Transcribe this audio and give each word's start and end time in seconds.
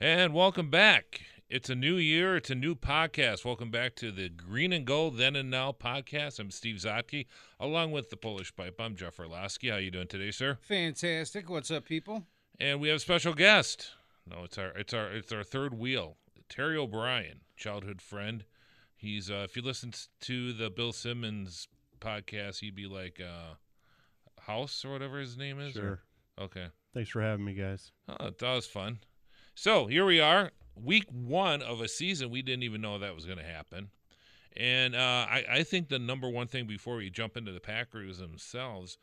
And 0.00 0.32
welcome 0.32 0.70
back. 0.70 1.22
It's 1.50 1.68
a 1.68 1.74
new 1.74 1.96
year. 1.96 2.36
It's 2.36 2.50
a 2.50 2.54
new 2.54 2.76
podcast. 2.76 3.44
Welcome 3.44 3.72
back 3.72 3.96
to 3.96 4.12
the 4.12 4.28
Green 4.28 4.72
and 4.72 4.86
Gold 4.86 5.16
Then 5.16 5.34
and 5.34 5.50
Now 5.50 5.72
podcast. 5.72 6.38
I'm 6.38 6.52
Steve 6.52 6.76
Zautke, 6.76 7.26
along 7.58 7.90
with 7.90 8.08
the 8.08 8.16
Polish 8.16 8.54
Pipe. 8.54 8.76
I'm 8.78 8.94
Jeff 8.94 9.18
Orlafski. 9.18 9.70
How 9.70 9.78
you 9.78 9.90
doing 9.90 10.06
today, 10.06 10.30
sir? 10.30 10.56
Fantastic. 10.60 11.50
What's 11.50 11.72
up, 11.72 11.84
people? 11.84 12.22
And 12.60 12.80
we 12.80 12.86
have 12.90 12.98
a 12.98 13.00
special 13.00 13.34
guest. 13.34 13.90
No, 14.24 14.44
it's 14.44 14.56
our 14.56 14.68
it's 14.68 14.94
our 14.94 15.08
it's 15.10 15.32
our 15.32 15.42
third 15.42 15.76
wheel. 15.76 16.16
Terry 16.48 16.76
O'Brien, 16.76 17.40
childhood 17.56 18.00
friend. 18.00 18.44
He's 18.94 19.28
uh, 19.28 19.46
if 19.48 19.56
you 19.56 19.62
listen 19.62 19.92
to 20.20 20.52
the 20.52 20.70
Bill 20.70 20.92
Simmons 20.92 21.66
podcast, 21.98 22.60
he'd 22.60 22.76
be 22.76 22.86
like 22.86 23.20
uh, 23.20 23.54
House 24.42 24.84
or 24.84 24.92
whatever 24.92 25.18
his 25.18 25.36
name 25.36 25.58
is. 25.58 25.72
Sure. 25.72 26.02
Or, 26.38 26.44
okay. 26.44 26.66
Thanks 26.94 27.10
for 27.10 27.20
having 27.20 27.44
me, 27.44 27.54
guys. 27.54 27.90
Oh, 28.08 28.30
that 28.30 28.54
was 28.54 28.66
fun. 28.66 29.00
So 29.60 29.88
here 29.88 30.04
we 30.04 30.20
are, 30.20 30.52
week 30.76 31.06
one 31.10 31.62
of 31.62 31.80
a 31.80 31.88
season. 31.88 32.30
We 32.30 32.42
didn't 32.42 32.62
even 32.62 32.80
know 32.80 32.96
that 32.96 33.12
was 33.12 33.26
going 33.26 33.38
to 33.38 33.44
happen. 33.44 33.90
And 34.56 34.94
uh, 34.94 35.26
I, 35.28 35.44
I, 35.50 35.62
think 35.64 35.88
the 35.88 35.98
number 35.98 36.28
one 36.28 36.46
thing 36.46 36.68
before 36.68 36.94
we 36.94 37.10
jump 37.10 37.36
into 37.36 37.50
the 37.50 37.58
Packers 37.58 38.18
themselves, 38.18 38.98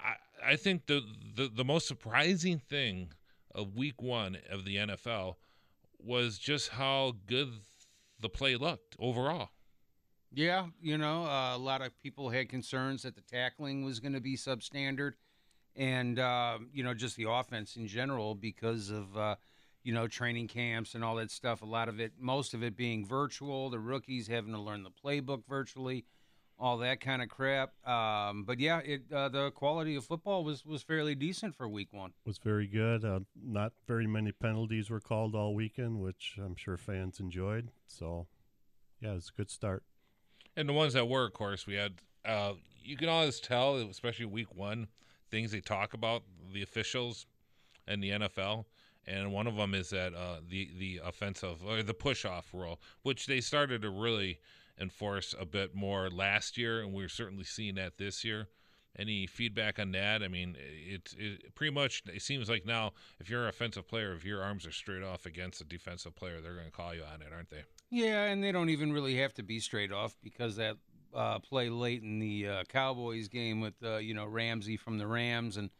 I, 0.00 0.14
I 0.44 0.56
think 0.56 0.86
the, 0.86 1.02
the, 1.36 1.48
the 1.54 1.64
most 1.64 1.86
surprising 1.86 2.58
thing 2.58 3.12
of 3.54 3.76
week 3.76 4.02
one 4.02 4.38
of 4.50 4.64
the 4.64 4.78
NFL 4.78 5.36
was 6.00 6.38
just 6.38 6.70
how 6.70 7.14
good 7.28 7.52
the 8.18 8.28
play 8.28 8.56
looked 8.56 8.96
overall. 8.98 9.50
Yeah, 10.32 10.66
you 10.82 10.98
know, 10.98 11.24
uh, 11.24 11.54
a 11.54 11.58
lot 11.58 11.82
of 11.82 11.96
people 12.02 12.30
had 12.30 12.48
concerns 12.48 13.02
that 13.02 13.14
the 13.14 13.22
tackling 13.22 13.84
was 13.84 14.00
going 14.00 14.14
to 14.14 14.20
be 14.20 14.36
substandard 14.36 15.12
and, 15.76 16.18
uh, 16.18 16.58
you 16.72 16.82
know, 16.82 16.94
just 16.94 17.14
the 17.14 17.30
offense 17.30 17.76
in 17.76 17.86
general 17.86 18.34
because 18.34 18.90
of, 18.90 19.16
uh, 19.16 19.36
you 19.88 19.94
know, 19.94 20.06
training 20.06 20.46
camps 20.46 20.94
and 20.94 21.02
all 21.02 21.14
that 21.16 21.30
stuff. 21.30 21.62
A 21.62 21.64
lot 21.64 21.88
of 21.88 21.98
it, 21.98 22.12
most 22.20 22.52
of 22.52 22.62
it 22.62 22.76
being 22.76 23.06
virtual, 23.06 23.70
the 23.70 23.78
rookies 23.78 24.26
having 24.26 24.52
to 24.52 24.58
learn 24.58 24.82
the 24.82 24.90
playbook 24.90 25.44
virtually, 25.48 26.04
all 26.58 26.76
that 26.76 27.00
kind 27.00 27.22
of 27.22 27.30
crap. 27.30 27.72
Um, 27.88 28.44
but 28.44 28.60
yeah, 28.60 28.80
it 28.80 29.10
uh, 29.10 29.30
the 29.30 29.50
quality 29.50 29.96
of 29.96 30.04
football 30.04 30.44
was, 30.44 30.66
was 30.66 30.82
fairly 30.82 31.14
decent 31.14 31.54
for 31.54 31.66
week 31.66 31.88
one. 31.90 32.12
Was 32.26 32.36
very 32.36 32.66
good. 32.66 33.02
Uh, 33.02 33.20
not 33.42 33.72
very 33.86 34.06
many 34.06 34.30
penalties 34.30 34.90
were 34.90 35.00
called 35.00 35.34
all 35.34 35.54
weekend, 35.54 36.00
which 36.00 36.36
I'm 36.36 36.54
sure 36.54 36.76
fans 36.76 37.18
enjoyed. 37.18 37.70
So, 37.86 38.26
yeah, 39.00 39.14
it's 39.14 39.30
a 39.30 39.38
good 39.38 39.50
start. 39.50 39.84
And 40.54 40.68
the 40.68 40.74
ones 40.74 40.92
that 40.92 41.08
were, 41.08 41.24
of 41.24 41.32
course, 41.32 41.66
we 41.66 41.76
had. 41.76 42.02
Uh, 42.26 42.52
you 42.84 42.98
can 42.98 43.08
always 43.08 43.40
tell, 43.40 43.76
especially 43.76 44.26
week 44.26 44.54
one, 44.54 44.88
things 45.30 45.50
they 45.50 45.62
talk 45.62 45.94
about 45.94 46.24
the 46.52 46.62
officials 46.62 47.24
and 47.86 48.02
the 48.02 48.10
NFL 48.10 48.66
and 49.08 49.32
one 49.32 49.46
of 49.46 49.56
them 49.56 49.74
is 49.74 49.90
that 49.90 50.14
uh, 50.14 50.36
the 50.48 50.70
the 50.78 51.00
offensive 51.04 51.64
or 51.66 51.82
the 51.82 51.94
push 51.94 52.24
off 52.24 52.52
rule, 52.52 52.80
which 53.02 53.26
they 53.26 53.40
started 53.40 53.82
to 53.82 53.90
really 53.90 54.38
enforce 54.80 55.34
a 55.38 55.44
bit 55.44 55.74
more 55.74 56.08
last 56.10 56.56
year, 56.56 56.80
and 56.80 56.92
we're 56.92 57.08
certainly 57.08 57.44
seeing 57.44 57.74
that 57.76 57.98
this 57.98 58.24
year. 58.24 58.48
Any 58.98 59.26
feedback 59.26 59.78
on 59.78 59.92
that? 59.92 60.24
I 60.24 60.28
mean, 60.28 60.56
it, 60.58 61.14
it 61.16 61.54
pretty 61.54 61.72
much 61.72 62.02
it 62.12 62.22
seems 62.22 62.48
like 62.48 62.66
now 62.66 62.92
if 63.20 63.30
you're 63.30 63.44
an 63.44 63.48
offensive 63.48 63.86
player, 63.86 64.12
if 64.12 64.24
your 64.24 64.42
arms 64.42 64.66
are 64.66 64.72
straight 64.72 65.04
off 65.04 65.24
against 65.24 65.60
a 65.60 65.64
defensive 65.64 66.16
player, 66.16 66.40
they're 66.40 66.54
going 66.54 66.66
to 66.66 66.72
call 66.72 66.94
you 66.94 67.02
on 67.02 67.22
it, 67.22 67.28
aren't 67.32 67.50
they? 67.50 67.62
Yeah, 67.90 68.24
and 68.24 68.42
they 68.42 68.50
don't 68.50 68.70
even 68.70 68.92
really 68.92 69.16
have 69.18 69.34
to 69.34 69.42
be 69.42 69.60
straight 69.60 69.92
off 69.92 70.16
because 70.22 70.56
that 70.56 70.76
uh, 71.14 71.38
play 71.38 71.68
late 71.68 72.02
in 72.02 72.18
the 72.18 72.48
uh, 72.48 72.64
Cowboys 72.68 73.28
game 73.28 73.60
with 73.60 73.74
uh, 73.84 73.96
you 73.96 74.14
know 74.14 74.26
Ramsey 74.26 74.76
from 74.76 74.98
the 74.98 75.06
Rams 75.06 75.56
and 75.56 75.70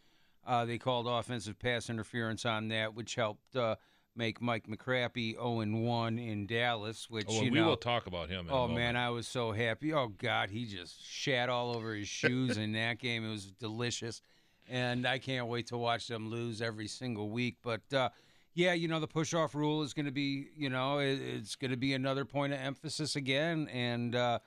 uh, 0.48 0.64
they 0.64 0.78
called 0.78 1.06
offensive 1.06 1.58
pass 1.58 1.90
interference 1.90 2.46
on 2.46 2.68
that, 2.68 2.94
which 2.94 3.14
helped 3.14 3.54
uh, 3.54 3.76
make 4.16 4.40
Mike 4.40 4.66
McCrappy 4.66 5.34
0 5.34 5.64
1 5.66 6.18
in 6.18 6.46
Dallas. 6.46 7.10
Which 7.10 7.26
oh, 7.28 7.42
you 7.42 7.52
we 7.52 7.60
know, 7.60 7.66
will 7.66 7.76
talk 7.76 8.06
about 8.06 8.30
him. 8.30 8.48
oh 8.50 8.66
man, 8.66 8.96
I 8.96 9.10
was 9.10 9.28
so 9.28 9.52
happy. 9.52 9.92
Oh 9.92 10.08
God, 10.08 10.48
he 10.48 10.64
just 10.64 11.06
shat 11.06 11.50
all 11.50 11.76
over 11.76 11.94
his 11.94 12.08
shoes 12.08 12.56
in 12.56 12.72
that 12.72 12.98
game. 12.98 13.26
It 13.26 13.30
was 13.30 13.52
delicious, 13.52 14.22
and 14.66 15.06
I 15.06 15.18
can't 15.18 15.48
wait 15.48 15.66
to 15.66 15.76
watch 15.76 16.08
them 16.08 16.30
lose 16.30 16.62
every 16.62 16.88
single 16.88 17.28
week. 17.28 17.58
But 17.62 17.82
uh, 17.92 18.08
yeah, 18.54 18.72
you 18.72 18.88
know 18.88 19.00
the 19.00 19.06
push 19.06 19.34
off 19.34 19.54
rule 19.54 19.82
is 19.82 19.92
going 19.92 20.06
to 20.06 20.12
be, 20.12 20.48
you 20.56 20.70
know, 20.70 20.98
it, 20.98 21.20
it's 21.20 21.56
going 21.56 21.72
to 21.72 21.76
be 21.76 21.92
another 21.92 22.24
point 22.24 22.54
of 22.54 22.58
emphasis 22.58 23.16
again, 23.16 23.68
and 23.70 24.16
uh, 24.16 24.38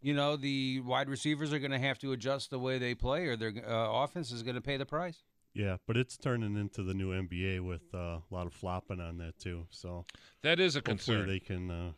you 0.00 0.14
know 0.14 0.36
the 0.36 0.80
wide 0.80 1.10
receivers 1.10 1.52
are 1.52 1.58
going 1.58 1.72
to 1.72 1.78
have 1.78 1.98
to 1.98 2.12
adjust 2.12 2.48
the 2.48 2.58
way 2.58 2.78
they 2.78 2.94
play, 2.94 3.26
or 3.26 3.36
their 3.36 3.52
uh, 3.68 4.02
offense 4.02 4.32
is 4.32 4.42
going 4.42 4.54
to 4.54 4.62
pay 4.62 4.78
the 4.78 4.86
price. 4.86 5.22
Yeah, 5.54 5.76
but 5.86 5.96
it's 5.96 6.16
turning 6.16 6.56
into 6.56 6.82
the 6.82 6.94
new 6.94 7.10
NBA 7.10 7.62
with 7.62 7.82
uh, 7.92 7.98
a 7.98 8.22
lot 8.30 8.46
of 8.46 8.54
flopping 8.54 9.00
on 9.00 9.18
that 9.18 9.38
too. 9.38 9.66
So 9.70 10.06
that 10.42 10.58
is 10.58 10.76
a 10.76 10.82
concern. 10.82 11.26
They 11.26 11.40
can. 11.40 11.70
Uh, 11.70 11.92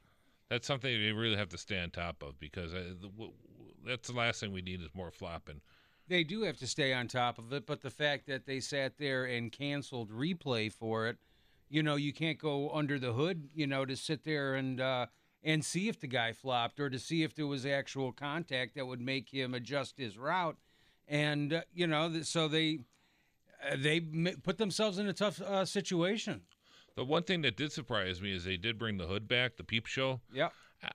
that's 0.50 0.66
something 0.66 0.90
they 0.90 1.12
really 1.12 1.36
have 1.36 1.48
to 1.50 1.58
stay 1.58 1.80
on 1.80 1.90
top 1.90 2.22
of 2.22 2.38
because 2.38 2.74
uh, 2.74 2.94
the, 3.00 3.10
that's 3.86 4.08
the 4.08 4.14
last 4.14 4.40
thing 4.40 4.52
we 4.52 4.62
need 4.62 4.80
is 4.80 4.88
more 4.94 5.10
flopping. 5.10 5.60
They 6.08 6.24
do 6.24 6.42
have 6.42 6.58
to 6.58 6.66
stay 6.66 6.92
on 6.92 7.08
top 7.08 7.38
of 7.38 7.52
it, 7.52 7.64
but 7.64 7.80
the 7.80 7.90
fact 7.90 8.26
that 8.26 8.44
they 8.44 8.60
sat 8.60 8.98
there 8.98 9.24
and 9.24 9.50
canceled 9.50 10.10
replay 10.10 10.70
for 10.70 11.06
it, 11.06 11.16
you 11.70 11.82
know, 11.82 11.96
you 11.96 12.12
can't 12.12 12.38
go 12.38 12.70
under 12.70 12.98
the 12.98 13.12
hood, 13.12 13.48
you 13.54 13.66
know, 13.66 13.86
to 13.86 13.96
sit 13.96 14.24
there 14.24 14.54
and 14.54 14.80
uh, 14.80 15.06
and 15.42 15.64
see 15.64 15.88
if 15.88 16.00
the 16.00 16.06
guy 16.06 16.32
flopped 16.32 16.80
or 16.80 16.90
to 16.90 16.98
see 16.98 17.22
if 17.22 17.34
there 17.34 17.46
was 17.46 17.64
actual 17.64 18.12
contact 18.12 18.74
that 18.74 18.86
would 18.86 19.00
make 19.00 19.30
him 19.30 19.54
adjust 19.54 19.96
his 19.96 20.18
route, 20.18 20.56
and 21.06 21.52
uh, 21.52 21.62
you 21.72 21.86
know, 21.86 22.22
so 22.22 22.48
they 22.48 22.80
they 23.76 24.00
put 24.00 24.58
themselves 24.58 24.98
in 24.98 25.06
a 25.06 25.12
tough 25.12 25.40
uh, 25.40 25.64
situation. 25.64 26.42
The 26.96 27.04
one 27.04 27.24
thing 27.24 27.42
that 27.42 27.56
did 27.56 27.72
surprise 27.72 28.22
me 28.22 28.34
is 28.34 28.44
they 28.44 28.56
did 28.56 28.78
bring 28.78 28.98
the 28.98 29.06
hood 29.06 29.26
back, 29.26 29.56
the 29.56 29.64
peep 29.64 29.86
show. 29.86 30.20
Yeah. 30.32 30.50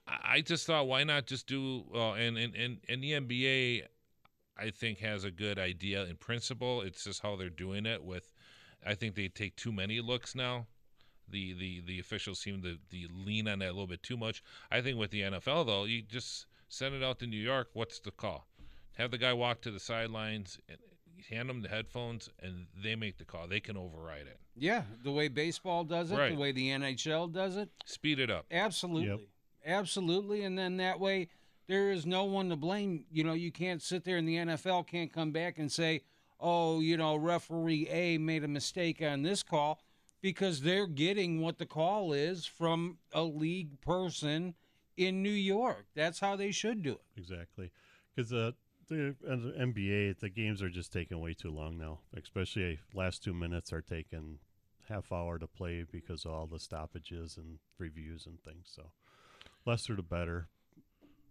I, 0.08 0.20
I 0.36 0.42
just 0.42 0.66
thought, 0.66 0.88
why 0.88 1.04
not 1.04 1.26
just 1.26 1.48
do, 1.48 1.86
uh, 1.94 2.14
and, 2.14 2.38
and, 2.38 2.56
and, 2.56 2.78
and 2.88 3.04
the 3.04 3.12
NBA, 3.14 3.84
I 4.58 4.70
think, 4.70 5.00
has 5.00 5.24
a 5.24 5.32
good 5.32 5.60
idea 5.60 6.06
in 6.06 6.16
principle. 6.16 6.82
It's 6.82 7.04
just 7.04 7.22
how 7.22 7.36
they're 7.36 7.50
doing 7.50 7.86
it 7.86 8.04
with, 8.04 8.32
I 8.86 8.96
think 8.96 9.16
they 9.16 9.28
take 9.28 9.56
too 9.56 9.74
many 9.74 10.00
looks 10.00 10.36
now. 10.36 10.68
The, 11.28 11.54
the, 11.54 11.82
the 11.86 12.00
officials 12.00 12.40
seem 12.40 12.62
to 12.64 12.78
the 12.90 13.08
lean 13.14 13.48
on 13.48 13.60
that 13.60 13.68
a 13.68 13.74
little 13.74 13.86
bit 13.86 14.02
too 14.02 14.18
much. 14.18 14.42
I 14.72 14.82
think 14.82 14.98
with 14.98 15.12
the 15.12 15.22
NFL, 15.22 15.66
though, 15.68 15.84
you 15.84 16.02
just 16.02 16.48
send 16.70 16.96
it 16.96 17.04
out 17.04 17.20
to 17.20 17.28
New 17.28 17.38
York. 17.38 17.70
What's 17.74 18.00
the 18.00 18.12
call? 18.12 18.48
Have 18.94 19.12
the 19.12 19.18
guy 19.18 19.34
walk 19.34 19.62
to 19.62 19.72
the 19.72 19.80
sidelines 19.80 20.60
and, 20.68 20.78
hand 21.30 21.50
them 21.50 21.62
the 21.62 21.70
headphones, 21.70 22.30
and 22.42 22.68
they 22.82 22.96
make 22.96 23.18
the 23.18 23.26
call. 23.26 23.48
They 23.48 23.60
can 23.60 23.78
override 23.78 24.28
it. 24.28 24.40
Yeah, 24.56 24.84
the 25.04 25.12
way 25.12 25.28
baseball 25.28 25.84
does 25.84 26.12
it, 26.12 26.18
right. 26.18 26.32
the 26.32 26.38
way 26.38 26.52
the 26.52 26.70
NHL 26.70 27.32
does 27.32 27.56
it. 27.56 27.70
Speed 27.86 28.20
it 28.20 28.30
up. 28.30 28.46
Absolutely. 28.52 29.08
Yep. 29.10 29.20
Absolutely. 29.66 30.44
And 30.44 30.58
then 30.58 30.78
that 30.78 31.00
way, 31.00 31.30
there 31.68 31.92
is 31.92 32.06
no 32.06 32.24
one 32.24 32.50
to 32.50 32.56
blame. 32.56 33.06
You 33.12 33.24
know, 33.24 33.34
you 33.34 33.52
can't 33.52 33.82
sit 33.82 34.04
there 34.04 34.18
and 34.18 34.28
the 34.28 34.36
NFL 34.36 34.88
can't 34.88 35.14
come 35.14 35.32
back 35.32 35.60
and 35.60 35.72
say, 35.72 36.02
oh, 36.40 36.80
you 36.80 36.98
know, 36.98 37.16
referee 37.16 37.88
A 37.90 38.18
made 38.18 38.44
a 38.44 38.48
mistake 38.48 39.02
on 39.02 39.22
this 39.22 39.44
call 39.44 39.80
because 40.22 40.62
they're 40.62 40.88
getting 40.88 41.42
what 41.42 41.58
the 41.58 41.66
call 41.66 42.14
is 42.14 42.46
from 42.46 42.98
a 43.14 43.22
league 43.22 43.80
person 43.82 44.56
in 44.98 45.22
New 45.22 45.30
York. 45.30 45.86
That's 45.96 46.20
how 46.20 46.36
they 46.36 46.52
should 46.52 46.84
do 46.84 46.94
it. 46.94 47.02
Exactly. 47.16 47.72
Because 48.14 48.34
uh, 48.34 48.52
the 48.90 49.16
NBA, 49.60 50.20
the 50.20 50.30
games 50.30 50.62
are 50.62 50.70
just 50.70 50.92
taking 50.92 51.20
way 51.20 51.34
too 51.34 51.52
long 51.52 51.78
now. 51.78 52.00
Especially 52.16 52.80
last 52.94 53.24
two 53.24 53.34
minutes 53.34 53.72
are 53.72 53.82
taking 53.82 54.40
half 54.88 55.12
hour 55.12 55.38
to 55.38 55.48
play 55.48 55.86
because 55.90 56.26
of 56.26 56.32
all 56.32 56.48
the 56.48 56.60
stoppages 56.60 57.38
and 57.38 57.60
reviews 57.78 58.26
and 58.26 58.42
things. 58.42 58.72
So 58.76 58.92
lesser 59.66 59.96
the 59.96 60.02
better. 60.02 60.50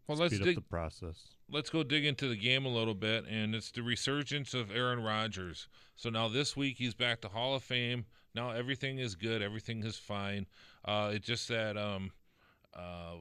Well, 0.06 0.16
Speed 0.16 0.22
let's 0.22 0.34
Speed 0.36 0.44
dig 0.44 0.54
the 0.54 0.62
process. 0.62 1.34
Let's 1.50 1.69
go 1.69 1.82
dig 1.82 2.06
into 2.06 2.28
the 2.28 2.36
game 2.36 2.64
a 2.64 2.70
little 2.70 2.94
bit, 2.94 3.26
and 3.28 3.54
it's 3.54 3.70
the 3.70 3.82
resurgence 3.82 4.54
of 4.54 4.70
Aaron 4.75 5.02
Rodgers. 5.02 5.69
So 5.96 6.08
now 6.08 6.28
this 6.28 6.56
week 6.56 6.76
he's 6.78 6.94
back 6.94 7.20
to 7.22 7.28
Hall 7.28 7.54
of 7.54 7.62
Fame. 7.62 8.06
Now 8.34 8.50
everything 8.50 8.98
is 8.98 9.14
good, 9.16 9.42
everything 9.42 9.84
is 9.84 9.96
fine. 9.96 10.46
Uh, 10.84 11.11
it's 11.12 11.26
just 11.26 11.49
that 11.49 11.76
um, 11.76 12.12
uh, 12.75 13.16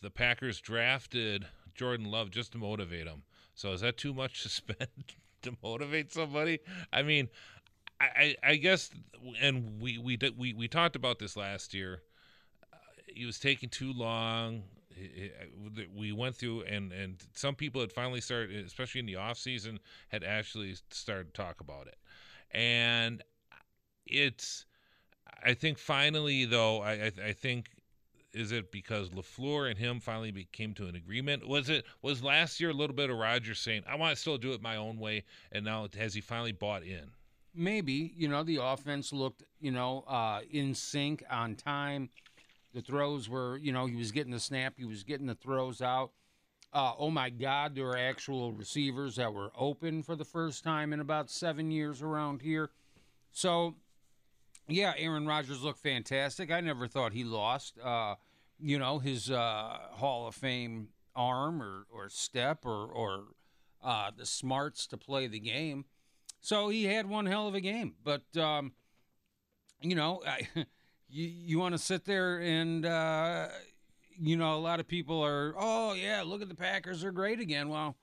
the 0.00 0.10
Packers 0.10 0.60
drafted 0.60 1.46
Jordan 1.74 2.10
Love 2.10 2.30
just 2.30 2.52
to 2.52 2.58
motivate 2.58 3.06
him. 3.06 3.22
So 3.54 3.72
is 3.72 3.80
that 3.82 3.96
too 3.96 4.14
much 4.14 4.42
to 4.42 4.48
spend 4.50 4.88
to 5.42 5.56
motivate 5.62 6.12
somebody? 6.12 6.60
I 6.92 7.02
mean, 7.02 7.28
I, 8.00 8.36
I 8.42 8.56
guess, 8.56 8.90
and 9.40 9.80
we 9.80 9.98
we 9.98 10.18
we 10.36 10.54
we 10.54 10.68
talked 10.68 10.96
about 10.96 11.18
this 11.18 11.36
last 11.36 11.74
year. 11.74 12.02
Uh, 12.72 12.76
he 13.14 13.26
was 13.26 13.38
taking 13.38 13.68
too 13.68 13.92
long. 13.92 14.64
We 15.96 16.12
went 16.12 16.36
through, 16.36 16.62
and 16.62 16.92
and 16.92 17.16
some 17.34 17.54
people 17.54 17.80
had 17.80 17.92
finally 17.92 18.20
started, 18.20 18.64
especially 18.64 19.00
in 19.00 19.06
the 19.06 19.16
off 19.16 19.38
season, 19.38 19.78
had 20.08 20.24
actually 20.24 20.74
started 20.90 21.34
to 21.34 21.42
talk 21.42 21.60
about 21.60 21.86
it, 21.86 21.96
and 22.52 23.22
it's. 24.06 24.66
I 25.44 25.54
think 25.54 25.78
finally, 25.78 26.44
though, 26.44 26.82
I 26.82 26.92
I, 26.92 27.12
I 27.26 27.32
think 27.32 27.70
is 28.34 28.52
it 28.52 28.72
because 28.72 29.10
LaFleur 29.10 29.70
and 29.70 29.78
him 29.78 30.00
finally 30.00 30.48
came 30.52 30.74
to 30.74 30.86
an 30.86 30.96
agreement? 30.96 31.46
Was 31.46 31.68
it 31.68 31.84
was 32.02 32.22
last 32.22 32.60
year 32.60 32.70
a 32.70 32.74
little 32.74 32.96
bit 32.96 33.10
of 33.10 33.16
Rodgers 33.16 33.58
saying, 33.58 33.82
"I 33.86 33.96
want 33.96 34.14
to 34.14 34.20
still 34.20 34.38
do 34.38 34.52
it 34.52 34.62
my 34.62 34.76
own 34.76 34.98
way," 34.98 35.24
and 35.50 35.64
now 35.64 35.88
has 35.98 36.14
he 36.14 36.20
finally 36.20 36.52
bought 36.52 36.82
in? 36.82 37.10
maybe 37.54 38.12
you 38.16 38.28
know 38.28 38.42
the 38.42 38.56
offense 38.56 39.12
looked 39.12 39.42
you 39.60 39.70
know 39.70 40.04
uh, 40.08 40.40
in 40.50 40.74
sync 40.74 41.24
on 41.30 41.54
time. 41.54 42.10
The 42.74 42.80
throws 42.80 43.28
were 43.28 43.56
you 43.58 43.72
know 43.72 43.86
he 43.86 43.96
was 43.96 44.12
getting 44.12 44.32
the 44.32 44.40
snap, 44.40 44.74
he 44.76 44.84
was 44.84 45.02
getting 45.02 45.26
the 45.26 45.34
throws 45.34 45.82
out. 45.82 46.12
Uh, 46.72 46.94
oh 46.98 47.10
my 47.10 47.28
God, 47.28 47.74
there 47.74 47.84
were 47.84 47.98
actual 47.98 48.52
receivers 48.52 49.16
that 49.16 49.34
were 49.34 49.52
open 49.58 50.02
for 50.02 50.16
the 50.16 50.24
first 50.24 50.64
time 50.64 50.94
in 50.94 51.00
about 51.00 51.28
seven 51.30 51.70
years 51.70 52.00
around 52.00 52.40
here. 52.40 52.70
So, 53.30 53.74
yeah, 54.68 54.92
Aaron 54.96 55.26
Rodgers 55.26 55.62
looked 55.62 55.80
fantastic. 55.80 56.50
I 56.50 56.60
never 56.60 56.86
thought 56.86 57.12
he 57.12 57.24
lost, 57.24 57.78
uh, 57.82 58.14
you 58.60 58.78
know, 58.78 58.98
his 58.98 59.30
uh, 59.30 59.78
Hall 59.92 60.26
of 60.26 60.34
Fame 60.34 60.88
arm 61.14 61.62
or, 61.62 61.86
or 61.90 62.08
step 62.08 62.64
or, 62.64 62.86
or 62.86 63.24
uh, 63.82 64.10
the 64.16 64.24
smarts 64.26 64.86
to 64.88 64.96
play 64.96 65.26
the 65.26 65.40
game. 65.40 65.84
So 66.40 66.68
he 66.68 66.84
had 66.84 67.08
one 67.08 67.26
hell 67.26 67.46
of 67.48 67.54
a 67.54 67.60
game. 67.60 67.94
But, 68.02 68.22
um, 68.36 68.72
you 69.80 69.94
know, 69.94 70.22
I, 70.26 70.46
you, 71.08 71.26
you 71.26 71.58
want 71.58 71.74
to 71.74 71.78
sit 71.78 72.04
there 72.04 72.38
and, 72.40 72.86
uh, 72.86 73.48
you 74.18 74.36
know, 74.36 74.54
a 74.54 74.58
lot 74.60 74.80
of 74.80 74.86
people 74.86 75.22
are, 75.24 75.54
oh, 75.58 75.94
yeah, 75.94 76.22
look 76.24 76.42
at 76.42 76.48
the 76.48 76.54
Packers. 76.54 77.02
They're 77.02 77.12
great 77.12 77.40
again. 77.40 77.68
Well, 77.68 77.96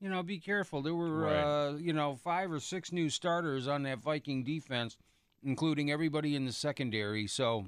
you 0.00 0.08
know, 0.08 0.22
be 0.22 0.38
careful. 0.38 0.82
There 0.82 0.94
were, 0.94 1.20
Right. 1.20 1.40
uh, 1.68 1.72
you 1.76 1.92
know, 1.92 2.16
five 2.16 2.50
or 2.50 2.60
six 2.60 2.92
new 2.92 3.08
starters 3.08 3.68
on 3.68 3.84
that 3.84 4.00
Viking 4.00 4.42
defense, 4.42 4.96
including 5.42 5.90
everybody 5.90 6.34
in 6.34 6.46
the 6.46 6.52
secondary. 6.52 7.26
So, 7.26 7.66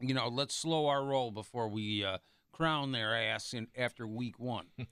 you 0.00 0.14
know, 0.14 0.28
let's 0.28 0.54
slow 0.54 0.86
our 0.86 1.04
roll 1.04 1.30
before 1.30 1.68
we 1.68 2.04
uh, 2.04 2.18
crown 2.52 2.92
their 2.92 3.14
ass 3.14 3.52
in, 3.54 3.68
after 3.76 4.06
week 4.06 4.38
one. 4.38 4.66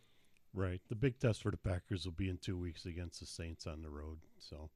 Right. 0.54 0.82
The 0.90 0.94
big 0.94 1.18
test 1.18 1.42
for 1.42 1.50
the 1.50 1.56
Packers 1.56 2.04
will 2.04 2.12
be 2.12 2.28
in 2.28 2.36
two 2.36 2.58
weeks 2.58 2.84
against 2.84 3.20
the 3.20 3.24
Saints 3.26 3.66
on 3.66 3.80
the 3.80 3.88
road. 3.88 4.18
So 4.38 4.68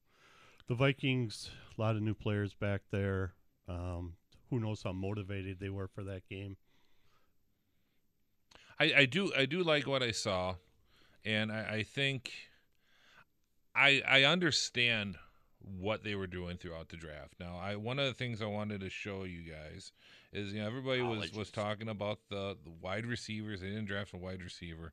the 0.68 0.74
Vikings, 0.74 1.50
a 1.76 1.80
lot 1.80 1.96
of 1.96 2.02
new 2.02 2.14
players 2.14 2.54
back 2.54 2.80
there. 2.90 3.34
Um, 3.68 4.14
who 4.48 4.58
knows 4.58 4.82
how 4.82 4.92
motivated 4.92 5.58
they 5.60 5.68
were 5.68 5.88
for 5.88 6.02
that 6.04 6.26
game? 6.28 6.56
I, 8.78 8.92
I 8.96 9.04
do 9.06 9.32
I 9.36 9.46
do 9.46 9.62
like 9.62 9.86
what 9.86 10.02
I 10.02 10.10
saw, 10.12 10.56
and 11.24 11.50
I, 11.50 11.76
I 11.76 11.82
think 11.82 12.30
I 13.74 14.02
I 14.06 14.24
understand 14.24 15.16
what 15.80 16.04
they 16.04 16.14
were 16.14 16.26
doing 16.26 16.56
throughout 16.56 16.88
the 16.88 16.96
draft. 16.96 17.34
Now, 17.40 17.58
I 17.62 17.76
one 17.76 17.98
of 17.98 18.06
the 18.06 18.14
things 18.14 18.40
I 18.40 18.46
wanted 18.46 18.80
to 18.80 18.90
show 18.90 19.24
you 19.24 19.40
guys 19.42 19.92
is 20.32 20.52
you 20.52 20.60
know 20.60 20.66
everybody 20.66 21.00
oh, 21.00 21.10
was 21.10 21.32
was 21.32 21.50
talking 21.50 21.88
about 21.88 22.20
the, 22.28 22.56
the 22.64 22.70
wide 22.80 23.06
receivers. 23.06 23.60
They 23.60 23.68
didn't 23.68 23.86
draft 23.86 24.12
a 24.14 24.16
wide 24.16 24.42
receiver, 24.42 24.92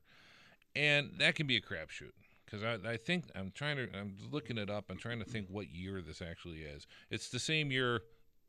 and 0.74 1.12
that 1.18 1.34
can 1.34 1.46
be 1.46 1.56
a 1.56 1.60
crapshoot. 1.60 2.12
Because 2.44 2.62
I, 2.62 2.92
I 2.92 2.96
think 2.96 3.24
I'm 3.34 3.52
trying 3.54 3.76
to 3.76 3.88
I'm 3.96 4.16
looking 4.30 4.58
it 4.58 4.68
up. 4.68 4.86
I'm 4.90 4.98
trying 4.98 5.18
to 5.20 5.24
think 5.24 5.46
what 5.48 5.70
year 5.70 6.02
this 6.02 6.20
actually 6.20 6.62
is. 6.62 6.86
It's 7.10 7.28
the 7.28 7.38
same 7.38 7.70
year 7.70 8.02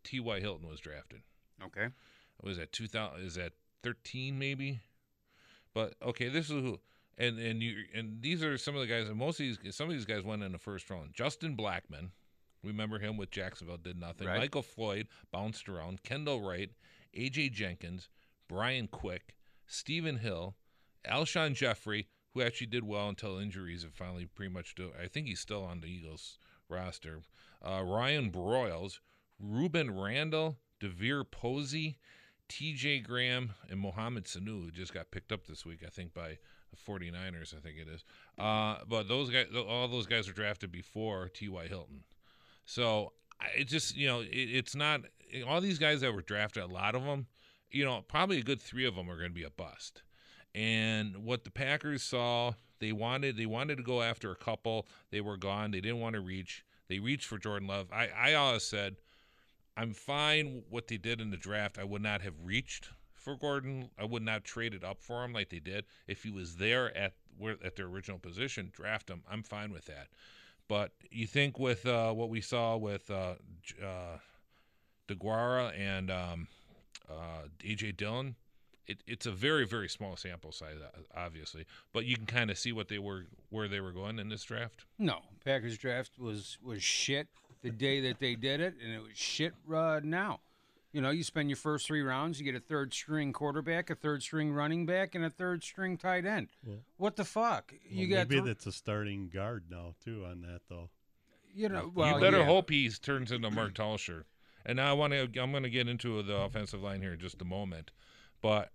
T.Y. 0.04 0.40
Hilton 0.40 0.68
was 0.70 0.80
drafted 0.80 1.22
Okay. 1.64 1.88
was 2.42 2.58
that 2.58 2.72
2000 2.72 3.22
is 3.22 3.36
that 3.36 3.54
13 3.84 4.38
maybe 4.38 4.80
but 5.74 5.94
okay 6.02 6.28
this 6.28 6.46
is 6.46 6.52
who 6.52 6.80
and 7.18 7.40
and 7.40 7.62
you 7.62 7.84
and 7.94 8.22
these 8.22 8.44
are 8.44 8.58
some 8.58 8.76
of 8.76 8.82
the 8.82 8.88
guys 8.88 9.08
and 9.08 9.18
most 9.18 9.40
of 9.40 9.46
these 9.46 9.76
some 9.76 9.88
of 9.88 9.94
these 9.94 10.06
guys 10.06 10.24
went 10.24 10.44
in 10.44 10.52
the 10.52 10.58
first 10.58 10.90
round. 10.90 11.14
Justin 11.14 11.56
blackmon 11.56 12.10
remember 12.64 13.00
him 13.00 13.18
with 13.18 13.32
jacksonville 13.32 13.78
did 13.78 14.00
nothing. 14.00 14.28
Right. 14.28 14.40
michael 14.40 14.62
floyd 14.62 15.08
bounced 15.32 15.70
around. 15.70 16.04
Kendall 16.04 16.42
wright 16.42 16.72
aj 17.16 17.52
jenkins 17.52 18.10
brian 18.48 18.88
quick 18.88 19.36
stephen 19.66 20.18
hill 20.18 20.56
alshon 21.10 21.56
jeffery 21.56 22.08
who 22.34 22.42
actually 22.42 22.68
did 22.68 22.84
well 22.84 23.10
until 23.10 23.38
injuries 23.38 23.84
have 23.84 23.94
finally 23.94 24.26
pretty 24.26 24.52
much 24.54 24.76
do 24.76 24.92
i 25.02 25.08
think 25.08 25.28
he's 25.28 25.40
still 25.40 25.64
on 25.64 25.82
the 25.82 25.88
eagles 25.88 26.38
roster. 26.70 27.22
Uh, 27.64 27.82
ryan 27.84 28.30
broyles 28.32 29.00
rueben 29.44 29.90
randle 30.02 30.58
devier 30.80 31.24
posey 31.24 31.98
TJ 32.48 33.04
Graham 33.04 33.54
and 33.70 33.80
Mohamed 33.80 34.26
Sanu 34.26 34.66
who 34.66 34.72
just 34.72 34.94
got 34.94 35.10
picked 35.10 35.32
up 35.32 35.48
this 35.48 35.66
week, 35.66 35.80
I 35.86 35.90
think, 35.90 36.14
by 36.14 36.38
the 36.72 36.92
49ers, 36.92 37.56
I 37.56 37.60
think 37.60 37.78
it 37.78 37.88
is. 37.88 38.04
Uh, 38.38 38.78
but 38.88 39.08
those 39.08 39.30
guys, 39.30 39.48
all 39.56 39.88
those 39.88 40.08
guys 40.08 40.28
were 40.28 40.34
drafted 40.34 40.72
before 40.72 41.30
T.Y. 41.30 41.68
Hilton. 41.68 42.04
So 42.66 43.14
it 43.56 43.68
just, 43.68 43.96
you 43.96 44.08
know, 44.08 44.22
it, 44.22 44.30
it's 44.32 44.76
not, 44.76 45.02
all 45.48 45.62
these 45.62 45.80
guys 45.80 46.02
that 46.02 46.14
were 46.14 46.22
drafted, 46.22 46.64
a 46.64 46.68
lot 46.68 46.96
of 46.96 47.04
them, 47.04 47.28
you 47.72 47.86
know, 47.86 48.04
probably 48.08 48.40
a 48.40 48.44
good 48.44 48.62
three 48.62 48.86
of 48.86 48.96
them 48.96 49.10
are 49.10 49.18
going 49.18 49.30
to 49.30 49.36
be 49.36 49.44
a 49.44 49.50
bust. 49.50 50.04
And 50.54 51.26
what 51.26 51.44
the 51.44 51.52
Packers 51.52 52.04
saw, 52.04 52.54
they 52.80 52.92
wanted, 52.92 53.38
they 53.38 53.46
wanted 53.46 53.78
to 53.78 53.84
go 53.84 54.02
after 54.02 54.32
a 54.32 54.36
couple. 54.36 54.88
They 55.12 55.22
were 55.22 55.38
gone. 55.38 55.72
They 55.72 55.82
didn't 55.82 56.00
want 56.00 56.16
to 56.16 56.22
reach. 56.22 56.64
They 56.88 57.00
reached 57.00 57.26
for 57.26 57.38
Jordan 57.38 57.68
Love. 57.68 57.88
I, 57.92 58.08
I 58.08 58.34
always 58.36 58.64
said, 58.64 58.96
I'm 59.76 59.94
fine 59.94 60.64
what 60.70 60.88
they 60.88 60.98
did 60.98 61.20
in 61.20 61.32
the 61.32 61.38
draft. 61.38 61.78
I 61.78 61.84
would 61.84 62.02
not 62.02 62.22
have 62.22 62.36
reached 62.44 62.90
for 63.26 63.36
Jordan. 63.36 63.90
I 64.00 64.06
would 64.06 64.24
not 64.24 64.46
trade 64.46 64.74
it 64.74 64.84
up 64.84 65.02
for 65.02 65.24
him 65.24 65.34
like 65.34 65.50
they 65.50 65.60
did. 65.60 65.86
If 66.08 66.24
he 66.24 66.30
was 66.30 66.56
there 66.56 66.96
at 66.96 67.14
where 67.38 67.58
at 67.64 67.76
their 67.76 67.88
original 67.88 68.20
position, 68.20 68.72
draft 68.72 69.10
him. 69.10 69.24
I'm 69.30 69.44
fine 69.44 69.74
with 69.74 69.86
that. 69.86 70.08
But 70.68 70.92
you 71.12 71.28
think 71.28 71.60
with 71.60 71.86
uh, 71.86 72.14
what 72.14 72.30
we 72.30 72.40
saw 72.40 72.78
with 72.78 73.10
uh, 73.12 73.34
uh, 73.84 74.18
DeGuara 75.08 75.78
and 75.78 76.10
um, 76.10 76.48
uh, 77.10 77.48
AJ 77.60 77.98
Dillon, 77.98 78.36
it, 78.88 79.00
it's 79.08 79.26
a 79.26 79.32
very 79.32 79.66
very 79.66 79.90
small 79.90 80.16
sample 80.16 80.52
size, 80.52 80.78
obviously. 81.16 81.66
But 81.92 82.06
you 82.06 82.16
can 82.16 82.28
kind 82.28 82.52
of 82.52 82.58
see 82.58 82.72
what 82.72 82.88
they 82.88 83.00
were 83.00 83.26
where 83.50 83.68
they 83.68 83.82
were 83.82 83.92
going 83.92 84.20
in 84.20 84.30
this 84.30 84.44
draft. 84.44 84.86
No, 85.00 85.20
Packers 85.44 85.78
draft 85.78 86.18
was 86.20 86.58
was 86.64 86.82
shit 86.82 87.28
the 87.64 87.72
day 87.72 88.02
that 88.02 88.20
they 88.20 88.36
did 88.36 88.62
it, 88.62 88.76
and 88.84 88.94
it 88.94 89.02
was 89.02 89.18
shit 89.18 89.54
uh, 89.74 90.00
now. 90.04 90.40
You 90.96 91.02
know, 91.02 91.10
you 91.10 91.24
spend 91.26 91.50
your 91.50 91.58
first 91.58 91.88
three 91.88 92.02
rounds, 92.02 92.40
you 92.40 92.46
get 92.46 92.56
a 92.56 92.60
third 92.66 92.94
string 92.94 93.34
quarterback, 93.34 93.90
a 93.90 93.96
third 93.96 94.24
string 94.24 94.54
running 94.54 94.86
back, 94.86 95.14
and 95.14 95.26
a 95.26 95.30
third 95.30 95.62
string 95.62 95.98
tight 95.98 96.26
end. 96.26 96.48
Well- 96.66 96.86
what 96.96 97.18
the 97.18 97.26
fuck? 97.26 97.74
you 97.90 98.08
Well, 98.08 98.20
got 98.20 98.30
maybe 98.30 98.40
thr- 98.42 98.48
that's 98.48 98.66
a 98.66 98.72
starting 98.72 99.28
guard 99.28 99.66
now 99.70 99.96
too 100.04 100.24
on 100.26 100.40
that 100.44 100.62
though. 100.70 100.90
you 101.54 101.68
know. 101.68 101.92
Well, 101.94 102.16
you 102.16 102.22
better 102.22 102.38
yeah. 102.40 102.46
hope 102.46 102.70
he 102.70 102.90
turns 102.90 103.34
into 103.34 103.52
Mark 103.52 103.74
Tauscher. 103.74 104.24
And 104.66 104.78
now 104.78 104.90
I 104.90 104.94
want 104.94 105.12
to. 105.12 105.24
I'm 105.40 105.52
going 105.52 105.64
to 105.64 105.70
get 105.70 105.88
into 105.90 106.24
the 106.24 106.38
offensive 106.38 106.82
line 106.82 107.02
here 107.02 107.14
in 107.14 107.20
just 107.20 107.42
a 107.42 107.46
moment, 107.46 107.92
but 108.42 108.72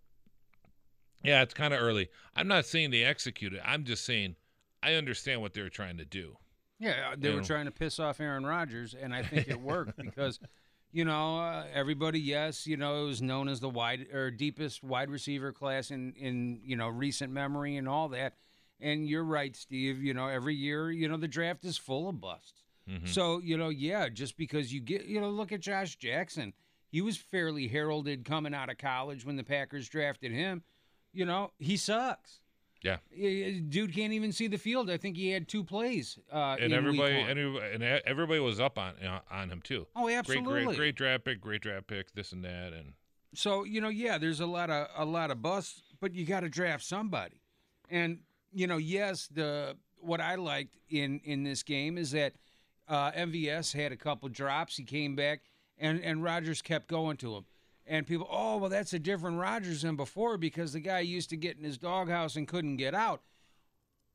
yeah, 1.24 1.42
it's 1.42 1.54
kind 1.54 1.72
of 1.74 1.80
early. 1.80 2.08
I'm 2.36 2.48
not 2.48 2.66
saying 2.66 2.90
they 2.90 3.02
executed. 3.04 3.60
I'm 3.64 3.84
just 3.84 4.04
saying 4.04 4.36
I 4.82 4.94
understand 4.94 5.40
what 5.40 5.54
they 5.54 5.62
were 5.62 5.68
trying 5.70 5.96
to 5.98 6.04
do. 6.04 6.36
Yeah, 6.78 7.10
uh, 7.12 7.16
they 7.18 7.28
You 7.28 7.34
were 7.36 7.40
know. 7.40 7.46
trying 7.46 7.64
to 7.66 7.70
piss 7.72 7.98
off 7.98 8.20
Aaron 8.20 8.44
Rodgers, 8.46 8.94
and 8.94 9.14
I 9.14 9.22
think 9.22 9.48
it 9.48 9.60
worked 9.60 9.96
because, 10.02 10.38
you 10.92 11.04
know, 11.04 11.38
uh, 11.38 11.64
everybody, 11.72 12.20
yes, 12.20 12.66
you 12.66 12.76
know, 12.76 13.02
it 13.04 13.06
was 13.06 13.22
known 13.22 13.48
as 13.48 13.60
the 13.60 13.68
wide 13.68 14.08
or 14.12 14.30
deepest 14.30 14.82
wide 14.82 15.10
receiver 15.10 15.52
class 15.52 15.90
in 15.90 16.12
in 16.14 16.60
you 16.64 16.76
know 16.76 16.88
recent 16.88 17.32
memory 17.32 17.76
and 17.76 17.88
all 17.88 18.08
that. 18.10 18.34
And 18.80 19.06
you're 19.08 19.24
right, 19.24 19.54
Steve. 19.54 20.02
You 20.02 20.14
know, 20.14 20.26
every 20.26 20.54
year, 20.54 20.90
you 20.90 21.08
know, 21.08 21.16
the 21.16 21.28
draft 21.28 21.64
is 21.64 21.76
full 21.76 22.08
of 22.08 22.20
busts. 22.20 22.64
Mhm. 22.88 23.06
So 23.08 23.38
you 23.38 23.56
know, 23.56 23.68
yeah, 23.68 24.08
just 24.08 24.36
because 24.36 24.72
you 24.72 24.80
get, 24.80 25.04
you 25.04 25.20
know, 25.20 25.30
look 25.30 25.52
at 25.52 25.60
Josh 25.60 25.96
Jackson. 25.96 26.52
He 26.92 27.02
was 27.02 27.16
fairly 27.16 27.68
heralded 27.68 28.24
coming 28.24 28.52
out 28.52 28.68
of 28.68 28.78
college 28.78 29.24
when 29.24 29.36
the 29.36 29.44
Packers 29.44 29.88
drafted 29.88 30.32
him. 30.32 30.64
You 31.12 31.24
know, 31.24 31.52
he 31.58 31.76
sucks. 31.76 32.40
Yeah. 32.82 32.96
Dude 33.68 33.94
can't 33.94 34.12
even 34.12 34.32
see 34.32 34.46
the 34.46 34.56
field. 34.56 34.90
I 34.90 34.96
think 34.96 35.16
he 35.16 35.30
had 35.30 35.48
two 35.48 35.62
plays. 35.62 36.18
Uh, 36.32 36.56
and 36.58 36.72
everybody, 36.72 37.14
everybody, 37.14 37.74
and 37.74 37.82
everybody 37.82 38.40
was 38.40 38.58
up 38.58 38.78
on 38.78 38.94
uh, 39.04 39.20
on 39.30 39.50
him 39.50 39.60
too. 39.62 39.86
Oh, 39.94 40.04
Great, 40.04 40.16
absolutely. 40.16 40.64
great, 40.64 40.76
great 40.76 40.94
draft 40.96 41.24
pick, 41.24 41.40
great 41.40 41.60
draft 41.60 41.86
pick, 41.86 42.12
this 42.12 42.32
and 42.32 42.44
that, 42.44 42.72
and 42.72 42.94
So 43.34 43.64
you 43.64 43.80
know, 43.80 43.88
yeah, 43.88 44.18
there's 44.18 44.40
a 44.40 44.46
lot 44.46 44.70
of 44.70 44.88
a 44.96 45.04
lot 45.04 45.30
of 45.30 45.42
busts, 45.42 45.82
but 46.00 46.14
you 46.14 46.24
got 46.24 46.40
to 46.40 46.48
draft 46.48 46.84
somebody. 46.84 47.42
And 47.90 48.20
you 48.52 48.66
know, 48.66 48.78
yes, 48.78 49.28
the 49.28 49.76
what 49.98 50.20
I 50.20 50.36
liked 50.36 50.76
in 50.88 51.20
in 51.24 51.42
this 51.42 51.62
game 51.62 51.98
is 51.98 52.12
that 52.12 52.32
uh, 52.88 53.12
MVS 53.12 53.74
had 53.74 53.92
a 53.92 53.96
couple 53.96 54.28
drops. 54.30 54.76
He 54.76 54.84
came 54.84 55.14
back, 55.14 55.40
and 55.78 56.00
and 56.02 56.22
Rodgers 56.22 56.62
kept 56.62 56.88
going 56.88 57.18
to 57.18 57.36
him. 57.36 57.44
And 57.90 58.06
people, 58.06 58.28
oh 58.30 58.56
well, 58.58 58.70
that's 58.70 58.92
a 58.92 59.00
different 59.00 59.38
Rodgers 59.38 59.82
than 59.82 59.96
before 59.96 60.38
because 60.38 60.72
the 60.72 60.78
guy 60.78 61.00
used 61.00 61.28
to 61.30 61.36
get 61.36 61.58
in 61.58 61.64
his 61.64 61.76
doghouse 61.76 62.36
and 62.36 62.46
couldn't 62.46 62.76
get 62.76 62.94
out. 62.94 63.20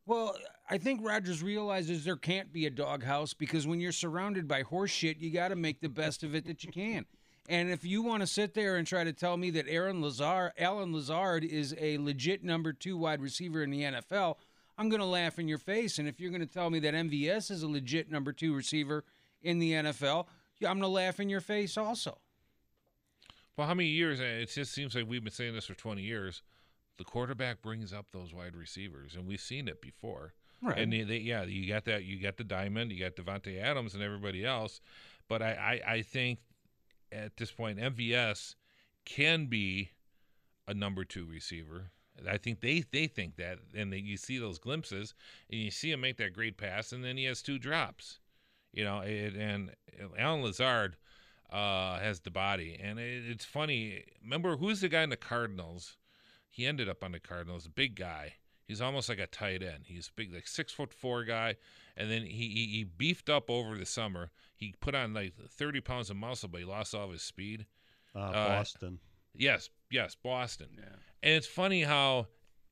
Well, 0.05 0.33
I 0.69 0.77
think 0.77 1.01
Rodgers 1.03 1.43
realizes 1.43 2.05
there 2.05 2.15
can't 2.15 2.53
be 2.53 2.65
a 2.65 2.69
doghouse 2.69 3.33
because 3.33 3.67
when 3.67 3.81
you're 3.81 3.91
surrounded 3.91 4.47
by 4.47 4.61
horse 4.61 4.91
shit, 4.91 5.17
you 5.17 5.29
got 5.29 5.49
to 5.49 5.57
make 5.57 5.81
the 5.81 5.89
best 5.89 6.23
of 6.23 6.33
it 6.35 6.45
that 6.45 6.63
you 6.63 6.71
can. 6.71 7.05
And 7.49 7.69
if 7.69 7.83
you 7.83 8.01
want 8.01 8.21
to 8.21 8.27
sit 8.27 8.53
there 8.53 8.77
and 8.77 8.87
try 8.87 9.03
to 9.03 9.11
tell 9.11 9.35
me 9.35 9.49
that 9.51 9.67
Aaron 9.67 10.01
Lazard, 10.01 10.53
Allen 10.57 10.93
Lazard 10.93 11.43
is 11.43 11.75
a 11.77 11.97
legit 11.97 12.45
number 12.45 12.71
two 12.71 12.95
wide 12.95 13.21
receiver 13.21 13.61
in 13.61 13.71
the 13.71 13.81
NFL, 13.81 14.37
I'm 14.77 14.87
going 14.87 15.01
to 15.01 15.05
laugh 15.05 15.37
in 15.37 15.49
your 15.49 15.57
face. 15.57 15.99
And 15.99 16.07
if 16.07 16.21
you're 16.21 16.31
going 16.31 16.47
to 16.47 16.53
tell 16.53 16.69
me 16.69 16.79
that 16.79 16.93
MVS 16.93 17.51
is 17.51 17.61
a 17.61 17.67
legit 17.67 18.09
number 18.09 18.31
two 18.31 18.55
receiver 18.55 19.03
in 19.41 19.59
the 19.59 19.73
NFL, 19.73 20.27
I'm 20.61 20.79
going 20.79 20.81
to 20.81 20.87
laugh 20.87 21.19
in 21.19 21.29
your 21.29 21.41
face 21.41 21.77
also. 21.77 22.19
Well, 23.57 23.67
how 23.67 23.73
many 23.73 23.89
years? 23.89 24.19
It 24.19 24.49
just 24.49 24.73
seems 24.73 24.95
like 24.95 25.05
we've 25.07 25.23
been 25.23 25.31
saying 25.33 25.53
this 25.53 25.65
for 25.65 25.75
20 25.75 26.01
years. 26.01 26.41
The 26.97 27.03
quarterback 27.03 27.61
brings 27.61 27.93
up 27.93 28.07
those 28.11 28.33
wide 28.33 28.55
receivers, 28.55 29.15
and 29.15 29.27
we've 29.27 29.41
seen 29.41 29.67
it 29.67 29.81
before. 29.81 30.33
Right. 30.61 30.77
And 30.77 30.91
they, 30.91 31.03
they, 31.03 31.17
yeah, 31.17 31.43
you 31.43 31.67
got 31.67 31.85
that. 31.85 32.03
You 32.03 32.21
got 32.21 32.37
the 32.37 32.43
diamond. 32.43 32.91
You 32.91 32.99
got 32.99 33.15
Davante 33.15 33.61
Adams 33.61 33.93
and 33.93 34.03
everybody 34.03 34.45
else. 34.45 34.81
But 35.27 35.41
I, 35.41 35.81
I, 35.85 35.93
I 35.93 36.01
think 36.01 36.39
at 37.11 37.37
this 37.37 37.51
point, 37.51 37.79
MVS 37.79 38.55
can 39.05 39.45
be 39.47 39.91
a 40.67 40.73
number 40.73 41.03
two 41.03 41.25
receiver. 41.25 41.91
I 42.29 42.37
think 42.37 42.61
they 42.61 42.83
they 42.91 43.07
think 43.07 43.35
that, 43.35 43.59
and 43.75 43.91
they, 43.91 43.97
you 43.97 44.17
see 44.17 44.37
those 44.37 44.57
glimpses, 44.57 45.13
and 45.49 45.59
you 45.59 45.69
see 45.69 45.91
him 45.91 46.01
make 46.01 46.17
that 46.17 46.33
great 46.33 46.57
pass, 46.57 46.91
and 46.93 47.03
then 47.03 47.17
he 47.17 47.25
has 47.25 47.41
two 47.41 47.59
drops, 47.59 48.19
you 48.71 48.83
know. 48.83 49.01
It, 49.01 49.35
and 49.35 49.71
Allen 50.17 50.41
Lazard 50.41 50.95
uh, 51.51 51.99
has 51.99 52.19
the 52.21 52.31
body, 52.31 52.79
and 52.81 52.99
it, 52.99 53.23
it's 53.29 53.45
funny. 53.45 54.03
Remember 54.23 54.57
who's 54.57 54.81
the 54.81 54.89
guy 54.89 55.03
in 55.03 55.09
the 55.09 55.17
Cardinals? 55.17 55.97
He 56.49 56.65
ended 56.65 56.87
up 56.89 57.03
on 57.03 57.11
the 57.11 57.19
Cardinals, 57.19 57.65
a 57.65 57.69
big 57.69 57.95
guy. 57.95 58.33
He's 58.67 58.81
almost 58.81 59.09
like 59.09 59.19
a 59.19 59.27
tight 59.27 59.61
end. 59.61 59.83
He's 59.85 60.09
big, 60.15 60.33
like 60.33 60.47
six 60.47 60.71
foot 60.73 60.93
four 60.93 61.23
guy, 61.23 61.55
and 61.95 62.09
then 62.09 62.23
he, 62.23 62.47
he 62.49 62.65
he 62.77 62.83
beefed 62.83 63.29
up 63.29 63.49
over 63.49 63.77
the 63.77 63.85
summer. 63.85 64.31
He 64.55 64.73
put 64.79 64.95
on 64.95 65.13
like 65.13 65.33
thirty 65.49 65.81
pounds 65.81 66.09
of 66.09 66.15
muscle, 66.17 66.49
but 66.49 66.59
he 66.59 66.65
lost 66.65 66.95
all 66.95 67.05
of 67.05 67.11
his 67.11 67.21
speed. 67.21 67.65
Uh, 68.15 68.19
Uh, 68.19 68.47
Boston. 68.57 68.99
Yes, 69.35 69.69
yes, 69.91 70.15
Boston. 70.15 70.69
Yeah. 70.77 70.85
And 71.21 71.33
it's 71.33 71.45
funny 71.47 71.83
how 71.83 72.27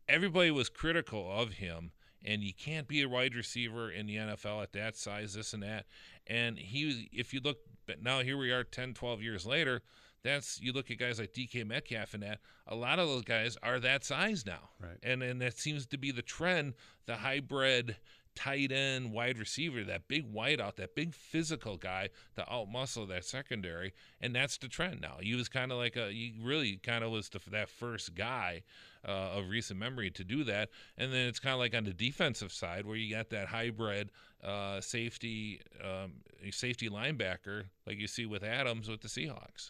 everybody 0.07 0.49
was 0.51 0.69
critical 0.69 1.29
of 1.31 1.53
him, 1.53 1.91
and 2.23 2.41
you 2.41 2.53
can't 2.53 2.87
be 2.87 3.01
a 3.01 3.09
wide 3.09 3.35
receiver 3.35 3.91
in 3.91 4.07
the 4.07 4.15
NFL 4.15 4.63
at 4.63 4.73
that 4.73 4.95
size, 4.95 5.33
this 5.33 5.53
and 5.53 5.61
that. 5.63 5.85
And 6.25 6.57
he, 6.57 6.85
was- 6.85 7.01
if 7.11 7.33
you 7.33 7.41
look, 7.41 7.57
but 7.85 8.01
now 8.01 8.21
here 8.21 8.37
we 8.37 8.51
are 8.51 8.63
10, 8.63 8.93
12 8.93 9.21
years 9.21 9.45
later, 9.45 9.81
that's, 10.23 10.61
you 10.61 10.71
look 10.71 10.89
at 10.89 10.97
guys 10.97 11.19
like 11.19 11.33
DK 11.33 11.65
Metcalf 11.67 12.13
and 12.13 12.23
that, 12.23 12.39
a 12.67 12.75
lot 12.75 12.99
of 12.99 13.07
those 13.07 13.23
guys 13.23 13.57
are 13.61 13.79
that 13.79 14.05
size 14.05 14.45
now. 14.45 14.69
Right. 14.79 14.97
And, 15.03 15.21
and 15.21 15.41
that 15.41 15.57
seems 15.57 15.85
to 15.87 15.97
be 15.97 16.11
the 16.11 16.21
trend, 16.21 16.73
the 17.05 17.17
hybrid 17.17 17.97
tight 18.35 18.71
end 18.71 19.11
wide 19.11 19.37
receiver, 19.37 19.83
that 19.83 20.07
big 20.07 20.31
white 20.31 20.59
out, 20.59 20.77
that 20.77 20.95
big 20.95 21.13
physical 21.13 21.77
guy 21.77 22.09
to 22.35 22.41
outmuscle 22.43 23.07
that 23.09 23.25
secondary, 23.25 23.93
and 24.21 24.35
that's 24.35 24.57
the 24.57 24.67
trend 24.67 25.01
now. 25.01 25.17
He 25.19 25.35
was 25.35 25.49
kind 25.49 25.71
of 25.71 25.77
like 25.77 25.95
a, 25.95 26.09
he 26.09 26.33
really 26.41 26.77
kind 26.77 27.03
of 27.03 27.11
was 27.11 27.29
the, 27.29 27.39
that 27.51 27.69
first 27.69 28.15
guy 28.15 28.63
uh, 29.07 29.38
of 29.38 29.50
recent 29.50 29.79
memory 29.79 30.10
to 30.12 30.24
do 30.24 30.43
that, 30.45 30.69
and 30.98 31.12
then 31.12 31.27
it's 31.27 31.39
kind 31.39 31.53
of 31.53 31.60
like 31.60 31.75
on 31.75 31.83
the 31.83 31.93
defensive 31.93 32.51
side 32.51 32.86
where 32.86 32.95
you 32.95 33.13
got 33.13 33.29
that 33.29 33.48
hybrid 33.48 34.12
uh, 34.43 34.81
safety, 34.81 35.62
um, 35.83 36.13
safety 36.51 36.89
linebacker 36.89 37.65
like 37.86 38.00
you 38.00 38.07
see 38.07 38.25
with 38.25 38.43
Adams 38.43 38.89
with 38.89 39.01
the 39.01 39.07
Seahawks. 39.07 39.69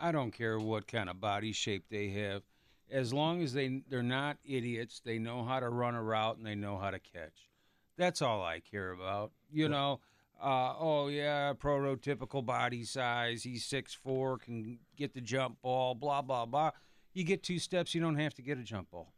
I 0.00 0.10
don't 0.10 0.32
care 0.32 0.58
what 0.58 0.86
kind 0.86 1.08
of 1.08 1.20
body 1.20 1.52
shape 1.52 1.84
they 1.90 2.08
have, 2.08 2.42
as 2.90 3.12
long 3.12 3.42
as 3.42 3.52
they 3.52 3.82
they're 3.88 4.02
not 4.02 4.38
idiots. 4.44 5.00
They 5.04 5.18
know 5.18 5.44
how 5.44 5.60
to 5.60 5.68
run 5.68 5.94
a 5.94 6.02
route 6.02 6.38
and 6.38 6.46
they 6.46 6.54
know 6.54 6.76
how 6.76 6.90
to 6.90 6.98
catch. 6.98 7.48
That's 7.96 8.22
all 8.22 8.42
I 8.42 8.60
care 8.60 8.90
about. 8.90 9.32
You 9.50 9.68
know, 9.68 10.00
uh, 10.42 10.74
oh 10.78 11.08
yeah, 11.08 11.52
prototypical 11.52 12.44
body 12.44 12.84
size. 12.84 13.44
He's 13.44 13.64
six 13.64 13.94
four, 13.94 14.38
can 14.38 14.78
get 14.96 15.14
the 15.14 15.20
jump 15.20 15.62
ball. 15.62 15.94
Blah 15.94 16.22
blah 16.22 16.46
blah. 16.46 16.72
You 17.12 17.24
get 17.24 17.42
two 17.42 17.58
steps, 17.58 17.94
you 17.94 18.00
don't 18.00 18.16
have 18.16 18.34
to 18.34 18.42
get 18.42 18.58
a 18.58 18.62
jump 18.62 18.90
ball. 18.90 19.12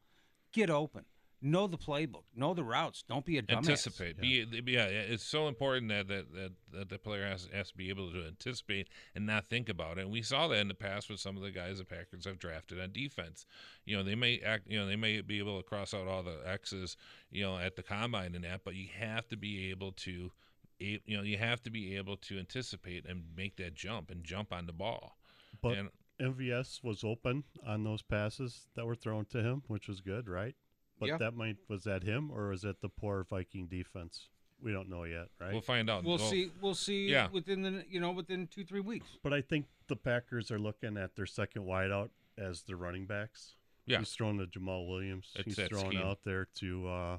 Get 0.52 0.70
open. 0.70 1.04
Know 1.46 1.66
the 1.66 1.76
playbook. 1.76 2.22
Know 2.34 2.54
the 2.54 2.64
routes. 2.64 3.04
Don't 3.06 3.24
be 3.24 3.36
a 3.36 3.42
dumbass. 3.42 3.56
anticipate. 3.58 4.18
Be, 4.18 4.46
yeah, 4.66 4.86
it's 4.86 5.22
so 5.22 5.46
important 5.46 5.90
that, 5.90 6.08
that 6.08 6.32
that 6.32 6.52
that 6.72 6.88
the 6.88 6.98
player 6.98 7.26
has 7.26 7.46
has 7.52 7.68
to 7.68 7.76
be 7.76 7.90
able 7.90 8.10
to 8.12 8.24
anticipate 8.26 8.88
and 9.14 9.26
not 9.26 9.44
think 9.44 9.68
about 9.68 9.98
it. 9.98 10.02
And 10.02 10.10
we 10.10 10.22
saw 10.22 10.48
that 10.48 10.56
in 10.56 10.68
the 10.68 10.74
past 10.74 11.10
with 11.10 11.20
some 11.20 11.36
of 11.36 11.42
the 11.42 11.50
guys 11.50 11.76
the 11.78 11.84
Packers 11.84 12.24
have 12.24 12.38
drafted 12.38 12.80
on 12.80 12.92
defense. 12.92 13.44
You 13.84 13.94
know, 13.94 14.02
they 14.02 14.14
may 14.14 14.40
act. 14.40 14.68
You 14.68 14.78
know, 14.78 14.86
they 14.86 14.96
may 14.96 15.20
be 15.20 15.38
able 15.38 15.58
to 15.58 15.68
cross 15.68 15.92
out 15.92 16.08
all 16.08 16.22
the 16.22 16.38
X's. 16.46 16.96
You 17.30 17.42
know, 17.42 17.58
at 17.58 17.76
the 17.76 17.82
combine 17.82 18.34
and 18.34 18.44
that, 18.44 18.62
but 18.64 18.74
you 18.74 18.88
have 18.98 19.28
to 19.28 19.36
be 19.36 19.70
able 19.70 19.92
to. 19.92 20.32
You 20.78 21.00
know, 21.08 21.22
you 21.22 21.36
have 21.36 21.62
to 21.64 21.70
be 21.70 21.94
able 21.96 22.16
to 22.16 22.38
anticipate 22.38 23.04
and 23.06 23.22
make 23.36 23.56
that 23.56 23.74
jump 23.74 24.10
and 24.10 24.24
jump 24.24 24.50
on 24.50 24.64
the 24.64 24.72
ball. 24.72 25.18
But 25.60 25.76
and 25.76 25.90
MVS 26.21 26.83
was 26.83 27.02
open 27.04 27.44
on 27.66 27.85
those 27.85 28.02
passes 28.02 28.66
that 28.76 28.87
were 28.87 28.94
thrown 28.94 29.25
to 29.26 29.42
him, 29.42 29.62
which 29.66 29.88
was 29.88 30.00
good, 30.00 30.28
right? 30.28 30.54
But 30.99 31.09
Yeah. 31.09 31.16
that 31.18 31.35
might 31.35 31.56
was 31.68 31.85
that 31.85 32.02
him 32.04 32.30
or 32.30 32.49
was 32.50 32.64
it 32.64 32.80
the 32.80 32.88
poor 32.88 33.25
Viking 33.25 33.66
defense? 33.66 34.28
We 34.61 34.73
don't 34.73 34.88
know 34.88 35.04
yet, 35.04 35.28
right? 35.40 35.52
we'll 35.52 35.61
find 35.61 35.90
out. 35.90 36.04
We'll 36.04 36.18
Well, 36.18 36.30
see. 36.30 36.50
We'll 36.61 36.75
see. 36.76 37.09
Yeah. 37.09 37.28
Within 37.30 37.62
the 37.62 37.85
you 37.88 38.00
know 38.00 38.12
within 38.12 38.47
two 38.47 38.64
three 38.64 38.80
weeks. 38.80 39.18
but 39.23 39.33
I 39.33 39.40
think 39.42 39.66
the 39.88 39.97
Packers 39.97 40.50
are 40.50 40.59
looking 40.59 40.97
at 40.97 41.16
their 41.16 41.26
second 41.26 41.64
wideout 41.64 42.11
as 42.38 42.62
the 42.62 42.76
running 42.76 43.06
backs. 43.06 43.56
Yeah. 43.87 43.99
He's 43.99 44.12
throwing 44.12 44.38
to 44.38 44.47
Jamaal 44.47 44.88
Williams. 44.88 45.33
It's 45.35 45.44
He's 45.44 45.56
that 45.56 45.68
throwing 45.68 45.90
scheme. 45.90 46.00
out 46.02 46.23
there 46.25 46.47
to 46.61 46.88
uh, 46.88 47.18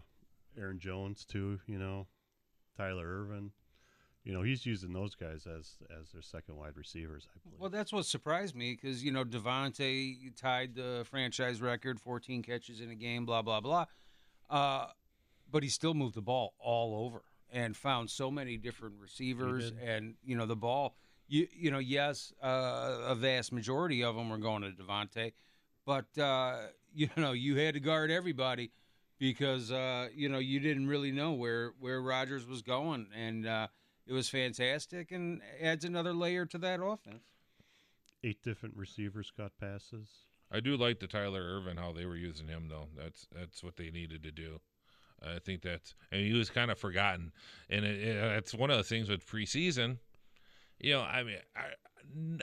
Aaron 0.58 0.80
Jones 0.80 1.26
too, 1.26 1.60
you 1.68 1.78
know, 1.78 2.08
Tyler 2.78 3.06
Ervin. 3.06 3.52
You 4.26 4.34
know, 4.34 4.42
he's 4.42 4.66
using 4.66 4.92
those 4.92 5.14
guys 5.14 5.46
as 5.46 5.78
as 6.02 6.10
their 6.12 6.24
second 6.24 6.58
wide 6.58 6.76
receivers, 6.76 7.28
I 7.30 7.38
believe. 7.44 7.60
Well, 7.62 7.70
that's 7.70 7.94
what 7.94 8.06
surprised 8.06 8.56
me 8.56 8.72
because 8.72 9.04
you 9.04 9.12
know 9.12 9.24
Davante 9.24 10.36
tied 10.36 10.74
the 10.74 11.06
franchise 11.08 11.62
record, 11.62 12.00
14 12.00 12.42
catches 12.42 12.82
in 12.82 12.90
a 12.90 12.96
game, 12.96 13.26
blah 13.26 13.44
blah 13.44 13.62
blah. 13.62 13.86
Uh, 14.50 14.88
but 15.52 15.62
he 15.62 15.70
still 15.70 15.94
moved 15.94 16.16
the 16.16 16.24
ball 16.24 16.56
all 16.60 17.06
over 17.06 17.22
and 17.54 17.78
found 17.78 18.10
so 18.10 18.32
many 18.32 18.58
different 18.58 18.96
receivers, 19.00 19.72
and 19.84 20.16
you 20.24 20.36
know 20.36 20.48
the 20.48 20.56
ball. 20.56 20.96
You 21.28 21.48
you 21.56 21.70
know 21.70 21.80
yes, 21.80 22.34
uh, 22.44 22.98
a 23.06 23.16
vast 23.16 23.52
majority 23.52 24.04
of 24.04 24.16
them 24.16 24.30
were 24.30 24.40
going 24.40 24.64
to 24.64 24.72
Davante, 24.72 25.34
but 25.86 26.06
uh, 26.18 26.68
you 26.96 27.10
know 27.16 27.34
you 27.34 27.58
had 27.58 27.76
to 27.76 27.80
guard 27.80 28.10
everybody 28.10 28.72
because 29.20 29.72
uh, 29.72 30.08
you 30.16 30.30
know 30.30 30.40
you 30.40 30.60
didn't 30.60 30.88
really 30.88 31.12
know 31.12 31.34
where 31.34 31.74
where 31.80 32.02
Rodgers 32.02 32.48
was 32.48 32.64
going, 32.64 33.06
and 33.16 33.46
uh, 33.46 33.68
it 34.08 34.14
was 34.14 34.30
fantastic 34.30 35.12
and 35.12 35.42
adds 35.62 35.86
another 35.86 36.14
layer 36.14 36.46
to 36.46 36.58
that 36.60 36.80
offense. 36.82 37.24
Eight 38.24 38.42
different 38.44 38.76
receivers 38.76 39.32
got 39.36 39.52
passes. 39.60 40.10
I 40.52 40.60
do 40.60 40.78
like 40.78 41.00
the 41.00 41.08
Tyler 41.08 41.42
Ervin 41.42 41.78
how 41.78 41.92
they 41.92 42.06
were 42.06 42.16
using 42.16 42.48
him 42.48 42.68
though. 42.70 42.88
That's 42.96 43.28
that's 43.36 43.64
what 43.64 43.76
they 43.76 43.90
needed 43.90 44.24
to 44.24 44.32
do. 44.32 44.60
I 45.24 45.40
think 45.40 45.62
that's 45.62 45.96
and 46.12 46.22
he 46.22 46.34
was 46.34 46.50
kind 46.50 46.72
of 46.72 46.78
forgotten, 46.78 47.32
and 47.70 47.86
it, 47.86 48.00
it, 48.02 48.16
it's 48.38 48.54
one 48.54 48.70
of 48.70 48.78
the 48.78 48.84
things 48.84 49.10
with 49.10 49.26
preseason. 49.26 49.98
You 50.80 50.94
know, 50.94 51.02
I 51.02 51.24
mean, 51.24 51.38
I, 51.56 51.62
n- 52.16 52.42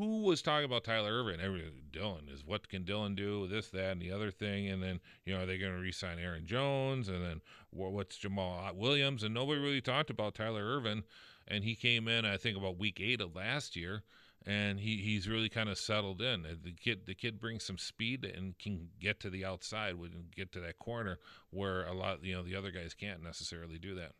who 0.00 0.22
was 0.22 0.40
talking 0.40 0.64
about 0.64 0.84
Tyler 0.84 1.12
Ervin? 1.12 1.40
Every 1.40 1.70
Dillon 1.92 2.24
is 2.32 2.42
what 2.44 2.68
can 2.70 2.84
Dillon 2.84 3.14
do? 3.14 3.46
This, 3.46 3.68
that, 3.68 3.92
and 3.92 4.00
the 4.00 4.10
other 4.10 4.30
thing, 4.30 4.68
and 4.68 4.82
then 4.82 4.98
you 5.26 5.34
know 5.34 5.42
are 5.42 5.46
they 5.46 5.58
going 5.58 5.74
to 5.74 5.78
re-sign 5.78 6.18
Aaron 6.18 6.46
Jones, 6.46 7.08
and 7.08 7.22
then 7.22 7.42
what's 7.70 8.18
Jamaal 8.18 8.74
Williams? 8.74 9.22
And 9.22 9.34
nobody 9.34 9.60
really 9.60 9.82
talked 9.82 10.08
about 10.08 10.34
Tyler 10.34 10.64
Ervin, 10.64 11.04
and 11.46 11.64
he 11.64 11.74
came 11.74 12.08
in 12.08 12.24
I 12.24 12.38
think 12.38 12.56
about 12.56 12.78
week 12.78 12.98
eight 12.98 13.20
of 13.20 13.36
last 13.36 13.76
year, 13.76 14.02
and 14.46 14.80
he, 14.80 14.96
he's 14.96 15.28
really 15.28 15.50
kind 15.50 15.68
of 15.68 15.76
settled 15.76 16.22
in. 16.22 16.42
The 16.42 16.72
kid 16.72 17.04
the 17.04 17.14
kid 17.14 17.38
brings 17.38 17.64
some 17.64 17.76
speed 17.76 18.24
and 18.24 18.58
can 18.58 18.88
get 18.98 19.20
to 19.20 19.28
the 19.28 19.44
outside, 19.44 19.96
would 19.96 20.34
get 20.34 20.50
to 20.52 20.60
that 20.60 20.78
corner 20.78 21.18
where 21.50 21.84
a 21.84 21.92
lot 21.92 22.24
you 22.24 22.34
know 22.34 22.42
the 22.42 22.56
other 22.56 22.70
guys 22.70 22.94
can't 22.94 23.22
necessarily 23.22 23.78
do 23.78 23.94
that. 23.96 24.12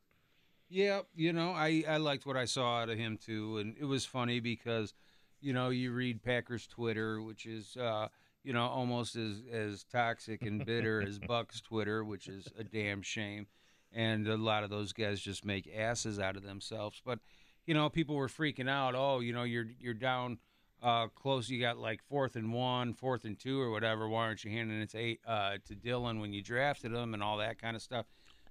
Yeah, 0.70 1.00
you 1.16 1.32
know, 1.32 1.50
I, 1.50 1.82
I 1.88 1.96
liked 1.96 2.26
what 2.26 2.36
I 2.36 2.44
saw 2.44 2.82
out 2.82 2.90
of 2.90 2.96
him 2.96 3.18
too, 3.18 3.58
and 3.58 3.74
it 3.78 3.86
was 3.86 4.04
funny 4.04 4.38
because, 4.38 4.94
you 5.40 5.52
know, 5.52 5.70
you 5.70 5.92
read 5.92 6.22
Packers 6.22 6.66
Twitter, 6.66 7.20
which 7.22 7.46
is, 7.46 7.76
uh, 7.76 8.08
you 8.42 8.52
know, 8.52 8.66
almost 8.66 9.16
as 9.16 9.42
as 9.50 9.84
toxic 9.84 10.42
and 10.42 10.64
bitter 10.64 11.02
as 11.02 11.18
Bucks 11.28 11.60
Twitter, 11.60 12.04
which 12.04 12.28
is 12.28 12.48
a 12.58 12.64
damn 12.64 13.02
shame, 13.02 13.46
and 13.92 14.26
a 14.28 14.36
lot 14.36 14.64
of 14.64 14.70
those 14.70 14.92
guys 14.92 15.20
just 15.20 15.44
make 15.44 15.70
asses 15.74 16.18
out 16.18 16.36
of 16.36 16.42
themselves. 16.42 17.00
But, 17.04 17.18
you 17.66 17.74
know, 17.74 17.88
people 17.88 18.16
were 18.16 18.28
freaking 18.28 18.68
out. 18.68 18.94
Oh, 18.94 19.20
you 19.20 19.32
know, 19.32 19.44
you're 19.44 19.66
you're 19.78 19.94
down 19.94 20.38
uh, 20.82 21.08
close. 21.08 21.48
You 21.48 21.60
got 21.60 21.78
like 21.78 22.02
fourth 22.02 22.36
and 22.36 22.52
one, 22.52 22.94
fourth 22.94 23.24
and 23.24 23.38
two, 23.38 23.60
or 23.60 23.70
whatever. 23.70 24.08
Why 24.08 24.24
aren't 24.24 24.44
you 24.44 24.50
handing 24.50 24.80
it 24.80 24.90
to 24.90 24.98
eight, 24.98 25.20
uh, 25.26 25.58
to 25.66 25.74
Dillon 25.74 26.20
when 26.20 26.32
you 26.32 26.42
drafted 26.42 26.92
him 26.92 27.14
and 27.14 27.22
all 27.22 27.38
that 27.38 27.60
kind 27.60 27.76
of 27.76 27.82
stuff? 27.82 28.06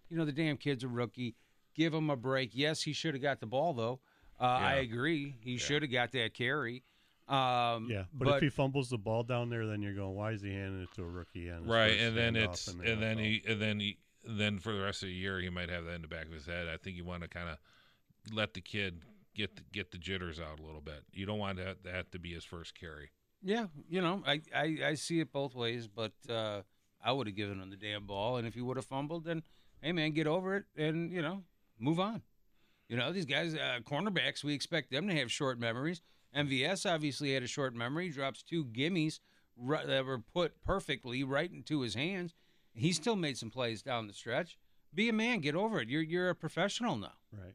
You 0.09 0.17
know, 0.17 0.25
the 0.25 0.31
damn 0.31 0.57
kid's 0.57 0.83
a 0.83 0.87
rookie 0.87 1.35
give 1.79 1.93
him 1.93 2.09
a 2.09 2.15
break. 2.15 2.51
Yes, 2.53 2.83
he 2.83 2.93
should 2.93 3.13
have 3.13 3.23
got 3.23 3.39
the 3.39 3.45
ball 3.45 3.73
though. 3.73 3.99
Uh, 4.39 4.43
I 4.43 4.73
agree. 4.75 5.35
He 5.41 5.57
should 5.57 5.81
have 5.81 5.91
got 5.91 6.11
that 6.13 6.33
carry. 6.33 6.83
Um, 7.27 7.87
Yeah, 7.89 8.05
but, 8.13 8.25
but, 8.25 8.35
if 8.37 8.41
he 8.41 8.49
fumbles 8.49 8.89
the 8.89 8.97
ball 8.97 9.23
down 9.23 9.49
there, 9.49 9.67
then 9.67 9.81
you're 9.81 9.93
going, 9.93 10.15
why 10.15 10.31
is 10.31 10.41
he 10.41 10.51
handing 10.51 10.81
it 10.81 10.89
to 10.95 11.03
a 11.03 11.07
rookie? 11.07 11.51
On 11.51 11.61
his 11.61 11.67
right 11.67 11.99
and 11.99 12.17
then 12.17 12.35
it's 12.35 12.65
the 12.65 12.91
and 12.91 13.01
then 13.01 13.17
he 13.19 13.43
and 13.47 13.61
then 13.61 13.79
he 13.79 13.99
then 14.25 14.57
for 14.57 14.73
the 14.73 14.81
rest 14.81 15.03
of 15.03 15.09
the 15.09 15.13
year 15.13 15.39
he 15.39 15.49
might 15.49 15.69
have 15.69 15.85
that 15.85 15.93
in 15.93 16.01
the 16.01 16.07
back 16.07 16.25
of 16.25 16.33
his 16.33 16.45
head 16.45 16.67
i 16.67 16.75
think 16.75 16.97
you 16.97 17.05
want 17.05 17.21
to 17.21 17.29
kind 17.29 17.47
of 17.47 17.57
let 18.33 18.53
the 18.53 18.59
kid 18.59 19.01
get 19.33 19.55
the, 19.55 19.61
get 19.71 19.91
the 19.91 19.97
jitters 19.97 20.39
out 20.39 20.59
a 20.59 20.63
little 20.63 20.81
bit 20.81 21.03
you 21.13 21.25
don't 21.25 21.39
want 21.39 21.57
that, 21.57 21.83
that 21.83 22.11
to 22.11 22.19
be 22.19 22.33
his 22.33 22.43
first 22.43 22.77
carry 22.77 23.11
yeah, 23.41 23.67
you 23.89 24.01
know, 24.01 24.21
I, 24.25 24.41
I, 24.53 24.77
I 24.85 24.93
see 24.95 25.19
it 25.19 25.31
both 25.31 25.55
ways. 25.55 25.87
But 25.87 26.11
uh, 26.29 26.61
I 27.03 27.11
would 27.11 27.27
have 27.27 27.35
given 27.35 27.61
him 27.61 27.69
the 27.69 27.77
damn 27.77 28.05
ball, 28.05 28.37
and 28.37 28.47
if 28.47 28.53
he 28.53 28.61
would 28.61 28.77
have 28.77 28.85
fumbled, 28.85 29.25
then 29.25 29.43
hey 29.81 29.91
man, 29.91 30.11
get 30.11 30.27
over 30.27 30.55
it 30.57 30.65
and 30.75 31.11
you 31.11 31.21
know 31.21 31.43
move 31.79 31.99
on. 31.99 32.21
You 32.89 32.97
know 32.97 33.11
these 33.13 33.25
guys, 33.25 33.53
uh, 33.53 33.79
cornerbacks, 33.85 34.43
we 34.43 34.53
expect 34.55 34.91
them 34.91 35.07
to 35.07 35.15
have 35.15 35.31
short 35.31 35.59
memories. 35.59 36.01
MVS 36.35 36.91
obviously 36.91 37.33
had 37.33 37.43
a 37.43 37.47
short 37.47 37.75
memory. 37.75 38.09
Drops 38.09 38.41
two 38.43 38.65
gimmies 38.65 39.19
that 39.85 40.05
were 40.05 40.19
put 40.33 40.61
perfectly 40.63 41.23
right 41.23 41.51
into 41.51 41.81
his 41.81 41.93
hands. 41.93 42.33
He 42.73 42.91
still 42.91 43.15
made 43.15 43.37
some 43.37 43.51
plays 43.51 43.81
down 43.83 44.07
the 44.07 44.13
stretch. 44.13 44.57
Be 44.93 45.07
a 45.09 45.13
man. 45.13 45.39
Get 45.39 45.55
over 45.55 45.79
it. 45.81 45.89
You're 45.89 46.01
you're 46.01 46.29
a 46.29 46.35
professional 46.35 46.97
now. 46.97 47.13
Right. 47.31 47.53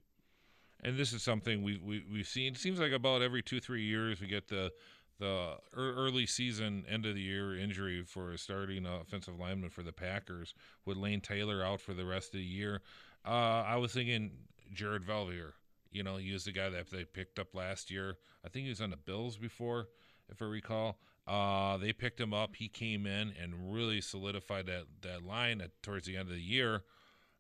and 0.85 0.97
this 0.97 1.13
is 1.13 1.23
something 1.23 1.63
we, 1.65 1.79
we 1.79 2.05
we've 2.11 2.29
seen. 2.29 2.53
It 2.53 2.59
seems 2.59 2.79
like 2.79 2.93
about 2.93 3.23
every 3.23 3.43
two 3.43 3.59
three 3.59 3.83
years 3.83 4.21
we 4.21 4.29
get 4.29 4.47
the 4.49 4.73
the 5.19 5.57
early 5.73 6.27
season 6.27 6.85
end 6.89 7.07
of 7.07 7.15
the 7.15 7.21
year 7.21 7.57
injury 7.57 8.03
for 8.05 8.33
a 8.33 8.39
starting 8.39 8.85
offensive 8.87 9.39
lineman 9.39 9.71
for 9.71 9.83
the 9.83 9.93
Packers 9.93 10.55
with 10.85 10.97
Lane 10.97 11.21
Taylor 11.21 11.65
out 11.65 11.81
for 11.81 11.95
the 11.95 12.05
rest 12.05 12.35
of 12.35 12.41
the 12.41 12.47
year. 12.47 12.83
Uh, 13.25 13.63
I 13.67 13.77
was 13.77 13.93
thinking 13.93 14.33
Jared 14.75 15.05
Veldheer. 15.07 15.53
You 15.91 16.03
know, 16.03 16.17
he 16.17 16.33
was 16.33 16.45
the 16.45 16.53
guy 16.53 16.69
that 16.71 16.91
they 16.91 17.05
picked 17.05 17.39
up 17.39 17.55
last 17.55 17.91
year. 17.91 18.19
I 18.45 18.49
think 18.49 18.65
he 18.65 18.71
was 18.71 18.81
on 18.81 18.91
the 18.91 18.97
Bills 18.97 19.37
before, 19.37 19.89
if 20.29 20.43
I 20.43 20.47
recall. 20.47 20.99
Uh, 21.27 21.77
they 21.79 21.93
picked 21.93 22.21
him 22.21 22.35
up. 22.35 22.57
He 22.57 22.69
came 22.69 23.07
in 23.07 23.33
and 23.41 23.73
really 23.73 24.01
solidified 24.01 24.67
that 24.67 24.85
that 25.03 25.25
line 25.25 25.61
at, 25.61 25.83
towards 25.83 26.07
the 26.07 26.17
end 26.17 26.29
of 26.29 26.35
the 26.35 26.41
year. 26.43 26.83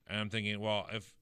And 0.06 0.20
I'm 0.20 0.30
thinking, 0.30 0.60
well, 0.60 0.86
if 0.92 1.14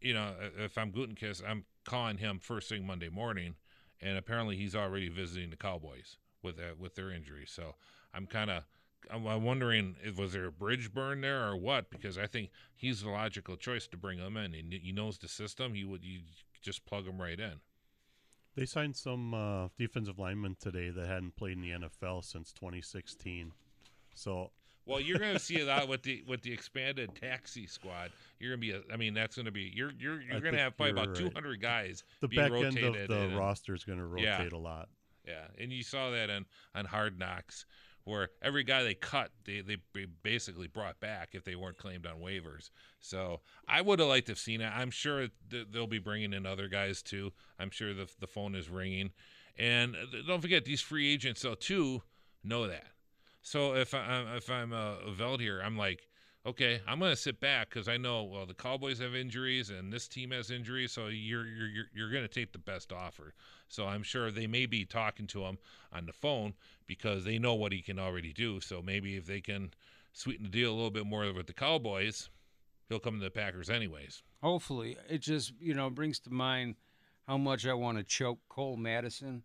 you 0.00 0.14
know, 0.14 0.32
if 0.58 0.76
I'm 0.78 0.90
Gutekunst, 0.90 1.42
I'm 1.46 1.64
calling 1.84 2.18
him 2.18 2.38
first 2.40 2.68
thing 2.68 2.86
Monday 2.86 3.08
morning, 3.08 3.54
and 4.00 4.18
apparently 4.18 4.56
he's 4.56 4.74
already 4.74 5.08
visiting 5.08 5.50
the 5.50 5.56
Cowboys 5.56 6.16
with 6.42 6.58
uh, 6.58 6.74
with 6.78 6.94
their 6.94 7.10
injury. 7.10 7.44
So 7.46 7.74
I'm 8.12 8.26
kind 8.26 8.50
of 8.50 8.64
I'm, 9.10 9.26
I'm 9.26 9.42
wondering 9.44 9.96
if 10.02 10.18
was 10.18 10.32
there 10.32 10.46
a 10.46 10.52
bridge 10.52 10.92
burn 10.92 11.20
there 11.20 11.46
or 11.48 11.56
what? 11.56 11.90
Because 11.90 12.18
I 12.18 12.26
think 12.26 12.50
he's 12.74 13.02
the 13.02 13.10
logical 13.10 13.56
choice 13.56 13.86
to 13.88 13.96
bring 13.96 14.18
him 14.18 14.36
in. 14.36 14.52
He, 14.52 14.80
he 14.82 14.92
knows 14.92 15.18
the 15.18 15.28
system. 15.28 15.74
He 15.74 15.84
would 15.84 16.04
you 16.04 16.20
just 16.62 16.84
plug 16.86 17.06
him 17.06 17.20
right 17.20 17.38
in. 17.38 17.60
They 18.54 18.66
signed 18.66 18.96
some 18.96 19.32
uh, 19.32 19.68
defensive 19.78 20.18
linemen 20.18 20.56
today 20.60 20.90
that 20.90 21.06
hadn't 21.06 21.36
played 21.36 21.56
in 21.56 21.62
the 21.62 21.70
NFL 21.70 22.22
since 22.24 22.52
2016. 22.52 23.52
So 24.14 24.50
Well, 24.84 25.00
you're 25.00 25.18
going 25.18 25.32
to 25.34 25.38
see 25.38 25.60
a 25.60 25.64
lot 25.64 25.88
with 25.88 26.02
the 26.02 26.22
with 26.28 26.42
the 26.42 26.52
expanded 26.52 27.14
taxi 27.14 27.66
squad. 27.66 28.10
You're 28.38 28.50
going 28.56 28.60
to 28.60 28.66
be, 28.66 28.90
a, 28.90 28.92
I 28.92 28.96
mean, 28.98 29.14
that's 29.14 29.36
going 29.36 29.46
to 29.46 29.52
be 29.52 29.72
you're 29.74 29.92
you're 29.98 30.20
you're 30.20 30.40
going 30.40 30.52
to 30.54 30.60
have 30.60 30.76
probably 30.76 30.90
about 30.92 31.08
right. 31.08 31.16
200 31.32 31.60
guys 31.62 32.04
the 32.20 32.28
being 32.28 32.42
back 32.42 32.52
end 32.52 32.76
rotated. 32.76 33.10
of 33.10 33.30
the 33.30 33.36
roster 33.36 33.74
is 33.74 33.84
going 33.84 33.98
to 33.98 34.20
Yeah. 34.20 34.38
rotate 34.38 34.52
a 34.52 34.58
lot. 34.58 34.88
Yeah, 35.26 35.46
and 35.58 35.72
you 35.72 35.82
saw 35.84 36.10
that 36.10 36.30
on 36.30 36.46
on 36.74 36.84
Hard 36.84 37.18
Knocks, 37.18 37.64
where 38.04 38.30
every 38.40 38.64
guy 38.64 38.82
they 38.82 38.94
cut, 38.94 39.30
they 39.44 39.60
they 39.60 39.76
basically 40.22 40.66
brought 40.66 41.00
back 41.00 41.30
if 41.32 41.44
they 41.44 41.54
weren't 41.54 41.78
claimed 41.78 42.06
on 42.06 42.20
waivers. 42.20 42.70
So 43.00 43.40
I 43.68 43.80
would 43.80 43.98
have 43.98 44.08
liked 44.08 44.26
to 44.26 44.32
have 44.32 44.38
seen 44.38 44.60
it. 44.60 44.70
I'm 44.74 44.90
sure 44.90 45.28
th- 45.50 45.68
they'll 45.70 45.86
be 45.86 45.98
bringing 45.98 46.32
in 46.32 46.46
other 46.46 46.68
guys 46.68 47.02
too. 47.02 47.32
I'm 47.58 47.70
sure 47.70 47.94
the 47.94 48.08
the 48.20 48.26
phone 48.26 48.54
is 48.54 48.68
ringing, 48.68 49.10
and 49.58 49.94
uh, 49.94 50.10
th- 50.10 50.26
don't 50.26 50.40
forget 50.40 50.64
these 50.64 50.80
free 50.80 51.12
agents 51.12 51.42
though 51.42 51.54
too 51.54 52.02
know 52.42 52.66
that. 52.66 52.86
So 53.42 53.74
if 53.74 53.94
I 53.94 54.24
if 54.36 54.50
I'm 54.50 54.72
a, 54.72 54.98
a 55.06 55.12
Veldheer, 55.12 55.64
I'm 55.64 55.76
like. 55.76 56.08
Okay, 56.44 56.80
I'm 56.88 56.98
gonna 56.98 57.14
sit 57.14 57.38
back 57.38 57.68
because 57.68 57.86
I 57.86 57.98
know 57.98 58.24
well 58.24 58.46
the 58.46 58.54
Cowboys 58.54 58.98
have 58.98 59.14
injuries 59.14 59.70
and 59.70 59.92
this 59.92 60.08
team 60.08 60.32
has 60.32 60.50
injuries, 60.50 60.90
so 60.90 61.06
you're 61.06 61.46
you're 61.46 61.68
you're, 61.68 61.84
you're 61.94 62.10
gonna 62.10 62.26
take 62.26 62.50
the 62.50 62.58
best 62.58 62.92
offer. 62.92 63.32
So 63.72 63.86
I'm 63.86 64.02
sure 64.02 64.30
they 64.30 64.46
may 64.46 64.66
be 64.66 64.84
talking 64.84 65.26
to 65.28 65.44
him 65.44 65.56
on 65.92 66.04
the 66.04 66.12
phone 66.12 66.52
because 66.86 67.24
they 67.24 67.38
know 67.38 67.54
what 67.54 67.72
he 67.72 67.80
can 67.80 67.98
already 67.98 68.32
do. 68.32 68.60
So 68.60 68.82
maybe 68.82 69.16
if 69.16 69.24
they 69.24 69.40
can 69.40 69.72
sweeten 70.12 70.44
the 70.44 70.50
deal 70.50 70.70
a 70.70 70.74
little 70.74 70.90
bit 70.90 71.06
more 71.06 71.32
with 71.32 71.46
the 71.46 71.54
Cowboys, 71.54 72.28
he'll 72.88 72.98
come 72.98 73.18
to 73.18 73.24
the 73.24 73.30
Packers 73.30 73.70
anyways. 73.70 74.22
Hopefully, 74.42 74.98
it 75.08 75.18
just 75.22 75.54
you 75.58 75.72
know 75.72 75.88
brings 75.88 76.18
to 76.20 76.30
mind 76.30 76.74
how 77.26 77.38
much 77.38 77.66
I 77.66 77.72
want 77.72 77.96
to 77.96 78.04
choke 78.04 78.40
Cole 78.50 78.76
Madison. 78.76 79.42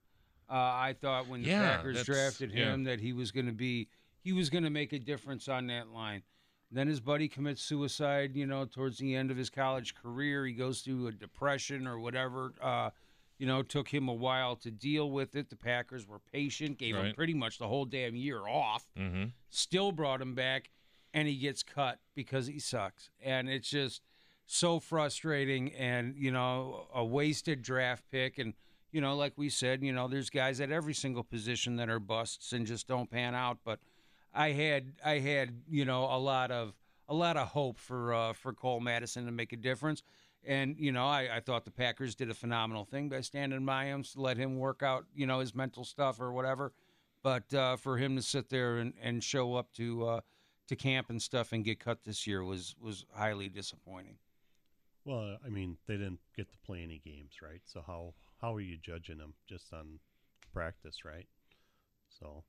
Uh, 0.50 0.55
I 0.55 0.96
thought 1.00 1.27
when 1.27 1.43
the 1.43 1.50
Yeah, 1.50 1.77
Packers 1.77 2.03
drafted 2.03 2.51
yeah. 2.51 2.74
him 2.74 2.84
that 2.84 3.00
he 3.00 3.13
was 3.13 3.31
going 3.31 3.46
to 3.46 3.53
be 3.53 3.88
he 4.22 4.34
was 4.34 4.50
going 4.50 4.63
to 4.65 4.69
make 4.69 4.91
a 4.91 5.00
difference 5.00 5.48
on 5.48 5.67
that 5.67 5.88
line. 5.89 6.24
Then 6.69 6.89
his 6.89 7.00
buddy 7.00 7.29
commits 7.29 7.62
suicide. 7.62 8.36
You 8.36 8.46
know, 8.46 8.65
towards 8.65 8.98
the 8.98 9.15
end 9.15 9.31
of 9.31 9.38
his 9.38 9.50
college 9.50 9.96
career, 9.96 10.46
he 10.46 10.51
goes 10.51 10.81
through 10.81 11.07
a 11.07 11.12
depression 11.13 11.88
or 11.88 11.98
whatever. 11.98 12.53
Uh, 12.62 12.89
you 13.38 13.46
know, 13.46 13.62
took 13.62 13.88
him 13.89 14.08
a 14.08 14.13
while 14.13 14.56
to 14.58 14.72
deal 14.72 15.12
with 15.12 15.36
it. 15.36 15.50
The 15.50 15.56
Packers 15.56 16.08
were 16.08 16.20
patient, 16.20 16.77
gave 16.77 16.96
him 16.96 17.13
pretty 17.13 17.34
much 17.34 17.58
the 17.58 17.67
whole 17.67 17.86
damn 17.86 18.15
year 18.15 18.48
off. 18.48 18.86
Mm-hmm. 18.98 19.25
still 19.50 19.91
brought 19.91 20.22
him 20.22 20.35
back 20.35 20.70
and 21.14 21.27
he 21.27 21.35
gets 21.35 21.64
cut 21.64 22.00
because 22.16 22.48
he 22.48 22.59
sucks. 22.59 23.09
And 23.22 23.50
it's 23.50 23.70
just 23.70 24.01
so 24.46 24.79
frustrating 24.79 25.74
and 25.74 26.16
you 26.18 26.31
know 26.31 26.88
a 26.94 27.03
wasted 27.03 27.61
draft 27.61 28.03
pick. 28.11 28.38
And 28.38 28.53
you 28.92 29.01
know 29.01 29.16
like 29.16 29.33
we 29.35 29.50
said 29.50 29.83
you 29.83 29.92
know 29.94 30.07
there's 30.07 30.29
guys 30.29 30.61
at 30.61 30.72
every 30.72 30.94
single 30.94 31.24
position 31.24 31.75
that 31.75 31.90
are 31.90 32.00
busts 32.00 32.53
and 32.53 32.66
just 32.66 32.88
don't 32.88 33.09
pan 33.09 33.35
out. 33.35 33.59
But 33.64 33.79
i 34.33 34.51
had 34.51 34.94
i 35.03 35.20
had 35.20 35.61
you 35.70 35.85
know 35.85 36.03
a 36.03 36.20
lot 36.20 36.51
of 36.51 36.74
a 37.09 37.14
lot 37.14 37.38
of 37.38 37.48
hope 37.50 37.79
for 37.79 38.14
uh, 38.14 38.33
for 38.33 38.53
Cole 38.53 38.79
Madison 38.79 39.25
to 39.25 39.31
make 39.31 39.53
a 39.53 39.57
difference 39.57 40.03
and 40.48 40.75
you 40.79 40.92
know 40.92 41.05
I, 41.05 41.38
I 41.38 41.40
thought 41.42 41.66
the 41.66 41.72
Packers 41.72 42.16
did 42.16 42.29
a 42.29 42.33
phenomenal 42.33 42.86
thing 42.86 43.10
by 43.10 43.22
standing 43.22 43.66
by 43.66 43.86
him 43.86 44.03
to 44.03 44.22
let 44.22 44.38
him 44.38 44.57
work 44.57 44.81
out 44.81 45.05
you 45.14 45.27
know 45.27 45.40
his 45.40 45.53
mental 45.53 45.83
stuff 45.83 46.20
or 46.20 46.31
whatever 46.31 46.74
but 47.24 47.53
uh, 47.53 47.75
for 47.75 47.98
him 47.98 48.16
to 48.16 48.22
sit 48.22 48.50
there 48.50 48.77
and, 48.77 48.94
and 49.01 49.24
show 49.24 49.55
up 49.55 49.74
to 49.74 50.07
uh, 50.07 50.22
to 50.68 50.75
camp 50.75 51.10
and 51.10 51.22
stuff 51.22 51.51
and 51.51 51.64
get 51.64 51.79
cut 51.79 52.03
this 52.03 52.27
year 52.27 52.44
was 52.44 52.75
was 52.79 53.05
highly 53.14 53.50
disappointing. 53.50 54.16
Well, 55.05 55.38
I 55.46 55.50
mean, 55.50 55.77
they 55.88 55.96
didn't 55.96 56.20
get 56.36 56.50
to 56.50 56.57
play 56.66 56.83
any 56.83 57.00
games, 57.03 57.33
right? 57.42 57.62
So 57.66 57.83
how 57.86 58.14
how 58.42 58.55
are 58.55 58.62
you 58.62 58.77
judging 58.77 59.18
them 59.18 59.33
just 59.48 59.74
on 59.74 60.00
practice, 60.53 61.03
right? 61.05 61.27
So 62.20 62.44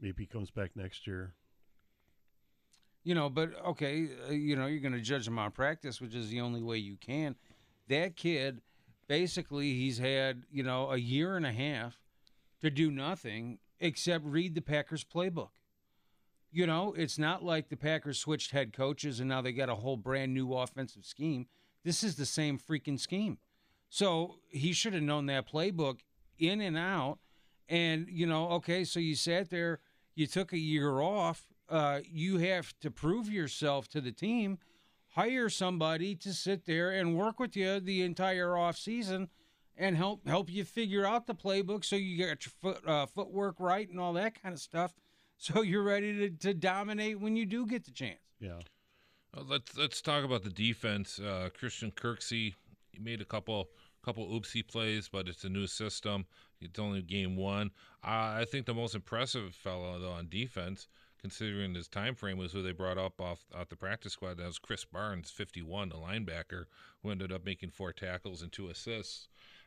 maybe 0.00 0.24
he 0.24 0.26
comes 0.26 0.50
back 0.50 0.70
next 0.74 1.06
year. 1.06 1.34
You 3.06 3.14
know, 3.14 3.30
but 3.30 3.50
okay, 3.64 4.08
uh, 4.28 4.32
you 4.32 4.56
know, 4.56 4.66
you're 4.66 4.80
going 4.80 4.92
to 4.92 5.00
judge 5.00 5.28
him 5.28 5.38
on 5.38 5.52
practice, 5.52 6.00
which 6.00 6.12
is 6.16 6.28
the 6.28 6.40
only 6.40 6.60
way 6.60 6.78
you 6.78 6.96
can. 6.96 7.36
That 7.86 8.16
kid, 8.16 8.62
basically, 9.06 9.74
he's 9.74 9.98
had 9.98 10.42
you 10.50 10.64
know 10.64 10.90
a 10.90 10.96
year 10.96 11.36
and 11.36 11.46
a 11.46 11.52
half 11.52 12.00
to 12.62 12.68
do 12.68 12.90
nothing 12.90 13.58
except 13.78 14.24
read 14.24 14.56
the 14.56 14.60
Packers 14.60 15.04
playbook. 15.04 15.50
You 16.50 16.66
know, 16.66 16.94
it's 16.96 17.16
not 17.16 17.44
like 17.44 17.68
the 17.68 17.76
Packers 17.76 18.18
switched 18.18 18.50
head 18.50 18.72
coaches 18.72 19.20
and 19.20 19.28
now 19.28 19.40
they 19.40 19.52
got 19.52 19.68
a 19.68 19.76
whole 19.76 19.96
brand 19.96 20.34
new 20.34 20.52
offensive 20.52 21.04
scheme. 21.04 21.46
This 21.84 22.02
is 22.02 22.16
the 22.16 22.26
same 22.26 22.58
freaking 22.58 22.98
scheme. 22.98 23.38
So 23.88 24.40
he 24.48 24.72
should 24.72 24.94
have 24.94 25.02
known 25.04 25.26
that 25.26 25.48
playbook 25.48 26.00
in 26.40 26.60
and 26.60 26.76
out. 26.76 27.18
And, 27.68 28.08
you 28.10 28.26
know, 28.26 28.48
okay, 28.50 28.82
so 28.82 28.98
you 28.98 29.14
sat 29.14 29.50
there, 29.50 29.78
you 30.16 30.26
took 30.26 30.52
a 30.52 30.58
year 30.58 31.00
off. 31.00 31.46
Uh, 31.68 32.00
you 32.10 32.38
have 32.38 32.72
to 32.80 32.90
prove 32.90 33.28
yourself 33.30 33.88
to 33.88 34.00
the 34.00 34.12
team. 34.12 34.58
Hire 35.08 35.48
somebody 35.48 36.14
to 36.16 36.32
sit 36.32 36.66
there 36.66 36.90
and 36.90 37.16
work 37.16 37.40
with 37.40 37.56
you 37.56 37.80
the 37.80 38.02
entire 38.02 38.56
off 38.56 38.76
season 38.76 39.28
and 39.76 39.96
help 39.96 40.26
help 40.26 40.50
you 40.50 40.64
figure 40.64 41.06
out 41.06 41.26
the 41.26 41.34
playbook 41.34 41.84
so 41.84 41.96
you 41.96 42.16
get 42.16 42.44
your 42.44 42.52
foot 42.60 42.86
uh, 42.86 43.06
footwork 43.06 43.56
right 43.58 43.88
and 43.88 43.98
all 44.00 44.12
that 44.14 44.40
kind 44.42 44.54
of 44.54 44.60
stuff. 44.60 44.94
So 45.38 45.60
you're 45.60 45.82
ready 45.82 46.14
to, 46.16 46.30
to 46.30 46.54
dominate 46.54 47.20
when 47.20 47.36
you 47.36 47.44
do 47.44 47.66
get 47.66 47.84
the 47.84 47.90
chance. 47.90 48.20
Yeah. 48.40 48.60
Uh, 49.36 49.42
let's 49.46 49.76
let's 49.76 50.00
talk 50.00 50.24
about 50.24 50.42
the 50.42 50.48
defense. 50.48 51.18
Uh, 51.18 51.50
Christian 51.52 51.90
Kirksey 51.90 52.54
he 52.90 53.02
made 53.02 53.20
a 53.20 53.26
couple 53.26 53.68
couple 54.02 54.26
oopsie 54.28 54.66
plays, 54.66 55.08
but 55.08 55.28
it's 55.28 55.44
a 55.44 55.48
new 55.48 55.66
system. 55.66 56.24
It's 56.60 56.78
only 56.78 57.02
game 57.02 57.36
one. 57.36 57.70
Uh, 58.02 58.40
I 58.40 58.46
think 58.50 58.64
the 58.64 58.72
most 58.72 58.94
impressive 58.94 59.54
fellow 59.54 59.98
though 59.98 60.12
on 60.12 60.28
defense, 60.28 60.88
considering 61.26 61.74
his 61.74 61.88
time 61.88 62.14
frame, 62.14 62.38
was 62.38 62.52
who 62.52 62.62
they 62.62 62.70
brought 62.70 62.98
up 62.98 63.20
off 63.20 63.44
off 63.52 63.68
the 63.68 63.74
practice 63.74 64.12
squad. 64.12 64.36
That 64.36 64.46
was 64.46 64.60
Krys 64.60 64.86
Barnes, 64.88 65.28
51, 65.28 65.88
the 65.88 65.96
linebacker, 65.96 66.66
who 67.02 67.10
ended 67.10 67.32
up 67.32 67.44
making 67.44 67.70
four 67.70 67.92
tackles 67.92 68.42
and 68.42 68.52
two 68.52 68.68
assists. 68.68 69.26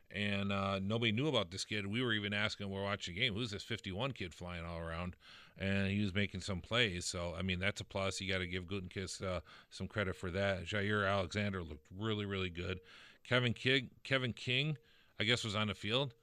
And 0.10 0.54
uh, 0.54 0.80
nobody 0.80 1.12
knew 1.12 1.28
about 1.28 1.52
this 1.52 1.66
kid. 1.66 1.86
We 1.86 2.02
were 2.02 2.14
even 2.14 2.34
asking, 2.34 2.70
we 2.70 2.76
we're 2.76 2.84
watching 2.84 3.14
the 3.14 3.20
game, 3.20 3.34
who's 3.34 3.52
this 3.52 3.62
51 3.62 4.14
kid 4.14 4.34
flying 4.34 4.64
all 4.64 4.80
around? 4.80 5.18
And 5.58 5.92
he 5.92 6.02
was 6.02 6.16
making 6.16 6.40
some 6.40 6.62
plays. 6.62 7.06
So, 7.06 7.36
I 7.38 7.42
mean, 7.42 7.60
that's 7.60 7.82
a 7.82 7.84
plus. 7.84 8.22
You 8.22 8.32
got 8.32 8.40
to 8.40 8.48
give 8.48 8.64
Gutekunst 8.64 9.22
uh, 9.22 9.42
some 9.70 9.88
credit 9.90 10.16
for 10.16 10.32
that. 10.32 10.66
Jaire 10.66 11.08
Alexander 11.12 11.62
looked 11.62 11.86
really, 12.00 12.26
really 12.26 12.50
good. 12.50 12.80
Kevin 13.28 13.54
King, 13.54 13.90
Kevin 14.06 14.32
King, 14.32 14.78
I 15.20 15.26
guess, 15.26 15.44
was 15.44 15.58
on 15.58 15.68
the 15.68 15.76
field. 15.76 16.14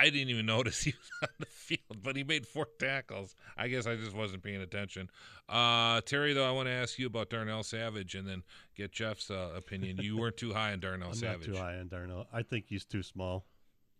I 0.00 0.10
didn't 0.10 0.30
even 0.30 0.46
notice 0.46 0.82
he 0.82 0.92
was 0.92 1.10
on 1.22 1.34
the 1.38 1.46
field, 1.46 2.02
but 2.02 2.16
he 2.16 2.24
made 2.24 2.46
four 2.46 2.66
tackles. 2.78 3.34
I 3.56 3.68
guess 3.68 3.86
I 3.86 3.96
just 3.96 4.14
wasn't 4.16 4.42
paying 4.42 4.60
attention. 4.62 5.10
Uh, 5.48 6.00
Terry, 6.02 6.32
though, 6.32 6.48
I 6.48 6.52
want 6.52 6.68
to 6.68 6.72
ask 6.72 6.98
you 6.98 7.06
about 7.06 7.28
Darnell 7.30 7.62
Savage 7.62 8.14
and 8.14 8.26
then 8.26 8.42
get 8.76 8.92
Jeff's 8.92 9.30
uh, 9.30 9.50
opinion. 9.54 9.98
You 10.00 10.16
weren't 10.16 10.36
too 10.36 10.52
high 10.54 10.72
on 10.72 10.80
Darnell 10.80 11.08
I'm 11.10 11.14
Savage. 11.14 11.48
not 11.48 11.54
too 11.54 11.60
high 11.60 11.76
on 11.78 11.88
Darnell. 11.88 12.26
I 12.32 12.42
think 12.42 12.66
he's 12.68 12.84
too 12.84 13.02
small 13.02 13.44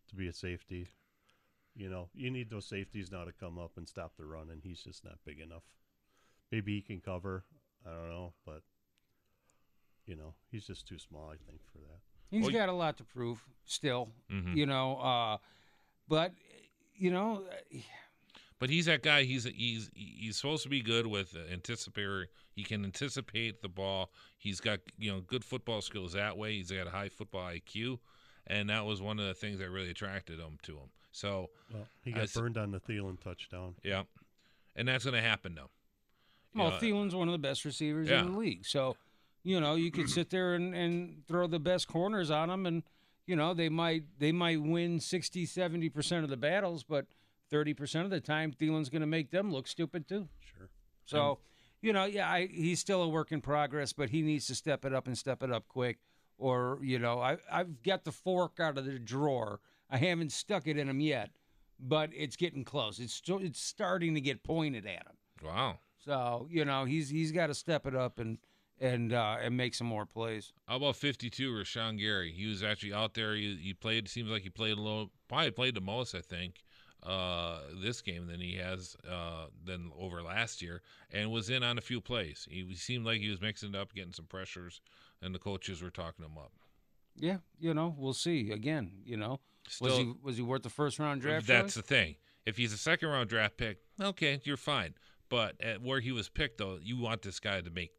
to 0.08 0.16
be 0.16 0.28
a 0.28 0.32
safety. 0.32 0.88
You 1.76 1.88
know, 1.90 2.08
you 2.14 2.30
need 2.30 2.50
those 2.50 2.66
safeties 2.66 3.10
now 3.12 3.24
to 3.24 3.32
come 3.32 3.58
up 3.58 3.72
and 3.76 3.88
stop 3.88 4.12
the 4.18 4.24
run, 4.24 4.48
and 4.50 4.60
he's 4.62 4.82
just 4.82 5.04
not 5.04 5.18
big 5.24 5.38
enough. 5.40 5.62
Maybe 6.50 6.74
he 6.74 6.80
can 6.82 7.00
cover. 7.00 7.44
I 7.86 7.90
don't 7.90 8.08
know, 8.08 8.32
but 8.44 8.62
you 10.06 10.16
know, 10.16 10.34
he's 10.50 10.66
just 10.66 10.86
too 10.88 10.98
small. 10.98 11.30
I 11.30 11.36
think 11.48 11.60
for 11.72 11.78
that. 11.78 12.00
He's 12.30 12.42
Well, 12.42 12.52
got 12.52 12.68
a 12.68 12.72
lot 12.72 12.96
to 12.98 13.04
prove 13.04 13.44
still, 13.64 14.08
Mhm. 14.30 14.56
you 14.56 14.66
know. 14.66 14.96
Uh, 14.98 15.38
but 16.10 16.34
you 16.94 17.10
know, 17.10 17.44
But 18.58 18.68
he's 18.68 18.84
that 18.86 19.02
guy. 19.02 19.22
He's 19.22 19.44
he's 19.44 19.90
he's 19.94 20.36
supposed 20.36 20.62
to 20.64 20.68
be 20.68 20.82
good 20.82 21.06
with 21.06 21.34
uh, 21.34 21.54
anticipator. 21.54 22.26
He 22.52 22.62
can 22.62 22.84
anticipate 22.84 23.62
the 23.62 23.70
ball. 23.70 24.10
He's 24.36 24.60
got 24.60 24.80
you 24.98 25.10
know 25.10 25.20
good 25.22 25.42
football 25.44 25.80
skills 25.80 26.12
that 26.12 26.36
way. 26.36 26.56
He's 26.56 26.70
got 26.70 26.86
a 26.86 26.90
high 26.90 27.08
football 27.08 27.40
IQ, 27.48 27.98
and 28.46 28.68
that 28.68 28.84
was 28.84 29.00
one 29.00 29.18
of 29.18 29.26
the 29.26 29.32
things 29.34 29.60
that 29.60 29.70
really 29.70 29.88
attracted 29.88 30.38
him 30.38 30.58
to 30.64 30.72
him. 30.72 30.90
So 31.12 31.48
Well, 31.72 31.86
he 32.04 32.12
got 32.12 32.24
s- 32.24 32.34
burned 32.34 32.58
on 32.58 32.70
the 32.70 32.80
Thielen 32.80 33.18
touchdown. 33.18 33.76
yeah, 33.82 34.02
and 34.76 34.86
that's 34.86 35.04
going 35.04 35.14
to 35.14 35.26
happen 35.26 35.54
though. 35.54 35.70
You 36.52 36.60
Well, 36.62 36.70
know, 36.72 36.76
Thielen's 36.78 37.14
one 37.14 37.28
of 37.28 37.32
the 37.32 37.38
best 37.38 37.64
receivers 37.64 38.08
Yeah. 38.10 38.20
in 38.20 38.32
the 38.32 38.38
league. 38.38 38.66
So, 38.66 38.96
you 39.42 39.58
know, 39.60 39.76
you 39.76 39.90
could 39.90 40.10
sit 40.10 40.28
there 40.30 40.54
and, 40.54 40.74
and 40.74 41.22
throw 41.28 41.46
the 41.46 41.60
best 41.60 41.86
corners 41.88 42.30
on 42.30 42.50
him 42.50 42.66
and, 42.66 42.82
you 43.26 43.36
know, 43.36 43.54
they 43.54 43.68
might 43.68 44.04
they 44.18 44.32
might 44.32 44.60
win 44.60 45.00
60, 45.00 45.46
70% 45.46 46.24
of 46.24 46.30
the 46.30 46.36
battles, 46.36 46.82
but 46.82 47.06
30% 47.52 48.04
of 48.04 48.10
the 48.10 48.20
time 48.20 48.52
Thielen's 48.52 48.88
going 48.88 49.00
to 49.00 49.06
make 49.06 49.30
them 49.30 49.52
look 49.52 49.66
stupid 49.66 50.08
too. 50.08 50.28
Sure. 50.40 50.68
So, 51.04 51.38
you 51.82 51.92
know, 51.92 52.04
yeah, 52.04 52.30
I, 52.30 52.46
he's 52.46 52.78
still 52.80 53.02
a 53.02 53.08
work 53.08 53.32
in 53.32 53.40
progress, 53.40 53.92
but 53.92 54.10
he 54.10 54.22
needs 54.22 54.46
to 54.46 54.54
step 54.54 54.84
it 54.84 54.94
up 54.94 55.06
and 55.06 55.18
step 55.18 55.42
it 55.42 55.50
up 55.50 55.66
quick. 55.68 55.98
Or, 56.38 56.78
you 56.82 56.98
know, 56.98 57.20
I, 57.20 57.38
I've 57.50 57.82
got 57.82 58.04
the 58.04 58.12
fork 58.12 58.60
out 58.60 58.78
of 58.78 58.84
the 58.84 58.98
drawer. 58.98 59.60
I 59.90 59.98
haven't 59.98 60.32
stuck 60.32 60.66
it 60.66 60.78
in 60.78 60.88
him 60.88 61.00
yet, 61.00 61.30
but 61.78 62.10
it's 62.14 62.36
getting 62.36 62.64
close. 62.64 62.98
It's 62.98 63.12
still, 63.12 63.38
it's 63.38 63.60
starting 63.60 64.14
to 64.14 64.20
get 64.20 64.42
pointed 64.42 64.86
at 64.86 65.06
him. 65.06 65.16
wow. 65.44 65.78
So 66.04 66.48
you 66.50 66.64
know 66.64 66.86
he's 66.86 67.10
he's 67.10 67.30
got 67.30 67.48
to 67.48 67.54
step 67.54 67.86
it 67.86 67.94
up 67.94 68.18
and 68.18 68.38
and 68.80 69.12
uh, 69.12 69.36
and 69.40 69.56
make 69.56 69.74
some 69.74 69.86
more 69.86 70.06
plays. 70.06 70.52
How 70.66 70.76
about 70.76 70.96
52, 70.96 71.52
Rashan 71.52 71.98
Gary? 71.98 72.32
He 72.32 72.46
was 72.46 72.62
actually 72.62 72.92
out 72.92 73.14
there. 73.14 73.34
He, 73.34 73.58
he 73.62 73.74
played, 73.74 74.08
seems 74.08 74.30
like 74.30 74.42
he 74.42 74.50
played 74.50 74.78
a 74.78 74.80
little, 74.80 75.10
probably 75.28 75.50
played 75.50 75.74
the 75.74 75.80
most, 75.80 76.14
I 76.14 76.20
think, 76.20 76.62
uh, 77.02 77.60
this 77.82 78.00
game 78.00 78.26
than 78.26 78.40
he 78.40 78.56
has 78.56 78.96
uh, 79.08 79.46
than 79.64 79.92
over 79.98 80.22
last 80.22 80.62
year, 80.62 80.82
and 81.10 81.30
was 81.30 81.50
in 81.50 81.62
on 81.62 81.78
a 81.78 81.82
few 81.82 82.00
plays. 82.00 82.48
He, 82.50 82.74
seemed 82.74 83.04
like 83.04 83.20
he 83.20 83.28
was 83.28 83.40
mixing 83.40 83.70
it 83.70 83.76
up, 83.76 83.94
getting 83.94 84.12
some 84.12 84.26
pressures, 84.26 84.80
and 85.22 85.34
the 85.34 85.38
coaches 85.38 85.82
were 85.82 85.90
talking 85.90 86.24
him 86.24 86.38
up. 86.38 86.52
Yeah, 87.16 87.38
you 87.58 87.74
know 87.74 87.94
we'll 87.98 88.14
see. 88.14 88.50
Again, 88.50 88.92
you 89.04 89.16
know 89.16 89.40
Still, 89.68 89.88
was 89.88 89.98
he 89.98 90.14
was 90.22 90.36
he 90.36 90.42
worth 90.42 90.62
the 90.62 90.70
first 90.70 90.98
round 90.98 91.20
draft? 91.20 91.46
that's 91.46 91.74
choice? 91.74 91.74
the 91.74 91.82
thing. 91.82 92.16
If 92.46 92.56
he's 92.56 92.72
a 92.72 92.78
second 92.78 93.08
round 93.08 93.28
draft 93.28 93.58
pick, 93.58 93.78
okay, 94.00 94.40
you're 94.44 94.56
fine. 94.56 94.94
But 95.28 95.60
at 95.60 95.82
where 95.82 96.00
he 96.00 96.10
was 96.10 96.28
picked, 96.28 96.58
though, 96.58 96.78
you 96.82 96.98
want 96.98 97.22
this 97.22 97.38
guy 97.38 97.60
to 97.60 97.70
make 97.70 97.92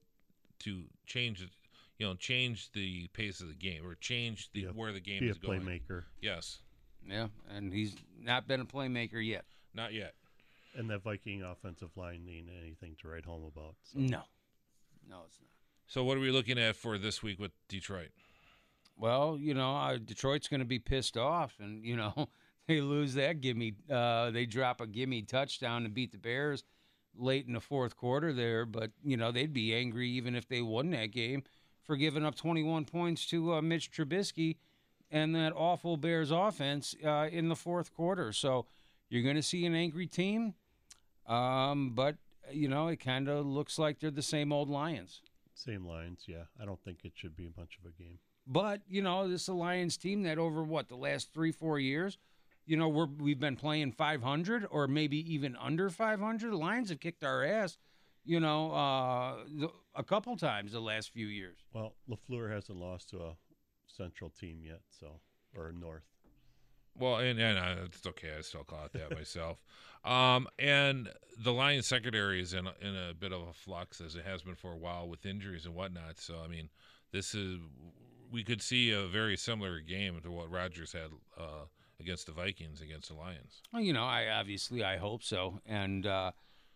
to 0.64 0.84
change, 1.06 1.42
it- 1.42 1.50
you 1.98 2.08
know, 2.08 2.16
change 2.16 2.72
the 2.72 3.08
pace 3.10 3.42
of 3.42 3.48
the 3.48 3.54
game 3.54 3.86
or 3.86 3.94
change 3.96 4.52
the 4.54 4.62
Be 4.62 4.68
a- 4.68 4.74
where 4.74 4.92
the 4.92 5.00
game 5.00 5.20
Be 5.20 5.28
a 5.28 5.32
is 5.32 5.38
going. 5.38 5.62
playmaker. 5.62 6.06
Yes, 6.20 6.62
yeah, 7.08 7.28
and 7.50 7.72
he's 7.74 7.96
not 8.20 8.48
been 8.48 8.60
a 8.62 8.66
playmaker 8.66 9.24
yet. 9.26 9.46
not 9.74 9.94
yet. 9.94 10.16
And 10.74 10.90
that 10.90 11.02
Viking 11.04 11.44
offensive 11.44 11.96
line 11.98 12.28
ain't 12.30 12.50
anything 12.62 12.96
to 13.02 13.08
write 13.10 13.26
home 13.26 13.44
about. 13.44 13.76
So. 13.84 14.00
No, 14.00 14.24
no, 15.08 15.24
it's 15.28 15.40
not. 15.40 15.50
So 15.88 16.04
what 16.04 16.16
are 16.18 16.22
we 16.22 16.32
looking 16.32 16.58
at 16.58 16.76
for 16.78 16.98
this 16.98 17.22
week 17.22 17.40
with 17.40 17.52
Detroit? 17.68 18.12
Well, 18.98 19.38
you 19.40 19.54
know, 19.54 19.76
uh, 19.76 19.98
Detroit's 19.98 20.48
going 20.48 20.60
to 20.62 20.66
be 20.66 20.80
pissed 20.80 21.18
off, 21.18 21.56
and 21.60 21.84
you 21.86 21.96
know 21.98 22.30
they 22.68 22.82
lose 22.82 23.14
that 23.16 23.42
gimme. 23.42 23.76
Uh, 23.90 24.32
they 24.32 24.46
drop 24.46 24.80
a 24.82 24.88
gimme 24.88 25.22
touchdown 25.24 25.84
to 25.84 25.90
beat 25.90 26.12
the 26.12 26.18
Bears 26.18 26.64
late 27.18 27.48
in 27.48 27.54
the 27.54 27.60
fourth 27.60 27.96
quarter 27.96 28.34
there, 28.34 28.66
but 28.66 28.92
you 29.04 29.18
know 29.18 29.32
they'd 29.32 29.54
be 29.54 29.74
angry 29.74 30.10
even 30.10 30.36
if 30.36 30.48
they 30.48 30.62
won 30.62 30.92
that 30.92 31.08
game 31.12 31.44
for 31.84 31.96
giving 31.96 32.26
up 32.26 32.36
21 32.36 32.86
points 32.86 33.26
to 33.28 33.54
uh, 33.54 33.62
Mitch 33.62 33.92
Trubisky 33.92 34.58
and 35.10 35.36
that 35.36 35.54
awful 35.56 35.98
Bears 35.98 36.32
offense 36.32 36.96
uh, 37.06 37.28
in 37.32 37.50
the 37.50 37.56
fourth 37.56 37.94
quarter. 37.94 38.32
So 38.32 38.66
you're 39.10 39.24
going 39.24 39.36
to 39.36 39.44
see 39.44 39.66
an 39.66 39.76
angry 39.76 40.08
team, 40.08 40.54
um, 41.28 41.92
but 41.94 42.16
you 42.52 42.68
know 42.68 42.88
it 42.88 42.98
kind 42.98 43.28
of 43.28 43.46
looks 43.46 43.78
like 43.78 44.00
they're 44.00 44.12
the 44.12 44.22
same 44.22 44.54
old 44.54 44.70
Lions. 44.70 45.22
Same 45.54 45.86
Lions, 45.86 46.24
yeah. 46.28 46.44
I 46.60 46.66
don't 46.66 46.82
think 46.82 47.00
it 47.04 47.12
should 47.16 47.36
be 47.36 47.52
much 47.58 47.78
of 47.84 47.92
a 47.92 48.02
game. 48.02 48.20
But 48.48 48.82
you 48.88 49.02
know, 49.02 49.28
this 49.28 49.48
Lions 49.48 49.98
team 49.98 50.24
that 50.24 50.38
over 50.38 50.64
what 50.64 50.90
the 50.90 50.96
last 50.96 51.34
three, 51.34 51.52
four 51.52 51.80
years, 51.80 52.18
you 52.66 52.78
know, 52.78 52.90
we're 52.90 53.08
we've 53.08 53.40
been 53.40 53.56
playing 53.56 53.92
500 53.92 54.68
or 54.70 54.88
maybe 54.88 55.34
even 55.34 55.56
under 55.56 55.90
500. 55.90 56.52
The 56.52 56.58
Lions 56.58 56.90
have 56.90 57.00
kicked 57.00 57.24
our 57.24 57.44
ass, 57.44 57.78
you 58.24 58.40
know, 58.40 58.72
uh, 58.72 59.36
the, 59.48 59.70
a 59.96 60.04
couple 60.04 60.36
times 60.38 60.72
the 60.72 60.80
last 60.80 61.12
few 61.12 61.28
years. 61.28 61.58
Well, 61.74 61.96
Lafleur 62.10 62.52
hasn't 62.52 62.78
lost 62.78 63.10
to 63.10 63.18
a 63.18 63.36
central 63.88 64.30
team 64.30 64.62
yet, 64.64 64.82
so 64.90 65.20
or 65.56 65.70
a 65.70 65.74
north. 65.74 66.04
Well, 66.98 67.18
and, 67.18 67.40
and 67.40 67.58
uh, 67.58 67.86
it's 67.86 68.06
okay. 68.06 68.32
I 68.38 68.42
still 68.42 68.64
call 68.64 68.86
it 68.86 68.94
that 68.94 69.12
myself. 69.18 69.58
Um, 70.04 70.48
and 70.60 71.10
the 71.38 71.54
Lions 71.54 71.88
secondary 71.88 72.42
is 72.42 72.54
in 72.54 72.68
a, 72.68 72.74
in 72.82 72.96
a 72.96 73.14
bit 73.14 73.32
of 73.32 73.42
a 73.42 73.54
flux 73.54 74.02
as 74.02 74.16
it 74.16 74.26
has 74.26 74.42
been 74.42 74.56
for 74.56 74.72
a 74.72 74.78
while 74.78 75.08
with 75.08 75.26
injuries 75.26 75.66
and 75.66 75.76
whatnot. 75.76 76.20
So 76.20 76.36
I 76.44 76.48
mean, 76.48 76.70
this 77.12 77.34
is 77.34 77.60
we 78.32 78.44
could 78.44 78.62
see 78.62 78.92
a 78.92 79.08
very 79.08 79.38
similar 79.38 79.80
game 79.80 80.20
to 80.24 80.32
what 80.32 80.50
Rodgers 80.50 80.94
had 80.94 81.10
uh, 81.38 81.66
against 82.02 82.26
the 82.26 82.32
Vikings 82.34 82.82
against 82.82 83.08
the 83.10 83.16
Lions. 83.16 83.62
Well, 83.72 83.82
you 83.82 83.94
know, 83.94 84.04
I 84.04 84.28
obviously 84.30 84.84
I 84.84 84.98
hope 84.98 85.24
so, 85.24 85.62
and 85.66 86.06
uh, 86.06 86.32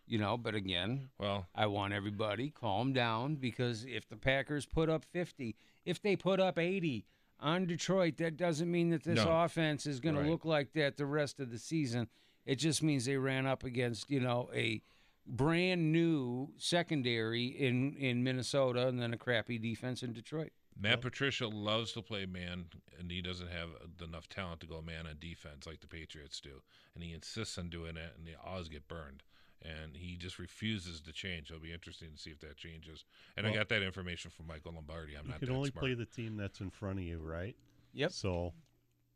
you 0.06 0.18
know, 0.18 0.36
but 0.38 0.54
again, 0.54 1.10
Well, 1.18 1.46
I 1.54 1.66
want 1.66 1.92
everybody 1.92 2.50
calm 2.50 2.92
down 2.92 3.34
because 3.36 3.84
if 3.84 4.08
the 4.08 4.16
Packers 4.16 4.64
put 4.64 4.88
up 4.88 5.04
50, 5.04 5.56
if 5.84 6.00
they 6.00 6.16
put 6.16 6.38
up 6.40 6.58
80 6.58 7.04
on 7.40 7.66
Detroit, 7.66 8.16
that 8.18 8.36
doesn't 8.36 8.70
mean 8.70 8.90
that 8.90 9.02
this 9.02 9.22
No. 9.24 9.40
offense 9.40 9.84
is 9.86 10.00
going 10.00 10.16
Right. 10.16 10.24
to 10.24 10.30
look 10.30 10.44
like 10.44 10.72
that 10.72 10.96
the 10.96 11.06
rest 11.06 11.38
of 11.40 11.50
the 11.50 11.58
season. 11.58 12.08
It 12.46 12.56
just 12.56 12.82
means 12.82 13.04
they 13.04 13.16
ran 13.16 13.46
up 13.46 13.64
against, 13.64 14.08
you 14.10 14.20
know, 14.20 14.48
a 14.54 14.80
brand 15.26 15.90
new 15.92 16.52
secondary 16.56 17.46
in 17.46 17.94
in 17.96 18.22
Minnesota 18.22 18.86
and 18.86 19.02
then 19.02 19.12
a 19.12 19.18
crappy 19.18 19.58
defense 19.58 20.02
in 20.04 20.12
Detroit. 20.12 20.52
Matt 20.78 21.00
Patricia 21.00 21.48
loves 21.48 21.92
to 21.92 22.02
play 22.02 22.26
man, 22.26 22.66
and 22.98 23.10
he 23.10 23.22
doesn't 23.22 23.50
have 23.50 23.70
enough 24.02 24.28
talent 24.28 24.60
to 24.60 24.66
go 24.66 24.82
man 24.82 25.06
on 25.06 25.16
defense 25.18 25.66
like 25.66 25.80
the 25.80 25.86
Patriots 25.86 26.40
do. 26.40 26.60
And 26.94 27.02
he 27.02 27.14
insists 27.14 27.56
on 27.56 27.70
doing 27.70 27.96
it, 27.96 28.12
and 28.16 28.26
they 28.26 28.34
always 28.44 28.68
get 28.68 28.86
burned. 28.86 29.22
And 29.62 29.96
he 29.96 30.16
just 30.16 30.38
refuses 30.38 31.00
to 31.00 31.12
change. 31.12 31.50
It'll 31.50 31.62
be 31.62 31.72
interesting 31.72 32.08
to 32.14 32.18
see 32.18 32.30
if 32.30 32.40
that 32.40 32.58
changes. 32.58 33.04
And 33.36 33.46
I 33.46 33.54
got 33.54 33.70
that 33.70 33.82
information 33.82 34.30
from 34.30 34.46
Michael 34.46 34.72
Lombardi. 34.74 35.14
I'm 35.14 35.24
you 35.24 35.30
not 35.30 35.40
can 35.40 35.48
that 35.48 35.54
only 35.54 35.70
smart. 35.70 35.82
play 35.82 35.94
the 35.94 36.04
team 36.04 36.36
that's 36.36 36.60
in 36.60 36.68
front 36.68 36.98
of 36.98 37.04
you, 37.04 37.18
right? 37.18 37.56
Yep. 37.94 38.12
So 38.12 38.52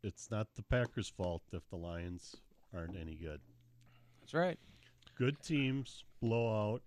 it's 0.03 0.31
not 0.31 0.47
the 0.55 0.63
Packers' 0.63 1.09
fault 1.09 1.43
if 1.53 1.61
the 1.69 1.75
Lions 1.75 2.35
aren't 2.75 2.97
any 2.99 3.15
good. 3.15 3.39
That's 4.19 4.33
right. 4.33 4.57
Good 5.15 5.41
teams 5.43 6.03
blow 6.21 6.71
out 6.71 6.81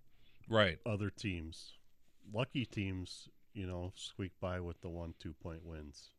right. 0.48 0.78
other 0.84 1.10
teams. 1.10 1.74
Lucky 2.32 2.64
teams, 2.64 3.28
you 3.55 3.67
know, 3.67 3.93
squeak 3.97 4.33
by 4.40 4.61
with 4.61 4.81
the 4.81 4.88
one 4.88 5.14
two 5.19 5.33
point 5.33 5.64
wins. 5.64 6.11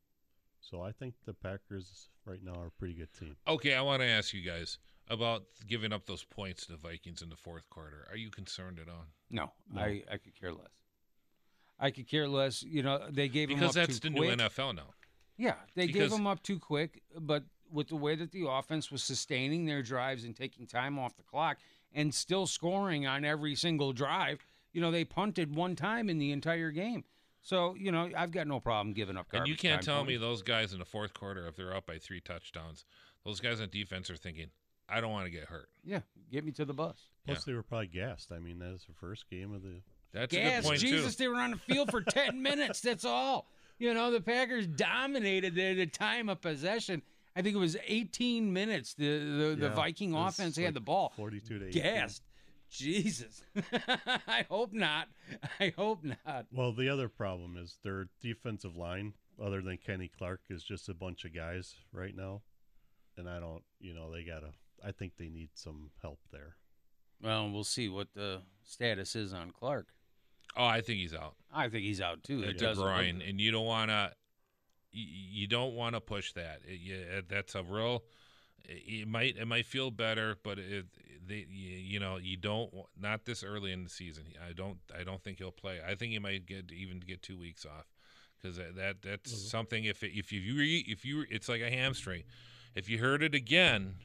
So 0.62 0.82
I 0.82 0.92
think 0.92 1.14
the 1.26 1.34
Packers 1.34 2.10
right 2.26 2.40
now 2.44 2.54
are 2.60 2.68
a 2.68 2.72
pretty 2.72 2.96
good 2.96 3.14
team. 3.14 3.36
Okay, 3.48 3.76
I 3.76 3.82
want 3.82 4.02
to 4.02 4.08
ask 4.08 4.34
you 4.34 4.42
guys 4.42 4.80
about 5.10 5.44
giving 5.68 5.94
up 5.94 6.08
those 6.08 6.24
points 6.24 6.66
to 6.66 6.72
the 6.72 6.78
Vikings 6.78 7.22
in 7.22 7.30
the 7.30 7.36
fourth 7.36 7.70
quarter. 7.70 8.08
Are 8.10 8.18
you 8.18 8.32
concerned 8.32 8.80
at 8.80 8.90
all? 8.90 9.06
No, 9.30 9.52
No. 9.72 9.82
I 9.82 10.04
I 10.12 10.18
could 10.18 10.34
care 10.40 10.52
less. 10.52 10.72
I 11.78 11.92
could 11.92 12.08
care 12.10 12.28
less. 12.28 12.64
You 12.64 12.82
know, 12.84 13.08
they 13.12 13.28
gave 13.28 13.50
them 13.50 13.60
Because 13.60 13.76
that's 13.76 14.00
the 14.00 14.10
quick. 14.10 14.38
new 14.38 14.44
NFL 14.46 14.76
now. 14.76 14.94
Yeah, 15.38 15.56
they 15.76 15.88
gave 15.88 16.10
them 16.10 16.26
up 16.26 16.42
too 16.42 16.58
quick, 16.60 17.02
but 17.20 17.44
with 17.70 17.90
the 17.90 17.96
way 17.98 18.16
that 18.16 18.32
the 18.32 18.48
offense 18.48 18.90
was 18.90 19.04
sustaining 19.04 19.66
their 19.66 19.82
drives 19.84 20.24
and 20.24 20.36
taking 20.36 20.66
time 20.66 20.98
off 20.98 21.18
the 21.18 21.24
clock 21.24 21.58
and 21.94 22.14
still 22.14 22.48
scoring 22.48 23.06
on 23.06 23.26
every 23.26 23.54
single 23.56 23.92
drive, 23.92 24.46
you 24.72 24.80
know, 24.80 24.92
they 24.92 25.04
punted 25.04 25.54
one 25.54 25.76
time 25.76 26.10
in 26.10 26.18
the 26.18 26.32
entire 26.32 26.72
game. 26.72 27.04
So, 27.46 27.76
you 27.78 27.92
know, 27.92 28.10
I've 28.18 28.32
got 28.32 28.48
no 28.48 28.60
problem 28.60 28.96
giving 28.96 29.18
up 29.18 29.28
And 29.32 29.48
you 29.48 29.56
can't 29.56 29.84
time 29.84 29.98
tell 29.98 30.04
me 30.04 30.18
those 30.18 30.42
guys 30.42 30.74
in 30.74 30.80
the 30.80 30.86
fourth 30.86 31.14
quarter, 31.14 31.48
if 31.48 31.56
they're 31.56 31.76
up 31.76 31.86
by 31.86 32.00
three 32.00 32.20
touchdowns, 32.20 32.86
those 33.24 33.40
guys 33.40 33.62
on 33.62 33.70
defense 33.70 34.10
are 34.10 34.16
thinking, 34.16 34.48
I 34.90 35.00
don't 35.00 35.12
want 35.12 35.26
to 35.26 35.32
get 35.32 35.44
hurt. 35.44 35.70
Yeah, 35.84 36.00
get 36.32 36.44
me 36.44 36.52
to 36.54 36.66
the 36.66 36.74
bus. 36.74 36.98
Plus, 37.24 37.44
they 37.44 37.54
were 37.54 37.62
probably 37.62 37.86
gassed. 37.86 38.32
I 38.32 38.40
mean, 38.40 38.58
that 38.60 38.74
is 38.74 38.86
the 38.88 38.96
first 38.96 39.30
game 39.30 39.54
of 39.54 39.62
the. 39.62 39.82
That's 40.12 40.34
a 40.34 40.38
Gas, 40.38 40.64
good 40.64 40.70
point, 40.70 40.80
Jesus, 40.80 41.16
too. 41.16 41.24
they 41.24 41.28
were 41.28 41.36
on 41.36 41.52
the 41.52 41.58
field 41.58 41.92
for 41.92 42.02
10 42.02 42.42
minutes. 42.42 42.82
That's 42.82 43.06
all. 43.06 43.48
You 43.78 43.94
know, 43.94 44.10
the 44.10 44.22
Packers 44.22 44.66
dominated 44.66 45.54
the, 45.54 45.76
the 45.76 45.86
time 45.86 46.30
of 46.30 46.42
possession. 46.42 47.04
I 47.36 47.44
think 47.44 47.56
it 47.56 47.60
was 47.60 47.78
18 47.88 48.52
minutes. 48.52 48.96
The 48.96 49.20
the, 49.20 49.56
the 49.56 49.70
Viking 49.70 50.14
it 50.14 50.18
was 50.18 50.40
offense 50.40 50.58
had 50.58 50.74
the 50.74 50.82
ball. 50.82 51.14
42 51.16 51.60
to 51.60 51.68
18. 51.68 51.84
gassed. 51.84 52.24
Jesus. 52.70 53.44
I 54.28 54.46
hope 54.50 54.74
not. 54.74 55.08
I 55.60 55.74
hope 55.76 56.04
not. 56.04 56.46
Well, 56.52 56.74
the 56.74 56.90
other 56.90 57.10
problem 57.10 57.58
is 57.58 57.78
their 57.84 58.08
defensive 58.22 58.76
line, 58.76 59.14
other 59.44 59.62
than 59.62 59.78
Kenny 59.78 60.10
Clark, 60.10 60.42
is 60.50 60.64
just 60.64 60.90
a 60.90 60.94
bunch 60.94 61.26
of 61.26 61.34
guys 61.34 61.76
right 61.92 62.16
now. 62.16 62.42
And 63.18 63.30
I 63.30 63.40
don't, 63.40 63.64
you 63.80 63.94
know, 63.94 64.12
they 64.12 64.24
got 64.24 64.40
to, 64.40 64.52
I 64.86 64.92
think 64.92 65.14
they 65.18 65.30
need 65.30 65.50
some 65.54 65.92
help 66.02 66.20
there. 66.32 66.56
Well, 67.22 67.50
we'll 67.50 67.64
see 67.64 67.88
what 67.88 68.10
the 68.14 68.42
status 68.64 69.16
is 69.16 69.34
on 69.34 69.52
Clark. 69.52 69.88
Oh, 70.58 70.66
I 70.66 70.82
think 70.82 71.00
he's 71.00 71.14
out. 71.14 71.36
I 71.54 71.70
think 71.70 71.84
he's 71.84 72.02
out 72.02 72.24
too. 72.24 72.44
It 72.44 72.52
It's 72.52 72.62
a 72.62 72.66
doesn't 72.66 72.84
groin, 72.84 73.22
and 73.26 73.40
you 73.40 73.52
don't 73.52 73.66
want 73.66 73.90
to. 73.92 74.12
You, 74.92 75.06
you 75.42 75.48
don't 75.48 75.74
want 75.76 75.96
to 75.96 76.02
push 76.02 76.34
that. 76.34 76.62
It, 76.66 76.80
yeah, 76.82 77.22
that's 77.28 77.56
a 77.56 77.64
real. 77.64 78.04
It, 78.68 79.08
might 79.08 79.38
it 79.38 79.46
might 79.46 79.66
feel 79.66 79.92
better, 79.92 80.38
but 80.44 80.58
it, 80.60 80.86
they 81.28 81.46
you, 81.50 82.00
know 82.00 82.18
you 82.18 82.38
don't 82.38 82.72
not 83.00 83.26
this 83.26 83.44
early 83.44 83.72
in 83.72 83.84
the 83.84 83.90
season. 83.90 84.26
I 84.48 84.54
don't 84.54 84.78
I 84.98 85.04
don't 85.04 85.24
think 85.24 85.38
he'll 85.38 85.52
play. 85.52 85.80
I 85.86 85.96
think 85.96 86.12
he 86.12 86.20
might 86.20 86.46
get 86.46 86.72
even 86.72 87.00
get 87.00 87.22
two 87.22 87.38
weeks 87.38 87.66
off 87.66 87.86
because 88.42 88.58
that, 88.58 88.76
that 88.76 89.02
that's 89.02 89.32
Mhm. 89.34 89.50
something. 89.50 89.86
If 89.86 90.04
it, 90.04 90.18
if 90.18 90.32
you 90.32 90.56
re, 90.56 90.86
if 90.88 91.06
you 91.06 91.26
it's 91.30 91.50
like 91.50 91.62
a 91.62 91.70
hamstring. 91.70 92.24
If 92.76 92.90
you 92.90 92.98
hurt 92.98 93.24
it 93.24 93.34
again, 93.34 93.96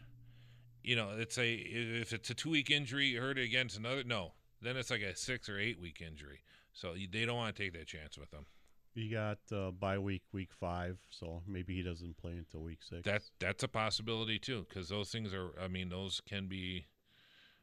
you 0.83 0.95
know 0.97 1.11
it's 1.17 1.39
a 1.39 1.53
if 1.55 2.13
it's 2.13 2.31
a 2.31 2.35
two 2.35 2.51
week 2.51 2.71
injury, 2.71 3.07
you 3.07 3.21
hurt 3.21 3.39
it 3.39 3.45
again. 3.45 3.67
It's 3.67 3.77
another 3.77 4.05
no. 4.05 4.33
Then 4.63 4.77
it's 4.77 4.91
like 4.91 5.03
a 5.03 5.17
six 5.17 5.49
or 5.49 5.59
eight 5.59 5.81
week 5.81 6.01
injury. 6.01 6.41
So 6.73 6.95
they 6.95 7.25
don't 7.25 7.37
want 7.37 7.55
to 7.57 7.63
take 7.63 7.73
that 7.73 7.87
chance 7.87 8.17
with 8.17 8.33
him. 8.33 8.47
You 8.95 9.11
got 9.11 9.39
uh, 9.55 9.71
bye 9.71 9.99
week, 9.99 10.23
week 10.33 10.51
five, 10.53 10.99
so 11.11 11.43
maybe 11.47 11.77
he 11.77 11.83
doesn't 11.83 12.17
play 12.17 12.33
until 12.33 12.63
week 12.63 12.81
six. 12.83 13.03
That 13.05 13.23
that's 13.39 13.63
a 13.63 13.69
possibility 13.69 14.39
too, 14.39 14.67
because 14.69 14.89
those 14.89 15.11
things 15.11 15.33
are. 15.33 15.51
I 15.63 15.69
mean, 15.69 15.89
those 15.89 16.21
can 16.29 16.47
be. 16.47 16.87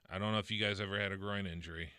I 0.10 0.20
don't 0.20 0.32
know 0.32 0.40
if 0.40 0.50
you 0.50 0.60
guys 0.60 0.80
ever 0.80 0.98
had 1.00 1.12
a 1.12 1.18
groin 1.18 1.46
injury. 1.46 1.90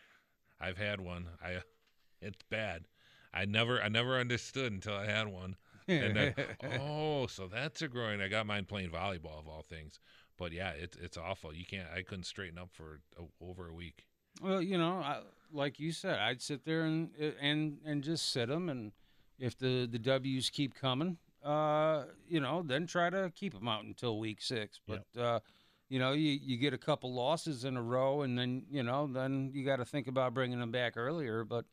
I've 0.61 0.79
had 0.79 1.01
one. 1.01 1.27
I, 1.45 1.59
it's 2.23 2.43
bad. 2.51 2.87
I 3.35 3.45
never 3.45 3.83
I 3.83 3.89
never 3.89 4.19
understood 4.19 4.73
until 4.73 4.95
I 4.95 5.07
had 5.07 5.29
one. 5.29 5.57
And 5.87 6.17
then, 6.17 6.35
oh, 6.81 7.27
so 7.27 7.49
that's 7.49 7.81
a 7.83 7.89
groin. 7.89 8.21
I 8.21 8.29
got 8.29 8.47
mine 8.47 8.67
playing 8.67 8.91
volleyball 8.91 9.39
of 9.39 9.49
all 9.49 9.65
things. 9.69 10.01
But 10.39 10.53
yeah, 10.53 10.71
it's 10.71 10.97
it's 10.97 11.17
awful. 11.17 11.55
You 11.55 11.67
can't. 11.67 11.89
I 11.95 12.03
couldn't 12.03 12.25
straighten 12.25 12.59
up 12.59 12.71
for 12.73 13.01
a, 13.19 13.45
over 13.45 13.69
a 13.69 13.75
week. 13.75 14.07
Well, 14.41 14.63
you 14.63 14.79
know, 14.79 14.99
I, 14.99 15.21
like 15.53 15.81
you 15.81 15.93
said, 15.93 16.19
I'd 16.19 16.41
sit 16.41 16.65
there 16.65 16.83
and 16.83 17.11
and 17.41 17.79
and 17.85 18.03
just 18.03 18.31
sit 18.31 18.49
them, 18.49 18.69
and 18.69 18.93
if 19.39 19.57
the 19.59 19.89
the 19.91 19.99
W's 19.99 20.51
keep 20.51 20.75
coming, 20.75 21.19
uh, 21.45 22.05
you 22.29 22.41
know, 22.41 22.63
then 22.63 22.87
try 22.87 23.11
to 23.11 23.33
keep 23.35 23.55
them 23.55 23.69
out 23.69 23.85
until 23.85 24.19
week 24.19 24.43
six. 24.43 24.81
But 24.87 25.21
uh, 25.21 25.41
you 25.89 25.99
know, 25.99 26.13
you 26.13 26.39
you 26.43 26.57
get 26.57 26.75
a 26.75 26.79
couple 26.79 27.15
losses 27.15 27.65
in 27.65 27.77
a 27.77 27.83
row, 27.83 28.23
and 28.23 28.39
then 28.39 28.65
you 28.71 28.83
know, 28.83 29.07
then 29.07 29.51
you 29.55 29.65
got 29.65 29.77
to 29.77 29.85
think 29.85 30.07
about 30.07 30.35
bringing 30.35 30.61
them 30.61 30.73
back 30.73 30.97
earlier. 30.97 31.45
But 31.45 31.65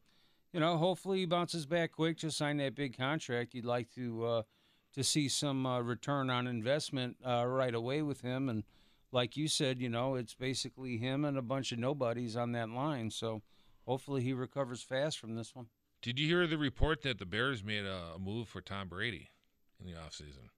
you 0.54 0.60
know, 0.60 0.78
hopefully 0.78 1.20
he 1.20 1.26
bounces 1.26 1.66
back 1.66 1.92
quick. 1.92 2.18
Just 2.18 2.38
sign 2.38 2.58
that 2.58 2.76
big 2.76 2.98
contract. 2.98 3.54
You'd 3.54 3.66
like 3.66 3.92
to 3.96 4.26
uh, 4.26 4.42
to 4.94 5.04
see 5.04 5.28
some 5.28 5.66
uh, 5.66 5.82
return 5.82 6.30
on 6.30 6.48
investment 6.48 7.18
uh, 7.26 7.46
right 7.46 7.76
away 7.76 8.02
with 8.02 8.22
him, 8.22 8.48
and 8.50 8.64
like 9.12 9.38
you 9.38 9.48
said, 9.48 9.80
you 9.80 9.90
know, 9.90 10.16
it's 10.16 10.34
basically 10.34 10.98
him 10.98 11.26
and 11.26 11.38
a 11.38 11.42
bunch 11.42 11.72
of 11.72 11.80
nobodies 11.80 12.36
on 12.36 12.52
that 12.52 12.70
line. 12.70 13.10
So 13.10 13.42
hopefully 13.88 14.22
he 14.22 14.34
recovers 14.34 14.82
fast 14.82 15.20
from 15.20 15.36
this 15.36 15.56
one. 15.56 15.68
Did 16.06 16.20
you 16.20 16.28
hear 16.28 16.46
the 16.46 16.60
report 16.60 17.02
that 17.02 17.18
the 17.18 17.26
Bears 17.26 17.64
made 17.64 17.84
a, 17.84 18.12
a 18.14 18.20
move 18.20 18.48
for 18.48 18.62
Tom 18.62 18.88
Brady 18.88 19.32
in 19.80 19.88
the 19.88 19.94
offseason? 19.94 20.50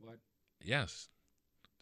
What? 0.00 0.20
Yes, 0.62 1.08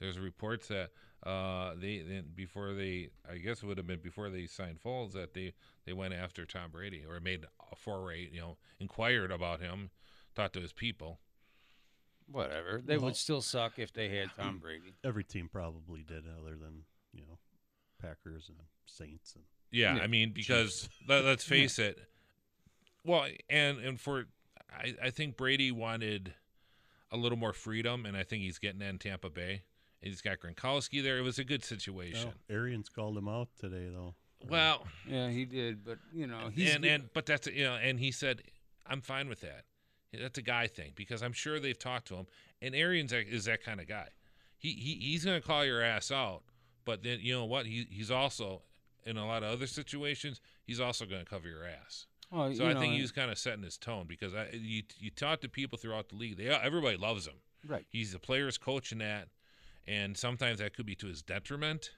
there's 0.00 0.18
reports 0.18 0.68
that 0.68 0.92
uh, 1.26 1.74
they 1.76 1.98
then 1.98 2.24
before 2.34 2.72
they, 2.72 3.10
I 3.30 3.36
guess 3.36 3.62
it 3.62 3.66
would 3.66 3.76
have 3.76 3.86
been 3.86 4.00
before 4.00 4.30
they 4.30 4.46
signed 4.46 4.78
Foles 4.82 5.12
that 5.12 5.34
they 5.34 5.52
they 5.84 5.92
went 5.92 6.14
after 6.14 6.46
Tom 6.46 6.70
Brady 6.70 7.04
or 7.06 7.20
made 7.20 7.44
a 7.70 7.76
foray, 7.76 8.30
you 8.32 8.40
know, 8.40 8.56
inquired 8.80 9.30
about 9.30 9.60
him, 9.60 9.90
talked 10.34 10.54
to 10.54 10.62
his 10.62 10.72
people. 10.72 11.20
Whatever. 12.26 12.80
They 12.82 12.96
Well- 12.96 13.08
would 13.08 13.16
still 13.16 13.42
suck 13.42 13.78
if 13.78 13.92
they 13.92 14.08
had 14.08 14.30
Tom 14.34 14.58
Brady. 14.58 14.94
Every 15.04 15.24
team 15.24 15.50
probably 15.50 16.02
did, 16.02 16.24
other 16.26 16.56
than 16.56 16.86
you 17.12 17.26
know, 17.26 17.38
Packers 18.00 18.48
and 18.48 18.56
Saints 18.86 19.34
and 19.34 19.44
Yeah, 19.74 19.96
Yeah. 19.96 20.02
I 20.02 20.06
mean 20.06 20.32
because 20.32 20.88
let, 21.08 21.24
let's 21.24 21.44
face 21.44 21.78
it. 21.78 21.98
Well, 23.04 23.26
and 23.50 23.78
and 23.78 24.00
for 24.00 24.26
I 24.70 24.94
I 25.02 25.10
think 25.10 25.36
Brady 25.36 25.70
wanted 25.72 26.34
a 27.10 27.16
little 27.16 27.38
more 27.38 27.52
freedom, 27.52 28.06
and 28.06 28.16
I 28.16 28.22
think 28.24 28.42
he's 28.42 28.58
getting 28.58 28.80
that 28.80 28.88
in 28.88 28.98
Tampa 28.98 29.30
Bay. 29.30 29.62
He's 30.00 30.20
got 30.20 30.38
Gronkowski 30.38 31.02
there. 31.02 31.18
It 31.18 31.22
was 31.22 31.38
a 31.38 31.44
good 31.44 31.64
situation. 31.64 32.30
Oh, 32.34 32.54
Arians 32.54 32.88
called 32.90 33.16
him 33.16 33.28
out 33.28 33.48
today, 33.58 33.88
though. 33.90 34.14
Well, 34.48 34.86
Yeah, 35.08 35.30
he 35.30 35.46
did, 35.46 35.84
but 35.84 35.98
you 36.12 36.26
know, 36.26 36.50
he's 36.54 36.74
and 36.74 36.84
and 36.84 37.04
but 37.14 37.24
that's 37.26 37.46
you 37.46 37.64
know, 37.64 37.74
and 37.76 37.98
he 37.98 38.10
said, 38.10 38.42
"I'm 38.86 39.00
fine 39.00 39.28
with 39.28 39.40
that." 39.40 39.64
That's 40.12 40.38
a 40.38 40.42
guy 40.42 40.66
thing 40.66 40.92
because 40.94 41.22
I'm 41.22 41.32
sure 41.32 41.58
they've 41.58 41.78
talked 41.78 42.08
to 42.08 42.16
him, 42.16 42.26
and 42.60 42.74
Arians 42.74 43.12
is 43.12 43.46
that 43.46 43.62
kind 43.62 43.80
of 43.80 43.88
guy. 43.88 44.08
He 44.58 44.72
he 44.72 44.94
he's 44.96 45.24
gonna 45.24 45.40
call 45.40 45.64
your 45.64 45.82
ass 45.82 46.10
out, 46.10 46.42
but 46.84 47.02
then 47.02 47.18
you 47.22 47.32
know 47.32 47.46
what? 47.46 47.66
He 47.66 47.86
he's 47.90 48.10
also 48.10 48.62
in 49.04 49.16
a 49.16 49.26
lot 49.26 49.42
of 49.42 49.50
other 49.52 49.66
situations, 49.66 50.40
he's 50.64 50.80
also 50.80 51.04
gonna 51.06 51.24
cover 51.24 51.48
your 51.48 51.64
ass. 51.64 52.06
well, 52.30 52.52
So 52.54 52.64
you 52.64 52.70
I 52.70 52.72
know, 52.74 52.80
think 52.80 52.94
he 52.94 53.02
was 53.02 53.12
kind 53.12 53.30
of 53.30 53.38
setting 53.38 53.62
his 53.64 53.76
tone 53.78 54.06
because 54.06 54.34
I 54.34 54.48
you 54.52 54.82
you 54.98 55.10
talk 55.10 55.40
to 55.42 55.48
people 55.48 55.78
throughout 55.78 56.08
the 56.08 56.16
league, 56.16 56.36
they 56.36 56.46
everybody 56.48 56.96
loves 56.96 57.26
him. 57.26 57.34
right. 57.66 57.84
He's 57.88 58.12
the 58.12 58.18
players 58.18 58.58
coach 58.58 58.92
in 58.92 58.98
that, 58.98 59.28
and 59.86 60.16
sometimes 60.16 60.58
that 60.58 60.74
could 60.74 60.86
be 60.86 60.94
to 60.96 61.06
his 61.06 61.22
detriment. 61.22 61.90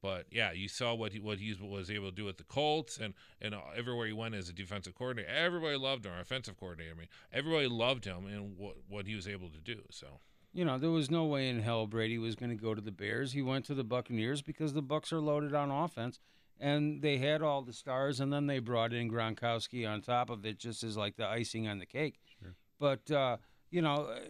But 0.00 0.26
yeah, 0.30 0.52
you 0.52 0.68
saw 0.68 0.94
what 0.94 1.12
he 1.12 1.18
what 1.18 1.38
he 1.40 1.52
was 1.60 1.90
able 1.90 2.10
to 2.10 2.14
do 2.14 2.24
with 2.24 2.38
the 2.38 2.44
Colts, 2.44 2.98
and 2.98 3.14
and 3.40 3.52
everywhere 3.76 4.06
he 4.06 4.12
went 4.12 4.36
as 4.36 4.48
a 4.48 4.52
defensive 4.52 4.94
coordinator, 4.94 5.28
everybody 5.28 5.76
loved 5.76 6.06
him. 6.06 6.12
Or 6.12 6.20
offensive 6.20 6.56
coordinator, 6.56 6.92
I 6.94 6.98
mean, 6.98 7.08
everybody 7.32 7.66
loved 7.66 8.04
him 8.04 8.26
and 8.26 8.56
what 8.56 8.76
what 8.88 9.06
he 9.08 9.16
was 9.16 9.26
able 9.26 9.48
to 9.50 9.58
do. 9.58 9.82
So 9.90 10.20
You 10.52 10.64
know, 10.64 10.78
there 10.78 10.90
was 10.90 11.10
no 11.10 11.24
way 11.24 11.48
in 11.48 11.60
hell 11.60 11.86
Brady 11.86 12.18
was 12.18 12.34
going 12.34 12.50
to 12.50 12.62
go 12.62 12.74
to 12.74 12.80
the 12.80 12.90
Bears. 12.90 13.32
He 13.32 13.42
went 13.42 13.64
to 13.66 13.74
the 13.74 13.84
Buccaneers 13.84 14.42
because 14.42 14.72
the 14.72 14.82
Bucks 14.82 15.12
are 15.12 15.20
loaded 15.20 15.54
on 15.54 15.70
offense, 15.70 16.18
and 16.58 17.02
they 17.02 17.18
had 17.18 17.42
all 17.42 17.62
the 17.62 17.72
stars, 17.72 18.20
and 18.20 18.32
then 18.32 18.46
they 18.46 18.58
brought 18.58 18.92
in 18.92 19.10
Gronkowski 19.10 19.88
on 19.88 20.00
top 20.00 20.30
of 20.30 20.44
it, 20.46 20.58
just 20.58 20.82
as 20.82 20.96
like 20.96 21.16
the 21.16 21.26
icing 21.26 21.68
on 21.68 21.78
the 21.78 21.86
cake. 21.86 22.18
Sure. 22.40 22.54
But 22.80 23.10
uh, 23.10 23.36
you 23.70 23.82
know, 23.82 24.08
uh, 24.10 24.20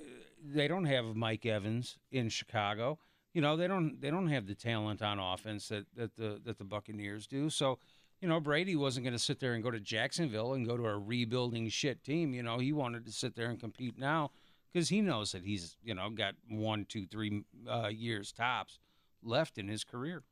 they 0.45 0.69
don't 0.69 0.87
have 0.87 1.17
Mike 1.17 1.47
Evans 1.47 1.99
in 2.11 2.29
Chicago. 2.29 2.99
You 3.33 3.41
know, 3.41 3.57
they 3.57 3.69
don't 3.69 4.01
they 4.01 4.11
don't 4.11 4.29
have 4.29 4.47
the 4.47 4.55
talent 4.55 5.03
on 5.03 5.19
offense 5.19 5.69
that 5.69 5.87
that 5.95 6.17
the 6.17 6.41
that 6.45 6.59
the 6.59 6.65
Buccaneers 6.65 7.27
do. 7.27 7.51
So. 7.51 7.79
You 8.21 8.27
know, 8.27 8.41
Brady 8.41 8.75
wasn't 8.75 9.05
going 9.05 9.13
to 9.13 9.19
sit 9.21 9.39
there 9.39 9.55
and 9.55 9.63
go 9.63 9.71
to 9.71 9.79
Jacksonville 9.79 10.55
and 10.55 10.67
go 10.67 10.77
to 10.77 10.87
a 10.87 10.99
rebuilding 10.99 11.69
shit 11.69 12.03
team. 12.03 12.35
You 12.35 12.43
know, 12.43 12.59
he 12.59 12.73
wanted 12.73 13.07
to 13.07 13.13
sit 13.13 13.37
there 13.37 13.49
and 13.49 13.61
compete 13.61 13.97
now 13.97 14.33
because 14.73 14.89
he 14.89 15.01
knows 15.01 15.33
that 15.33 15.45
he's 15.45 15.77
you 15.83 15.95
know 15.95 16.11
got 16.11 16.35
one, 16.49 16.87
two, 16.89 17.07
three 17.07 17.45
uh, 17.69 17.89
years 17.89 18.33
tops 18.33 18.79
left 19.23 19.59
in 19.59 19.69
his 19.69 19.85
career. 19.85 20.23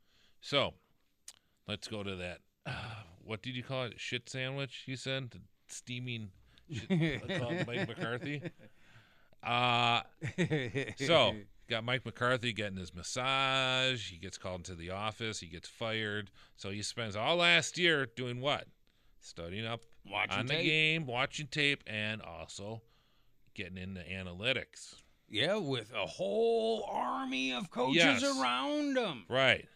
so 0.41 0.73
let's 1.67 1.87
go 1.87 2.03
to 2.03 2.15
that. 2.15 2.39
what 3.23 3.41
did 3.41 3.55
you 3.55 3.63
call 3.63 3.85
it? 3.85 3.99
Shit 3.99 4.29
sandwich? 4.29 4.83
You 4.85 4.95
said 4.95 5.31
the 5.31 5.39
steaming. 5.67 6.29
Shit, 6.71 6.89
I 7.29 7.39
call 7.39 7.51
it 7.51 7.67
Mike 7.67 7.87
McCarthy. 7.87 8.41
Uh 9.43 10.01
So, 10.97 11.35
got 11.69 11.83
Mike 11.83 12.03
McCarthy 12.05 12.53
getting 12.53 12.77
his 12.77 12.93
massage. 12.93 14.09
He 14.09 14.17
gets 14.17 14.37
called 14.37 14.61
into 14.61 14.73
the 14.73 14.89
office. 14.89 15.39
He 15.39 15.45
gets 15.45 15.69
fired. 15.69 16.31
So 16.55 16.71
he 16.71 16.81
spends 16.81 17.15
all 17.15 17.37
last 17.37 17.77
year 17.77 18.07
doing 18.07 18.41
what? 18.41 18.65
Studying 19.21 19.65
up 19.65 19.81
watching 20.11 20.39
on 20.39 20.45
the 20.47 20.55
game, 20.55 21.05
watching 21.05 21.47
tape, 21.47 21.83
and 21.85 22.21
also 22.21 22.81
getting 23.57 23.77
into 23.77 24.01
analytics. 24.01 24.95
yeah, 25.29 25.55
with 25.55 25.91
a 25.93 26.05
whole 26.05 26.83
army 26.89 27.51
of 27.51 27.69
coaches 27.69 27.95
Yes. 27.97 28.23
around 28.23 28.97
him. 28.97 29.25
Right. 29.27 29.67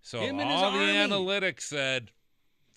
So 0.00 0.20
Him 0.20 0.40
all 0.40 0.70
the 0.72 0.78
army. 0.78 0.92
analytics 0.94 1.62
said, 1.62 2.10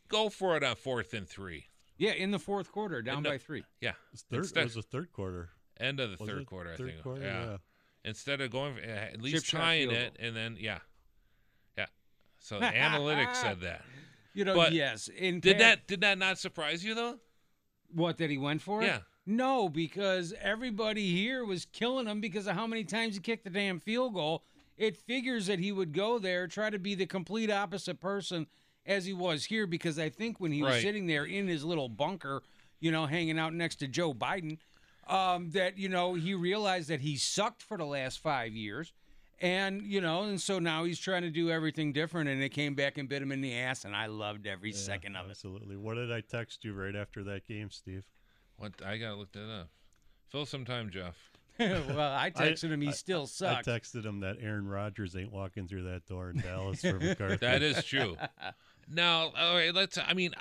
go 0.10 0.30
for 0.30 0.58
it 0.58 0.64
on 0.64 0.76
fourth 0.76 1.14
and 1.14 1.28
three. 1.28 1.68
Yeah, 1.98 2.12
in 2.12 2.32
the 2.32 2.40
fourth 2.40 2.72
quarter, 2.72 3.02
down 3.02 3.24
the- 3.24 3.30
by 3.30 3.38
three. 3.38 3.64
Yeah. 3.82 3.94
It's 4.14 4.24
third, 4.24 4.40
Instead- 4.40 4.62
it 4.62 4.64
was 4.66 4.76
the 4.76 4.82
third 4.82 5.12
quarter. 5.14 5.52
End 5.80 6.00
of 6.00 6.10
the 6.12 6.18
Was 6.20 6.30
third 6.30 6.42
it 6.42 6.48
quarter, 6.48 6.74
I 6.74 6.76
think. 6.78 7.02
quarter? 7.02 7.22
yeah. 7.22 7.58
Instead 8.04 8.42
of 8.42 8.52
going, 8.52 8.76
for, 8.76 8.82
uh, 8.82 8.86
at 8.86 9.22
least 9.22 9.46
shot 9.46 9.60
trying 9.60 9.92
it, 9.92 10.16
and 10.20 10.36
then, 10.36 10.58
yeah. 10.60 10.80
Yeah. 11.78 11.86
So 12.40 12.60
the 12.60 12.66
analytics 12.66 13.36
said 13.36 13.62
that. 13.62 13.84
You 14.34 14.46
know, 14.46 14.56
But 14.56 14.72
yes. 14.74 15.08
In 15.08 15.40
Did 15.40 15.54
pa- 15.58 15.60
that 15.64 15.88
did 15.88 16.02
that 16.02 16.18
not 16.18 16.38
surprise 16.40 16.84
you 16.84 16.94
though? 16.96 17.20
what 17.90 18.18
that 18.18 18.30
he 18.30 18.38
went 18.38 18.62
for? 18.62 18.84
it? 18.84 19.02
No, 19.30 19.68
because 19.68 20.34
everybody 20.42 21.14
here 21.14 21.44
was 21.44 21.66
killing 21.66 22.08
him 22.08 22.22
because 22.22 22.48
of 22.48 22.56
how 22.56 22.66
many 22.66 22.86
times 22.86 23.16
he 23.16 23.20
kicked 23.20 23.44
the 23.44 23.50
damn 23.50 23.78
field 23.80 24.14
goal. 24.14 24.44
It 24.78 24.96
figures 24.96 25.48
that 25.48 25.60
he 25.60 25.74
would 25.74 25.92
go 25.92 26.18
there, 26.18 26.48
try 26.48 26.70
to 26.70 26.80
be 26.80 26.96
the 26.96 27.06
complete 27.06 27.52
opposite 27.52 28.00
person 28.00 28.48
as 28.86 29.06
he 29.06 29.12
was 29.12 29.44
here, 29.44 29.68
because 29.68 30.00
I 30.00 30.08
think 30.08 30.40
when 30.40 30.54
he 30.54 30.64
was 30.64 30.82
sitting 30.82 31.08
there 31.08 31.26
in 31.26 31.48
his 31.48 31.66
little 31.66 31.90
bunker, 31.90 32.42
you 32.80 32.90
know, 32.90 33.06
hanging 33.06 33.38
out 33.38 33.54
next 33.54 33.78
to 33.78 33.88
Joe 33.88 34.14
Biden, 34.14 34.60
um, 35.08 35.50
that, 35.52 35.78
you 35.78 35.90
know, 35.90 36.14
he 36.14 36.34
realized 36.34 36.88
that 36.88 37.02
he 37.02 37.18
sucked 37.18 37.62
for 37.62 37.78
the 37.78 37.86
last 37.86 38.20
five 38.20 38.54
years. 38.54 38.94
And, 39.40 39.82
you 39.84 40.00
know, 40.02 40.24
and 40.24 40.42
so 40.42 40.58
now 40.58 40.86
he's 40.86 41.00
trying 41.00 41.22
to 41.24 41.30
do 41.30 41.52
everything 41.52 41.92
different, 41.92 42.30
and 42.30 42.42
it 42.42 42.50
came 42.50 42.76
back 42.76 42.98
and 42.98 43.08
bit 43.10 43.22
him 43.22 43.32
in 43.32 43.42
the 43.42 43.56
ass, 43.56 43.84
and 43.86 43.96
I 43.96 44.08
loved 44.08 44.48
every 44.48 44.72
Yeah, 44.72 44.78
second 44.78 45.16
of 45.16 45.28
it. 45.28 45.32
Absolutely. 45.32 45.76
What 45.76 45.96
did 45.96 46.12
I 46.12 46.22
text 46.22 46.64
you 46.64 46.74
right 46.74 46.96
after 46.96 47.24
that 47.26 47.46
game, 47.46 47.70
Steve? 47.70 48.06
What 48.58 48.74
I 48.86 48.98
gotta 48.98 49.16
look 49.16 49.32
that 49.34 49.50
up. 49.52 49.70
Fill 50.30 50.46
some 50.46 50.66
time, 50.66 50.90
Jeff. 50.90 51.16
well, 51.60 52.14
I 52.14 52.30
texted 52.30 52.70
him 52.72 52.82
he 52.82 52.90
I- 52.90 52.92
still 52.92 53.26
sucks. 53.28 53.68
I 53.68 53.72
texted 53.72 54.06
him 54.06 54.20
that 54.20 54.38
Aaron 54.42 54.68
Rodgers 54.68 55.16
ain't 55.16 55.32
walking 55.32 55.68
through 55.68 55.84
that 55.84 56.06
door 56.06 56.30
in 56.32 56.40
Dallas 56.42 56.82
for 56.82 57.00
McCarthy. 57.00 57.38
That 57.38 57.62
is 57.64 57.84
true. 57.84 58.16
now, 58.92 59.32
all 59.38 59.56
right, 59.56 59.74
let's. 59.74 59.98
I 59.98 60.14
mean, 60.14 60.32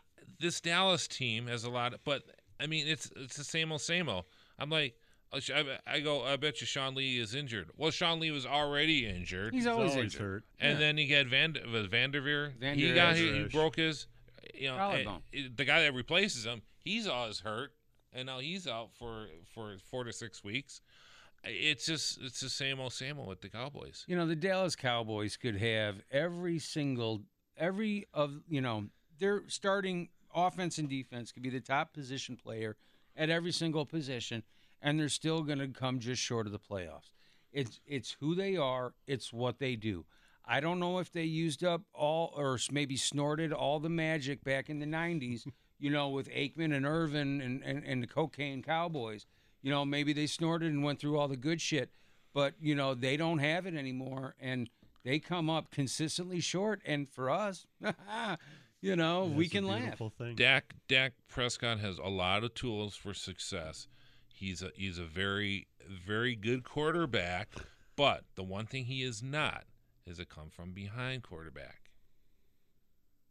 this 0.41 0.61
Dallas 0.61 1.09
team 1.09 1.47
has 1.47 1.65
a 1.65 1.71
lot, 1.71 1.95
of, 1.95 2.05
but 2.05 2.23
I 2.61 2.67
mean, 2.67 2.87
it's 2.87 3.11
it's 3.17 3.37
the 3.37 3.45
same 3.45 3.73
old, 3.73 3.81
same 3.81 4.09
old. 4.09 4.25
I'm 4.59 4.69
like, 4.71 4.95
Uh, 5.33 5.41
I, 5.55 5.79
I 5.97 6.01
go. 6.01 6.23
I 6.25 6.37
bet 6.37 6.61
you 6.61 6.67
Sean 6.67 6.95
Lee 6.95 7.19
is 7.19 7.35
injured. 7.35 7.71
Well, 7.77 7.91
Sean 7.91 8.21
Lee 8.21 8.31
was 8.31 8.45
already 8.47 9.07
injured, 9.07 9.53
He's 9.55 9.63
He's 9.65 9.67
always, 9.67 9.93
always 9.93 10.05
injured. 10.15 10.21
hurt. 10.21 10.45
and 10.61 10.73
yeah. 10.75 10.79
then 10.79 10.97
he 10.99 11.07
got 11.07 11.27
Van 11.27 11.57
was 11.73 11.87
Vanderveer. 11.87 12.53
Van 12.61 12.79
he 12.79 12.93
got 12.95 13.17
he, 13.17 13.33
he 13.33 13.45
broke 13.45 13.77
his. 13.77 14.07
You 14.55 14.69
know, 14.69 14.77
Collarbone. 14.77 15.23
eh, 15.35 15.49
the 15.55 15.65
guy 15.65 15.83
that 15.83 15.93
replaces 15.93 16.45
him, 16.47 16.63
he's 16.79 17.07
always 17.07 17.41
hurt, 17.41 17.73
and 18.17 18.27
now 18.27 18.39
he's 18.39 18.67
out 18.67 18.91
for 18.99 19.27
for 19.55 19.77
four 19.91 20.05
to 20.05 20.13
six 20.13 20.43
weeks. 20.43 20.81
It's 21.45 21.87
just 21.87 22.19
it's 22.23 22.41
the 22.41 22.49
same 22.49 22.81
old 22.81 22.93
same 22.93 23.19
old 23.19 23.29
with 23.29 23.43
the 23.43 23.51
Cowboys. 23.51 24.05
You 24.09 24.17
know, 24.17 24.27
the 24.27 24.35
Dallas 24.35 24.75
Cowboys 24.75 25.37
could 25.37 25.57
have 25.57 26.01
every 26.11 26.59
single, 26.59 27.23
every 27.57 28.07
of, 28.13 28.41
you 28.49 28.61
know, 28.61 28.87
their 29.19 29.43
starting 29.47 30.09
offense 30.35 30.79
and 30.79 30.89
defense 30.89 31.31
could 31.31 31.43
be 31.43 31.51
the 31.51 31.61
top 31.61 31.93
position 31.93 32.37
player 32.37 32.77
at 33.17 33.31
every 33.31 33.53
single 33.53 33.87
position, 33.87 34.43
and 34.83 34.99
they're 34.99 35.09
still 35.09 35.43
going 35.43 35.59
to 35.59 35.69
come 35.69 36.01
just 36.01 36.21
short 36.21 36.47
of 36.47 36.53
the 36.53 36.59
playoffs. 36.59 37.13
It's 37.53 37.81
it's 37.87 38.17
who 38.19 38.35
they 38.35 38.57
are. 38.57 38.95
It's 39.07 39.33
what 39.33 39.59
they 39.59 39.77
do. 39.77 40.05
I 40.49 40.61
don't 40.61 40.79
know 40.79 41.01
if 41.01 41.13
they 41.13 41.25
used 41.25 41.65
up 41.65 41.83
all 41.93 42.33
or 42.37 42.59
maybe 42.71 42.97
snorted 42.97 43.53
all 43.53 43.79
the 43.79 43.89
magic 43.89 44.43
back 44.43 44.71
in 44.71 44.79
the 44.79 44.87
'90s. 44.87 45.47
You 45.79 45.91
know, 45.91 46.09
with 46.09 46.29
Aikman 46.31 46.75
and 46.75 46.87
Irvin 46.87 47.41
and, 47.41 47.63
and, 47.63 47.85
and 47.85 48.03
the 48.03 48.07
cocaine 48.07 48.63
Cowboys. 48.63 49.27
You 49.63 49.71
know, 49.71 49.85
maybe 49.85 50.13
they 50.13 50.27
snorted 50.27 50.73
and 50.73 50.85
went 50.85 51.01
through 51.01 51.19
all 51.19 51.29
the 51.29 51.37
good 51.37 51.61
shit 51.61 51.91
but 52.37 52.53
you 52.61 52.75
know 52.75 52.95
they 52.95 53.17
don't 53.17 53.39
have 53.39 53.65
it 53.67 53.75
anymore 53.75 54.35
and 54.39 54.69
they 55.05 55.19
come 55.19 55.49
up 55.49 55.71
consistently 55.71 56.39
short 56.39 56.83
and 56.85 57.09
for 57.09 57.31
us 57.31 57.67
you 58.83 58.95
know 58.95 59.25
Yeah, 59.25 59.35
we 59.37 59.45
it's 59.47 59.55
a 59.55 59.57
can 59.57 59.67
laugh 59.67 59.81
beautiful 59.81 60.11
Thing. 60.11 60.37
Dak 60.37 60.75
Dak 60.87 61.15
Prescott 61.29 61.81
has 61.81 61.97
a 61.97 62.11
lot 62.11 62.45
of 62.45 62.53
tools 62.53 62.95
for 62.95 63.15
success. 63.15 63.89
He's 64.35 64.61
a 64.63 64.71
he's 64.77 64.99
a 64.99 65.05
very 65.05 65.67
very 66.07 66.37
good 66.37 66.63
quarterback, 66.63 67.49
but 67.97 68.25
the 68.35 68.43
one 68.45 68.67
thing 68.67 68.85
he 68.85 69.03
is 69.03 69.23
not 69.23 69.65
is 70.07 70.19
a 70.19 70.27
come 70.27 70.51
from 70.51 70.73
behind 70.73 71.23
quarterback. 71.23 71.86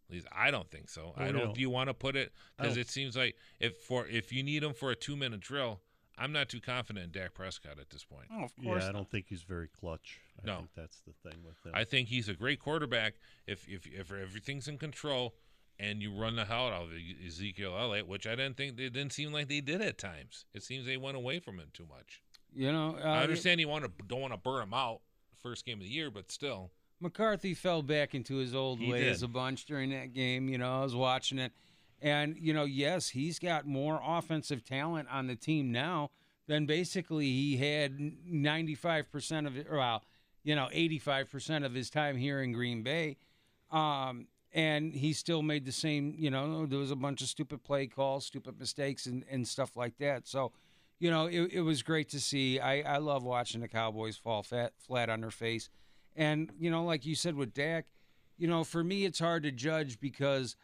At 0.10 0.14
least 0.14 0.28
I 0.32 0.52
don't 0.52 0.70
think 0.70 0.90
so. 0.90 1.14
I 1.18 1.26
don't. 1.32 1.38
you 1.38 1.46
know, 1.48 1.54
do 1.54 1.62
you 1.62 1.70
want 1.70 1.90
to 1.90 1.94
put 1.94 2.16
it 2.16 2.32
because 2.58 2.78
it 2.78 2.90
seems 2.90 3.16
like 3.18 3.36
if 3.60 3.78
for 3.78 4.06
if 4.08 4.32
you 4.32 4.44
need 4.44 4.64
him 4.64 4.74
for 4.74 4.92
a 4.92 4.96
two 4.96 5.16
minute 5.16 5.40
drill, 5.40 5.82
I'm 6.18 6.32
not 6.32 6.48
too 6.50 6.62
confident 6.62 7.06
in 7.06 7.12
Dak 7.12 7.34
Prescott 7.34 7.80
at 7.80 7.90
this 7.90 8.04
point. 8.06 8.28
oh 8.32 8.44
of 8.46 8.56
course. 8.56 8.84
Yeah, 8.84 8.90
I 8.90 8.92
not. 8.92 8.94
don't 8.94 9.10
think 9.12 9.26
he's 9.28 9.42
very 9.42 9.68
clutch. 9.68 10.20
I 10.42 10.46
No. 10.48 10.58
think 10.58 10.70
that's 10.76 11.02
the 11.08 11.14
thing 11.30 11.40
with 11.44 11.56
him. 11.66 11.72
I 11.74 11.84
think 11.86 12.10
he's 12.10 12.30
a 12.30 12.34
great 12.36 12.60
quarterback 12.60 13.16
if 13.48 13.68
if 13.68 13.88
if 13.88 14.12
everything's 14.12 14.68
in 14.68 14.78
control 14.78 15.34
and 15.80 16.02
you 16.02 16.14
run 16.14 16.36
the 16.38 16.46
hell 16.46 16.68
out 16.68 16.84
of 16.84 16.90
Ezekiel 17.26 17.76
Elliott, 17.78 18.08
which 18.08 18.26
I 18.28 18.32
didn't 18.36 18.56
think 18.58 18.78
they 18.78 18.90
didn't 18.90 19.12
seem 19.12 19.34
like 19.34 19.50
they 19.50 19.60
did 19.60 19.82
at 19.82 19.98
times. 19.98 20.46
It 20.54 20.64
seems 20.64 20.86
they 20.86 20.96
went 20.98 21.18
away 21.18 21.40
from 21.40 21.60
him 21.60 21.70
too 21.74 21.86
much. 21.90 22.22
you 22.54 22.72
know 22.72 22.96
uh, 23.04 23.08
I 23.08 23.24
understand 23.24 23.60
you 23.60 23.68
want 23.68 23.84
to 23.86 23.92
don't 24.08 24.22
want 24.22 24.34
to 24.34 24.40
burn 24.40 24.64
him 24.64 24.74
out 24.74 25.02
first 25.42 25.66
game 25.66 25.80
of 25.80 25.84
the 25.84 25.90
year, 25.90 26.10
but 26.12 26.32
still, 26.32 26.72
McCarthy 27.00 27.54
fell 27.54 27.82
back 27.82 28.16
into 28.16 28.36
his 28.38 28.56
old 28.56 28.80
He 28.80 28.92
ways 28.92 29.20
did. 29.20 29.26
a 29.26 29.28
bunch 29.28 29.66
during 29.66 29.90
that 29.92 30.14
game. 30.14 30.48
You 30.50 30.58
know, 30.58 30.80
I 30.80 30.84
was 30.84 30.96
watching 30.96 31.40
it, 31.40 31.52
and 32.02 32.36
you 32.40 32.54
know, 32.54 32.64
yes, 32.64 33.10
he's 33.10 33.40
got 33.40 33.66
more 33.68 34.02
offensive 34.04 34.64
talent 34.64 35.08
on 35.12 35.28
the 35.28 35.36
team 35.36 35.72
now 35.72 36.12
than 36.48 36.66
basically 36.66 37.26
he 37.26 37.58
had 37.58 37.98
ninety 38.26 38.76
five 38.76 39.12
percent 39.12 39.46
of 39.48 39.58
it. 39.58 39.68
Well, 39.72 40.04
you 40.44 40.56
know, 40.56 40.70
eighty 40.72 41.00
five 41.00 41.30
percent 41.30 41.66
of 41.66 41.74
his 41.74 41.90
time 41.90 42.18
here 42.18 42.42
in 42.42 42.52
Green 42.54 42.82
Bay, 42.82 43.18
um, 43.72 44.28
and 44.54 44.94
he 44.94 45.12
still 45.14 45.42
made 45.42 45.66
the 45.66 45.72
same. 45.72 46.16
You 46.18 46.30
know, 46.30 46.66
there 46.66 46.80
was 46.80 46.92
a 46.92 46.96
bunch 46.96 47.22
of 47.22 47.28
stupid 47.28 47.64
play 47.64 47.88
calls, 47.88 48.26
stupid 48.26 48.58
mistakes, 48.60 49.06
and 49.06 49.26
and 49.30 49.48
stuff 49.48 49.76
like 49.76 49.98
that. 49.98 50.28
So. 50.28 50.52
You 50.98 51.12
know, 51.12 51.26
it, 51.26 51.52
it 51.52 51.60
was 51.60 51.84
great 51.84 52.08
to 52.12 52.22
see. 52.22 52.58
I, 52.58 52.80
I 52.96 52.98
love 53.00 53.22
watching 53.22 53.60
the 53.60 53.68
Cowboys 53.68 54.16
fall 54.16 54.44
fat, 54.44 54.72
flat 54.78 55.10
on 55.10 55.20
their 55.20 55.30
face. 55.30 55.68
And, 56.16 56.52
you 56.58 56.72
know, 56.72 56.84
like 56.86 57.06
you 57.06 57.16
said 57.16 57.36
with 57.36 57.54
Dak, 57.54 57.86
you 58.38 58.48
know, 58.48 58.64
for 58.64 58.84
me, 58.84 59.06
it's 59.06 59.20
hard 59.20 59.44
to 59.44 59.52
judge 59.52 60.00
because 60.00 60.56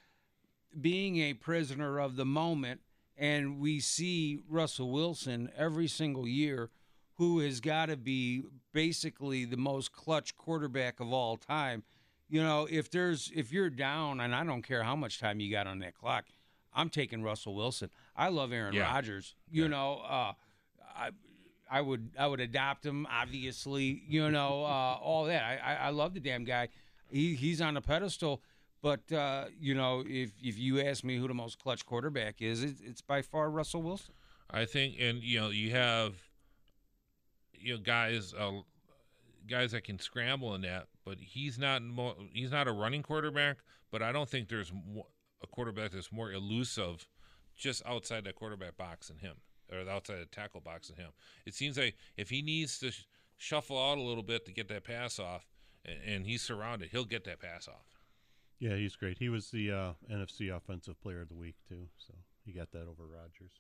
being 0.80 1.18
a 1.18 1.34
prisoner 1.34 2.00
of 2.00 2.16
the 2.16 2.26
moment, 2.26 2.82
and 3.18 3.60
we 3.60 3.80
see 3.80 4.40
Russell 4.48 4.92
Wilson 4.92 5.52
every 5.58 5.88
single 5.88 6.28
year, 6.28 6.70
who 7.16 7.40
has 7.40 7.60
got 7.60 7.88
to 7.88 7.98
be 7.98 8.44
basically 8.74 9.46
the 9.46 9.58
most 9.58 9.92
clutch 9.92 10.36
quarterback 10.36 11.00
of 11.00 11.12
all 11.12 11.38
time. 11.38 11.84
You 12.30 12.42
know, 12.42 12.68
if 12.70 12.90
there's 12.90 13.30
if 13.36 13.52
you're 13.52 13.70
down, 13.70 14.22
and 14.22 14.34
I 14.34 14.44
don't 14.46 14.62
care 14.62 14.84
how 14.84 14.96
much 14.96 15.20
time 15.20 15.40
you 15.42 15.52
got 15.52 15.68
on 15.68 15.80
that 15.80 15.94
clock, 15.94 16.26
I'm 16.74 16.90
taking 16.90 17.22
Russell 17.22 17.54
Wilson. 17.54 17.90
I 18.16 18.30
love 18.30 18.54
Aaron 18.54 18.74
Yeah. 18.74 18.84
Rodgers. 18.84 19.36
You 19.50 19.64
Yeah. 19.64 19.70
know, 19.70 19.94
uh, 20.00 20.34
I 20.96 21.12
I 21.72 21.82
would 21.82 22.12
I 22.20 22.28
would 22.28 22.42
adopt 22.42 22.86
him. 22.86 23.08
Obviously, 23.10 24.04
you 24.08 24.30
know 24.30 24.64
uh, 24.64 24.98
all 25.02 25.26
that. 25.26 25.42
I, 25.64 25.76
I 25.76 25.90
love 25.90 26.14
the 26.14 26.20
damn 26.20 26.44
guy. 26.44 26.68
He 27.10 27.36
he's 27.36 27.62
on 27.62 27.78
a 27.78 27.82
pedestal. 27.82 28.42
But 28.82 29.12
uh, 29.12 29.46
you 29.60 29.76
know, 29.76 30.04
if 30.06 30.32
if 30.42 30.58
you 30.58 30.82
ask 30.82 31.04
me 31.04 31.18
who 31.18 31.28
the 31.28 31.34
most 31.34 31.60
clutch 31.60 31.86
quarterback 31.86 32.42
is, 32.42 32.64
it's, 32.64 32.82
it's 32.82 33.02
by 33.02 33.22
far 33.22 33.50
Russell 33.50 33.82
Wilson. 33.84 34.14
I 34.50 34.66
think, 34.66 34.96
and 35.00 35.24
you 35.24 35.40
know, 35.40 35.50
you 35.50 35.72
have 35.72 36.16
you 37.54 37.76
know 37.76 37.80
guys 37.80 38.34
uh, 38.34 38.52
guys 39.48 39.72
that 39.72 39.84
can 39.84 40.00
scramble 40.00 40.56
in 40.56 40.62
that, 40.62 40.88
but 41.06 41.18
he's 41.20 41.60
not 41.60 41.84
mo- 41.84 42.18
he's 42.34 42.52
not 42.52 42.68
a 42.68 42.72
running 42.72 43.04
quarterback. 43.04 43.58
But 43.92 44.02
I 44.02 44.12
don't 44.12 44.28
think 44.30 44.50
there's 44.50 44.72
mo- 44.74 45.08
a 45.44 45.48
quarterback 45.48 45.92
that's 45.92 46.12
more 46.12 46.32
elusive 46.32 47.08
just 47.56 47.86
outside 47.86 48.24
that 48.24 48.36
quarterback 48.36 48.78
box 48.78 49.10
than 49.10 49.18
him, 49.18 49.36
or 49.72 49.84
the 49.84 49.92
outside 49.92 50.20
the 50.20 50.26
tackle 50.26 50.62
box 50.62 50.88
than 50.88 50.98
him. 50.98 51.12
It 51.46 51.54
seems 51.54 51.78
like 51.78 51.96
if 52.18 52.30
he 52.30 52.42
needs 52.42 52.80
to 52.80 52.92
sh- 52.92 53.06
shuffle 53.38 53.78
out 53.78 53.98
a 53.98 54.02
little 54.02 54.24
bit 54.24 54.46
to 54.46 54.52
get 54.52 54.68
that 54.70 54.84
pass 54.84 55.20
off, 55.20 55.48
and, 55.86 55.98
and 56.06 56.26
he's 56.26 56.42
surrounded, 56.42 56.90
he'll 56.92 57.06
get 57.06 57.24
that 57.26 57.40
pass 57.40 57.68
off. 57.68 57.96
yeah, 58.60 58.76
he's 58.76 58.96
great. 58.96 59.18
He 59.18 59.30
was 59.30 59.50
the 59.52 59.72
uh, 59.72 59.94
NFC 60.12 60.56
Offensive 60.56 61.02
Player 61.02 61.22
of 61.22 61.30
the 61.30 61.36
Week 61.36 61.56
too, 61.68 61.88
so 61.98 62.14
he 62.46 62.52
got 62.52 62.72
that 62.72 62.84
over 62.84 63.04
Rodgers. 63.08 63.54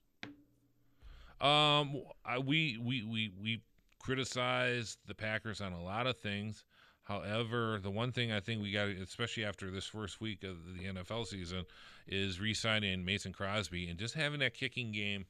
Um, 1.39 2.04
I, 2.24 2.38
we 2.38 2.78
we 2.78 3.04
we 3.04 3.32
we 3.41 3.62
criticized 4.00 5.00
the 5.08 5.15
Packers 5.15 5.62
on 5.62 5.74
a 5.74 5.82
lot 5.84 6.06
of 6.08 6.17
things. 6.17 6.63
However, 7.04 7.80
the 7.82 7.89
one 7.89 8.12
thing 8.12 8.32
I 8.32 8.39
think 8.39 8.62
we 8.62 8.71
got, 8.71 8.88
especially 8.89 9.43
after 9.43 9.71
this 9.71 9.86
first 9.88 10.21
week 10.21 10.43
of 10.43 10.58
the 10.78 10.86
NFL 10.86 11.26
season, 11.26 11.65
is 12.08 12.39
re-signing 12.39 13.04
Mason 13.04 13.34
Crosby 13.34 13.89
and 13.89 13.97
just 13.97 14.13
having 14.13 14.39
that 14.41 14.54
kicking 14.54 14.91
game 14.91 15.26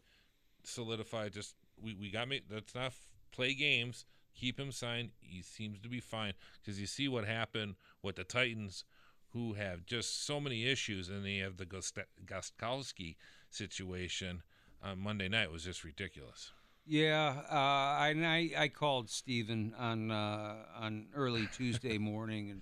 solidified. 0.64 1.34
Just 1.34 1.56
we 1.82 1.96
we 1.96 2.10
got 2.10 2.28
me. 2.28 2.42
Let's 2.50 2.76
not 2.76 2.88
f- 2.88 3.08
play 3.32 3.54
games. 3.54 4.06
Keep 4.36 4.60
him 4.60 4.72
signed. 4.72 5.10
He 5.20 5.42
seems 5.42 5.80
to 5.82 5.90
be 5.90 6.00
fine 6.00 6.34
because 6.62 6.80
you 6.80 6.88
see 6.88 7.08
what 7.08 7.26
happened 7.26 7.76
with 8.02 8.16
the 8.16 8.24
Titans, 8.24 8.86
who 9.34 9.54
have 9.54 9.86
just 9.86 10.26
so 10.26 10.40
many 10.40 10.66
issues, 10.66 11.10
and 11.10 11.26
they 11.26 11.38
have 11.38 11.58
the 11.58 11.66
Gost- 11.66 11.98
Gostkowski 12.26 13.16
situation 13.50 14.44
on 14.84 15.00
Monday 15.00 15.28
night 15.28 15.52
was 15.52 15.64
just 15.64 15.84
ridiculous. 15.84 16.52
Yeah, 16.86 17.42
uh, 17.50 18.04
and 18.06 18.26
I, 18.26 18.50
I 18.58 18.68
called 18.70 19.10
Steven 19.10 19.74
on 19.78 20.12
uh, 20.12 20.56
on 20.80 21.08
early 21.16 21.48
Tuesday 21.54 21.98
morning, 21.98 22.50
and 22.50 22.62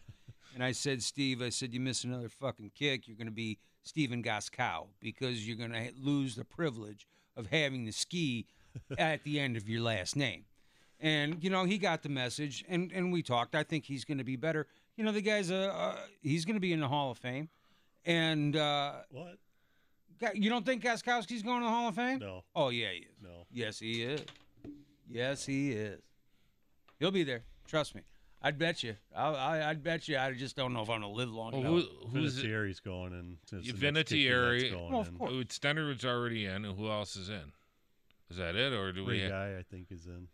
and 0.54 0.64
I 0.64 0.72
said, 0.72 1.04
Steve, 1.04 1.42
I 1.42 1.50
said 1.50 1.74
you 1.74 1.80
miss 1.80 2.04
another 2.04 2.30
fucking 2.30 2.72
kick, 2.76 3.08
you're 3.08 3.18
going 3.18 3.28
to 3.28 3.32
be 3.32 3.60
Steven 3.84 4.22
Goskow 4.24 4.88
because 5.00 5.48
you're 5.48 5.58
going 5.58 5.72
to 5.72 5.92
lose 6.00 6.36
the 6.36 6.44
privilege 6.44 7.08
of 7.40 7.48
having 7.48 7.86
the 7.86 7.92
ski 7.92 8.46
at 8.98 9.24
the 9.24 9.40
end 9.40 9.58
of 9.58 9.68
your 9.68 9.82
last 9.82 10.16
name. 10.16 10.44
And 11.00 11.42
you 11.44 11.50
know 11.50 11.64
he 11.64 11.78
got 11.78 12.04
the 12.04 12.10
message, 12.10 12.66
and 12.68 12.92
and 12.92 13.12
we 13.14 13.24
talked. 13.24 13.56
I 13.56 13.64
think 13.64 13.86
he's 13.86 14.04
going 14.04 14.18
to 14.18 14.24
be 14.26 14.36
better. 14.36 14.68
You 14.98 15.06
know 15.06 15.14
the 15.14 15.22
guy's 15.22 15.50
a 15.50 15.72
uh, 15.74 15.96
he's 16.22 16.44
going 16.44 16.56
to 16.58 16.60
be 16.60 16.74
in 16.74 16.82
the 16.82 16.90
Hall 16.90 17.10
of 17.12 17.18
Fame, 17.18 17.48
and 18.06 18.56
uh, 18.58 18.96
What? 19.10 19.38
you 20.34 20.50
don't 20.50 20.66
think 20.66 20.84
Gostkowski's 20.84 21.42
going 21.42 21.62
to 21.62 21.66
the 21.66 21.70
Hall 21.72 21.88
of 21.88 21.96
Fame? 21.96 22.20
No, 22.20 22.44
Oh 22.54 22.68
yeah, 22.68 22.90
he 22.92 22.98
is. 23.00 23.16
no. 23.24 23.46
Yes, 23.50 23.80
he 23.80 24.04
is. 24.04 24.22
Yes, 25.10 25.46
he 25.46 25.72
is. 25.72 26.02
He'll 27.00 27.12
be 27.12 27.24
there. 27.24 27.44
Trust 27.66 27.96
me. 27.96 28.02
I'd 28.42 28.58
bet 28.58 28.84
you. 28.84 28.96
I, 29.16 29.28
I, 29.28 29.70
I'd 29.70 29.84
bet 29.84 30.08
you. 30.08 30.18
I 30.18 30.32
just 30.34 30.56
don't 30.56 30.74
know 30.74 30.82
if 30.82 30.90
I'm 30.90 31.02
gonna 31.02 31.12
live 31.14 31.32
long 31.32 31.52
Well, 31.52 31.60
enough. 31.78 31.90
who, 32.04 32.20
who's 32.20 32.38
it? 32.40 32.46
Vinatieri's 32.46 32.80
going 32.80 33.12
in? 33.14 33.38
Yeah, 33.62 33.74
Vinatieri 33.74 34.62
Vinatieri. 34.70 34.72
going 34.72 34.92
Well, 34.92 35.02
of 35.02 35.08
in. 35.10 35.16
course. 35.16 35.34
Stenerud's 35.50 36.06
already 36.06 36.46
in, 36.46 36.64
and 36.66 36.78
who 36.78 36.90
else 36.90 37.16
is 37.18 37.30
in? 37.30 37.52
Is 38.30 38.38
that 38.38 38.56
it, 38.56 38.72
or 38.74 38.92
do 38.94 39.04
we? 39.04 39.14
Ray 39.14 39.20
have, 39.22 39.32
guy, 39.32 39.58
I 39.60 39.64
think, 39.70 39.88
is 39.92 40.06
in. 40.06 40.28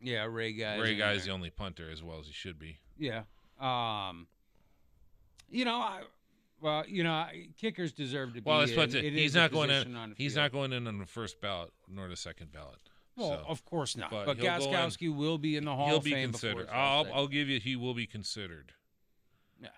yeah, 0.00 0.24
Ray 0.24 0.52
Guy. 0.52 0.78
Ray 0.78 0.96
Guy's 0.96 1.24
the 1.26 1.32
only 1.32 1.50
punter 1.50 1.90
as 1.90 2.02
well 2.02 2.18
as 2.20 2.26
he 2.26 2.32
should 2.32 2.58
be. 2.58 2.78
Yeah. 2.98 3.22
Um. 3.60 4.26
You 5.50 5.64
know, 5.64 5.76
I. 5.76 6.02
Well, 6.62 6.84
you 6.86 7.02
know, 7.04 7.26
kickers 7.58 7.92
deserve 7.92 8.34
to 8.34 8.40
be. 8.40 8.48
Well, 8.48 8.60
that's 8.60 8.76
what 8.76 8.94
in. 8.94 9.04
It 9.04 9.12
he's 9.14 9.34
not 9.34 9.50
going 9.50 9.70
in. 9.70 10.14
He's 10.16 10.34
field. 10.34 10.44
not 10.44 10.52
going 10.52 10.72
in 10.72 10.86
on 10.86 10.98
the 10.98 11.06
first 11.06 11.40
ballot 11.40 11.72
nor 11.88 12.08
the 12.08 12.16
second 12.16 12.52
ballot. 12.52 12.78
Well, 13.20 13.28
so 13.44 13.44
of 13.48 13.64
course 13.64 13.96
not. 13.96 14.10
but 14.10 14.26
But, 14.26 14.36
he'll 14.38 14.46
in- 14.46 15.16
will 15.16 15.38
be 15.38 15.56
in 15.56 15.64
the 15.64 15.74
Hall 15.74 15.86
he'll 15.88 15.96
of 15.98 16.04
be 16.04 16.12
Fame 16.12 16.32
before 16.32 16.50
considered. 16.50 16.66
his 16.68 16.76
I'll 16.76 17.06
I'll 17.12 17.28
give 17.28 17.48
you. 17.48 17.60
He 17.60 17.76
will 17.76 17.94
be 17.94 18.06
considered. 18.06 18.72
Yeah. 19.62 19.68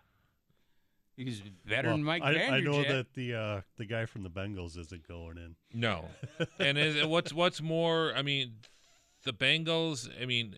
He's 1.17 1.43
better 1.67 1.89
Well, 1.89 1.97
than 1.97 2.05
Mike 2.05 2.23
I, 2.23 2.57
I 2.57 2.61
know 2.61 2.83
that 2.83 3.15
the 3.15 3.35
uh, 3.35 3.61
the 3.77 3.85
guy 3.85 4.07
from 4.07 4.23
the 4.23 4.31
Bengals 4.31 4.79
isn't 4.79 5.07
going 5.07 5.39
in. 5.39 5.57
No, 5.73 6.07
and 6.59 6.79
is, 6.79 7.05
what's 7.05 7.33
what's 7.33 7.61
more? 7.61 8.13
I 8.15 8.23
mean, 8.23 8.55
the 9.25 9.33
Bengals. 9.33 10.09
I 10.21 10.27
mean, 10.27 10.57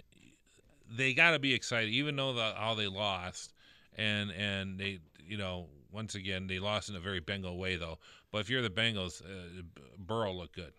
they 0.91 1.15
got 1.15 1.33
to 1.33 1.39
be 1.39 1.55
excited, 1.55 1.91
even 1.91 2.17
though 2.17 2.35
the, 2.35 2.55
how 2.57 2.75
they 2.75 2.87
lost, 2.87 3.53
and 3.97 4.31
and 4.31 4.79
they, 4.79 5.01
you 5.27 5.37
know, 5.37 5.67
once 5.91 6.15
again 6.15 6.47
they 6.47 6.59
lost 6.59 6.89
in 6.89 6.97
a 6.97 7.01
very 7.01 7.21
Bengal 7.21 7.57
way 7.59 7.77
though. 7.77 7.99
But 8.31 8.39
if 8.39 8.51
you're 8.51 8.63
the 8.63 8.71
Bengals, 8.71 9.23
uh, 9.23 9.63
Burrow 9.99 10.33
looked 10.33 10.57
good. 10.57 10.73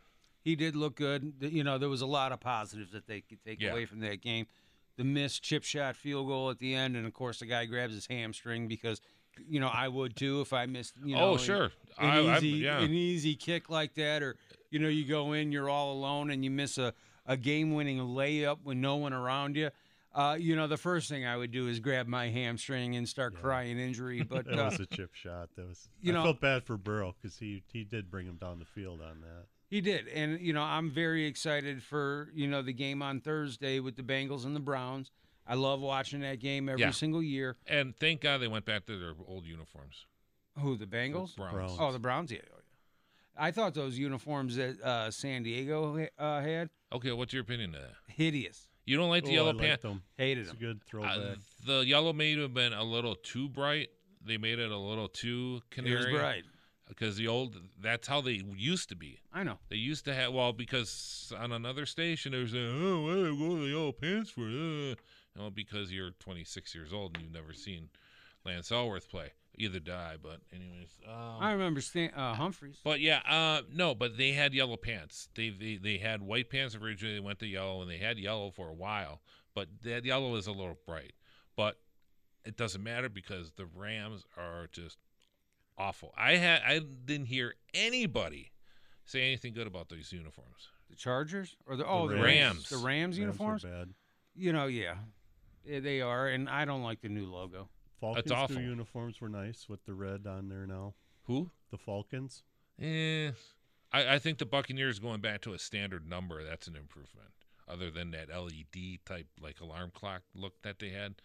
He 0.45 0.55
did 0.55 0.75
look 0.77 0.95
good. 0.95 1.33
You 1.41 1.63
know, 1.65 1.77
there 1.77 1.89
was 1.89 2.01
a 2.01 2.05
lot 2.05 2.31
of 2.31 2.39
positives 2.39 2.91
that 2.93 3.07
they 3.07 3.19
could 3.21 3.43
take 3.43 3.59
Yeah. 3.59 3.71
away 3.71 3.85
from 3.85 3.99
that 4.01 4.21
game. 4.21 4.45
The 4.95 5.03
missed 5.03 5.43
chip 5.43 5.63
shot 5.63 5.95
field 5.97 6.27
goal 6.27 6.49
at 6.51 6.59
the 6.59 6.73
end, 6.73 6.95
and 6.95 7.05
of 7.05 7.13
course 7.13 7.39
the 7.39 7.47
guy 7.47 7.65
grabs 7.65 7.93
his 7.93 8.05
hamstring 8.07 8.67
because, 8.69 9.01
you 9.49 9.59
know, 9.59 9.67
I 9.67 9.87
would 9.89 10.15
too 10.15 10.39
if 10.41 10.53
I 10.53 10.67
missed. 10.67 10.93
You 11.03 11.15
know, 11.15 11.31
oh 11.31 11.37
sure, 11.37 11.71
an 11.97 12.09
I, 12.09 12.17
I, 12.19 12.37
easy, 12.37 12.47
yeah. 12.49 12.79
an 12.79 12.91
easy 12.93 13.35
kick 13.35 13.69
like 13.69 13.95
that, 13.95 14.21
or 14.23 14.37
you 14.69 14.79
know, 14.79 14.87
you 14.87 15.03
go 15.05 15.33
in, 15.33 15.51
you're 15.51 15.69
all 15.69 15.91
alone, 15.91 16.29
and 16.31 16.45
you 16.45 16.51
miss 16.51 16.77
a, 16.77 16.93
a 17.25 17.35
game-winning 17.35 17.97
layup 17.97 18.59
with 18.63 18.77
no 18.77 18.95
one 18.97 19.11
around 19.13 19.55
you. 19.57 19.69
Uh, 20.13 20.37
you 20.39 20.55
know, 20.55 20.67
the 20.67 20.77
first 20.77 21.09
thing 21.09 21.25
I 21.25 21.35
would 21.35 21.51
do 21.51 21.67
is 21.67 21.81
grab 21.81 22.07
my 22.07 22.29
hamstring 22.29 22.95
and 22.95 23.09
start 23.09 23.33
Yeah. 23.35 23.41
crying 23.41 23.77
injury. 23.79 24.23
But 24.29 24.45
That 24.45 24.59
uh, 24.59 24.65
was 24.69 24.79
a 24.79 24.85
chip 24.85 25.13
shot. 25.13 25.49
That 25.57 25.67
was. 25.67 25.89
you 26.01 26.13
I 26.13 26.15
know- 26.15 26.23
felt 26.23 26.39
bad 26.39 26.63
for 26.63 26.77
Burrow 26.77 27.15
because 27.19 27.37
he 27.37 27.63
he 27.73 27.83
did 27.83 28.09
bring 28.11 28.27
him 28.27 28.37
down 28.37 28.59
the 28.59 28.65
field 28.65 29.01
on 29.01 29.19
that. 29.21 29.47
He 29.75 29.81
did, 29.81 30.07
and 30.07 30.39
you 30.39 30.53
know, 30.53 30.61
I'm 30.61 30.89
very 30.89 31.25
excited 31.25 31.83
for 31.83 32.29
you 32.33 32.47
know 32.47 32.61
the 32.61 32.71
game 32.73 33.01
on 33.01 33.19
Thursday 33.19 33.79
with 33.81 33.95
the 33.97 34.03
Bengals 34.03 34.45
and 34.45 34.55
the 34.55 34.59
Browns. 34.61 35.11
I 35.45 35.55
love 35.55 35.81
watching 35.81 36.21
that 36.21 36.39
game 36.39 36.69
every 36.69 36.81
Yeah. 36.81 36.91
single 36.91 37.21
year. 37.21 37.57
and 37.67 37.95
thank 37.95 38.21
God 38.21 38.39
they 38.39 38.47
went 38.47 38.65
back 38.65 38.85
to 38.87 38.97
their 38.97 39.13
old 39.27 39.45
uniforms. 39.45 40.05
Who 40.59 40.77
the 40.77 40.85
Bengals? 40.87 41.35
Browns. 41.35 41.53
Browns. 41.53 41.77
Oh, 41.79 41.91
the 41.91 41.99
Browns. 41.99 42.31
Yeah, 42.31 42.39
oh, 42.51 42.55
yeah. 42.57 43.43
I 43.47 43.51
thought 43.51 43.73
those 43.73 43.97
uniforms 43.99 44.55
that 44.55 44.81
uh, 44.81 45.11
San 45.11 45.43
Diego 45.43 46.07
uh, 46.17 46.41
had 46.41 46.69
Okay, 46.93 47.11
what's 47.11 47.33
your 47.33 47.41
opinion 47.41 47.75
of 47.75 47.81
that? 47.81 47.91
hideous. 48.07 48.69
You 48.85 48.95
don't 48.97 49.09
like 49.09 49.23
the 49.25 49.31
Oh, 49.31 49.33
yellow 49.33 49.49
I 49.49 49.53
liked 49.53 49.61
pants? 49.65 49.83
them. 49.83 50.03
Hated 50.17 50.41
It's 50.41 50.49
a 50.49 50.53
them. 50.53 50.59
good 50.61 50.83
throwback. 50.85 51.17
Uh, 51.17 51.35
the 51.65 51.79
yellow 51.85 52.13
may 52.13 52.39
have 52.39 52.53
been 52.53 52.71
a 52.73 52.83
little 52.83 53.15
too 53.15 53.49
bright. 53.49 53.89
They 54.25 54.37
made 54.37 54.57
it 54.59 54.71
a 54.71 54.77
little 54.77 55.09
too 55.09 55.61
It 55.75 55.83
was 55.83 55.85
canary. 56.05 56.13
bright. 56.13 56.43
Because 56.87 57.17
the 57.17 57.27
old, 57.27 57.57
that's 57.81 58.07
how 58.07 58.21
they 58.21 58.43
used 58.55 58.89
to 58.89 58.95
be. 58.95 59.19
I 59.33 59.43
know. 59.43 59.57
They 59.69 59.77
used 59.77 60.05
to 60.05 60.13
have, 60.13 60.33
well, 60.33 60.53
because 60.53 61.33
on 61.37 61.51
another 61.51 61.85
station, 61.87 62.31
they 62.31 62.39
were 62.39 62.47
saying, 62.47 62.83
oh, 62.83 63.01
what 63.01 63.13
do 63.15 63.25
I 63.25 63.39
go 63.39 63.55
to 63.55 63.61
the 63.63 63.69
yellow 63.69 63.91
pants 63.91 64.29
for? 64.29 64.41
Uh. 64.41 64.95
Well, 65.37 65.49
because 65.49 65.91
you're 65.91 66.11
26 66.11 66.73
years 66.75 66.93
old 66.93 67.15
and 67.15 67.23
you've 67.23 67.33
never 67.33 67.53
seen 67.53 67.89
Lance 68.45 68.71
Alworth 68.71 69.09
play. 69.09 69.31
Either 69.57 69.79
die 69.79 70.15
but 70.21 70.39
anyways. 70.53 70.99
Um, 71.07 71.37
I 71.39 71.53
remember 71.53 71.79
Stan, 71.79 72.11
uh, 72.13 72.33
Humphries. 72.33 72.79
But 72.83 72.99
yeah, 72.99 73.21
uh, 73.27 73.61
no, 73.73 73.95
but 73.95 74.17
they 74.17 74.33
had 74.33 74.53
yellow 74.53 74.75
pants. 74.75 75.29
They, 75.33 75.49
they 75.49 75.77
they 75.77 75.97
had 75.97 76.21
white 76.21 76.49
pants 76.49 76.75
originally. 76.75 77.15
They 77.15 77.21
went 77.21 77.39
to 77.39 77.47
yellow, 77.47 77.81
and 77.81 77.89
they 77.89 77.97
had 77.97 78.19
yellow 78.19 78.51
for 78.51 78.67
a 78.67 78.73
while. 78.73 79.21
But 79.53 79.69
that 79.83 80.03
yellow 80.03 80.35
is 80.35 80.47
a 80.47 80.51
little 80.51 80.77
bright. 80.85 81.13
But 81.55 81.77
it 82.43 82.57
doesn't 82.57 82.83
matter 82.83 83.07
because 83.07 83.51
the 83.51 83.65
Rams 83.65 84.25
are 84.37 84.67
just 84.73 84.97
awful. 85.77 86.13
I 86.17 86.35
had 86.37 86.61
I 86.65 86.79
didn't 86.79 87.27
hear 87.27 87.55
anybody 87.73 88.51
say 89.05 89.21
anything 89.25 89.53
good 89.53 89.67
about 89.67 89.89
those 89.89 90.11
uniforms. 90.11 90.69
The 90.89 90.95
Chargers 90.95 91.55
or 91.67 91.75
the 91.75 91.85
oh 91.87 92.07
the 92.07 92.15
Rams. 92.15 92.25
Rams. 92.25 92.69
The 92.69 92.77
Rams 92.77 92.85
Rams 92.85 93.17
were 93.17 93.21
uniforms. 93.21 93.63
bad. 93.63 93.93
You 94.35 94.51
know, 94.51 94.67
yeah, 94.67 94.95
Yeah, 95.65 95.79
they 95.79 96.01
are, 96.01 96.27
and 96.27 96.49
I 96.49 96.65
don't 96.65 96.83
like 96.83 97.01
the 97.01 97.09
new 97.09 97.25
logo. 97.25 97.69
Falcons 98.01 98.31
awful. 98.31 98.57
new 98.57 98.69
uniforms 98.69 99.21
were 99.21 99.29
nice 99.29 99.69
with 99.69 99.85
the 99.85 99.93
red 99.93 100.27
on 100.27 100.49
there 100.49 100.67
now. 100.67 100.93
Who? 101.23 101.49
The 101.71 101.77
Falcons. 101.77 102.43
Eh, 102.81 103.31
I, 103.93 104.15
I 104.15 104.19
think 104.19 104.37
the 104.37 104.45
Buccaneers 104.45 104.99
going 104.99 105.21
back 105.21 105.39
to 105.41 105.53
a 105.53 105.59
standard 105.59 106.07
number. 106.07 106.43
That's 106.43 106.67
an 106.67 106.75
improvement. 106.75 107.29
Other 107.67 107.89
than 107.89 108.11
that 108.11 108.29
LED 108.29 108.99
type 109.05 109.27
like 109.41 109.61
alarm 109.61 109.91
clock 109.93 110.21
look 110.35 110.61
that 110.63 110.79
they 110.79 110.89
had. 110.89 111.15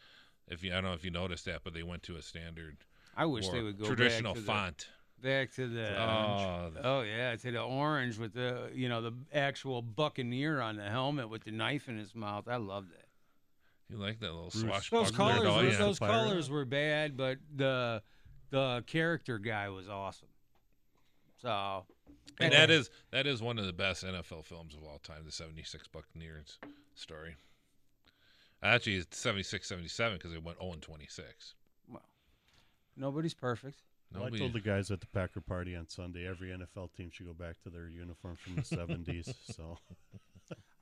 If 0.46 0.62
you 0.62 0.70
I 0.70 0.74
don't 0.76 0.84
know 0.84 0.92
if 0.92 1.04
you 1.04 1.10
noticed 1.10 1.44
that, 1.46 1.62
but 1.64 1.74
they 1.74 1.82
went 1.82 2.02
to 2.04 2.16
a 2.16 2.22
standard 2.22 2.78
I 3.20 3.26
wish 3.26 3.48
they 3.50 3.60
would 3.60 3.78
go 3.78 3.84
traditional 3.84 4.32
back 4.32 4.40
to 4.42 4.46
font. 4.46 4.86
The, 5.20 5.28
back 5.28 5.52
to 5.56 5.68
the. 5.68 5.94
Oh, 6.02 6.64
um, 6.68 6.78
Oh 6.82 7.00
yeah, 7.02 7.36
to 7.36 7.50
the 7.50 7.60
orange 7.60 8.16
with 8.16 8.32
the 8.32 8.70
you 8.74 8.88
know 8.88 9.02
the 9.02 9.12
actual 9.34 9.82
buccaneer 9.82 10.58
on 10.62 10.76
the 10.76 10.88
helmet 10.88 11.28
with 11.28 11.44
the 11.44 11.50
knife 11.50 11.86
in 11.86 11.98
his 11.98 12.14
mouth. 12.14 12.48
I 12.48 12.56
love 12.56 12.86
that. 12.88 13.04
you 13.94 13.98
like 14.02 14.20
that 14.20 14.32
little 14.32 14.50
swashbuckler? 14.50 15.04
Those 15.04 15.10
colors, 15.10 15.40
Oh, 15.44 15.56
were, 15.58 15.68
yeah. 15.68 15.76
those 15.76 15.98
colors 15.98 16.48
were 16.48 16.64
bad, 16.64 17.18
but 17.18 17.36
the 17.54 18.02
the 18.48 18.84
character 18.86 19.38
guy 19.38 19.68
was 19.68 19.86
awesome. 19.86 20.28
So, 21.42 21.84
and 22.40 22.54
that 22.54 22.70
is 22.70 22.88
that 23.10 23.26
is 23.26 23.42
one 23.42 23.58
of 23.58 23.66
the 23.66 23.74
best 23.74 24.02
NFL 24.02 24.46
films 24.46 24.74
of 24.74 24.82
all 24.82 24.98
time, 24.98 25.26
the 25.26 25.32
'76 25.32 25.88
Buccaneers 25.88 26.58
story. 26.94 27.36
Actually, 28.62 28.96
it's 28.96 29.18
76, 29.18 29.66
77 29.68 30.18
because 30.18 30.32
they 30.32 30.38
went 30.38 30.58
0 30.58 30.72
and 30.72 30.82
26. 30.82 31.54
Well, 32.96 33.08
nobody's 33.10 33.34
perfect. 33.34 33.82
Well, 34.12 34.22
I 34.22 34.26
Nobody- 34.26 34.38
told 34.40 34.52
the 34.54 34.60
guys 34.60 34.90
at 34.90 35.00
the 35.00 35.06
Packer 35.06 35.40
party 35.40 35.76
on 35.76 35.88
Sunday 35.88 36.26
every 36.26 36.48
NFL 36.50 36.92
team 36.96 37.10
should 37.12 37.26
go 37.26 37.32
back 37.32 37.60
to 37.62 37.70
their 37.70 37.88
uniform 37.88 38.36
from 38.36 38.56
the 38.56 38.62
70s. 38.62 39.32
So 39.54 39.78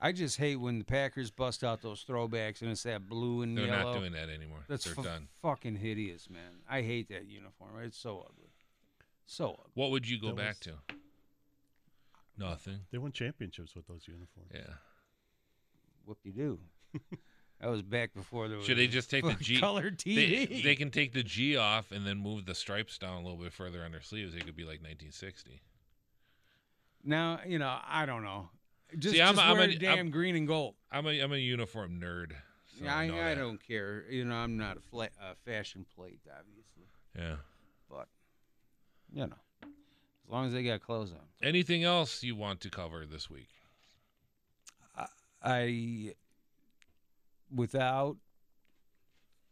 I 0.00 0.12
just 0.12 0.38
hate 0.38 0.56
when 0.56 0.78
the 0.78 0.84
Packers 0.84 1.30
bust 1.30 1.62
out 1.62 1.82
those 1.82 2.04
throwbacks 2.08 2.62
and 2.62 2.70
it's 2.70 2.84
that 2.84 3.06
blue 3.08 3.42
and 3.42 3.58
They're 3.58 3.66
yellow. 3.66 3.92
not 3.92 3.98
doing 3.98 4.12
that 4.12 4.30
anymore. 4.30 4.60
That's 4.68 4.84
They're 4.84 4.94
fu- 4.94 5.02
done. 5.02 5.28
fucking 5.42 5.76
hideous, 5.76 6.30
man. 6.30 6.60
I 6.70 6.80
hate 6.82 7.08
that 7.10 7.26
uniform. 7.26 7.70
It's 7.82 7.98
so 7.98 8.20
ugly. 8.20 8.48
So 9.26 9.50
ugly. 9.50 9.72
What 9.74 9.90
would 9.90 10.08
you 10.08 10.18
go 10.20 10.28
That 10.28 10.36
back 10.36 10.56
was- 10.64 10.74
to? 10.88 10.94
Nothing. 12.38 12.78
they 12.92 12.98
won 12.98 13.12
championships 13.12 13.74
with 13.74 13.86
those 13.88 14.06
uniforms. 14.06 14.50
Yeah. 14.54 14.74
Whoop 16.06 16.18
de 16.22 16.30
doo. 16.30 16.58
that 17.60 17.68
was 17.70 17.82
back 17.82 18.14
before 18.14 18.48
there 18.48 18.56
was 18.58 18.66
Should 18.66 18.78
they 18.78 18.86
just 18.86 19.10
take 19.10 19.24
the 19.24 19.34
G? 19.40 19.58
color 19.60 19.90
They, 19.90 19.96
TV. 20.14 20.62
they 20.62 20.76
can 20.76 20.90
take 20.90 21.12
the 21.12 21.22
G 21.22 21.56
off 21.56 21.90
and 21.92 22.06
then 22.06 22.18
move 22.18 22.46
the 22.46 22.54
stripes 22.54 22.98
down 22.98 23.14
a 23.14 23.20
little 23.22 23.36
bit 23.38 23.52
further 23.52 23.84
on 23.84 23.92
their 23.92 24.00
sleeves. 24.02 24.34
It 24.34 24.44
could 24.46 24.56
be 24.56 24.62
like 24.64 24.80
1960. 24.82 25.60
now 27.04 27.40
you 27.46 27.58
know 27.58 27.76
I 27.86 28.06
don't 28.06 28.22
know. 28.24 28.48
Just, 28.98 29.14
See, 29.16 29.20
I'm- 29.20 29.34
just 29.34 29.46
I'm 29.46 29.56
wear 29.58 29.68
a- 29.68 29.74
damn 29.76 30.10
green 30.10 30.34
and 30.36 30.46
gold. 30.48 30.74
I'm 30.90 31.06
a 31.06 31.20
I'm 31.20 31.32
a 31.32 31.36
uniform 31.36 32.00
nerd. 32.02 32.32
So 32.78 32.84
Yeah, 32.84 32.96
I, 32.96 33.32
I 33.32 33.34
don't 33.34 33.58
care. 33.66 34.04
You 34.08 34.24
know, 34.24 34.34
I'm 34.36 34.56
not 34.56 34.76
a 34.76 34.80
fla- 34.80 35.10
uh, 35.20 35.34
fashion 35.44 35.84
plate, 35.96 36.20
obviously, 36.30 36.84
Yeah. 37.16 37.36
but 37.90 38.06
you 39.12 39.26
know, 39.26 39.36
as 39.62 40.30
long 40.30 40.46
as 40.46 40.52
they 40.52 40.62
got 40.62 40.80
clothes 40.80 41.10
on. 41.10 41.18
Anything 41.42 41.82
else 41.84 42.22
you 42.22 42.36
want 42.36 42.60
to 42.60 42.70
cover 42.70 43.04
this 43.04 43.28
week? 43.28 43.48
I 45.42 46.14
without. 47.54 48.16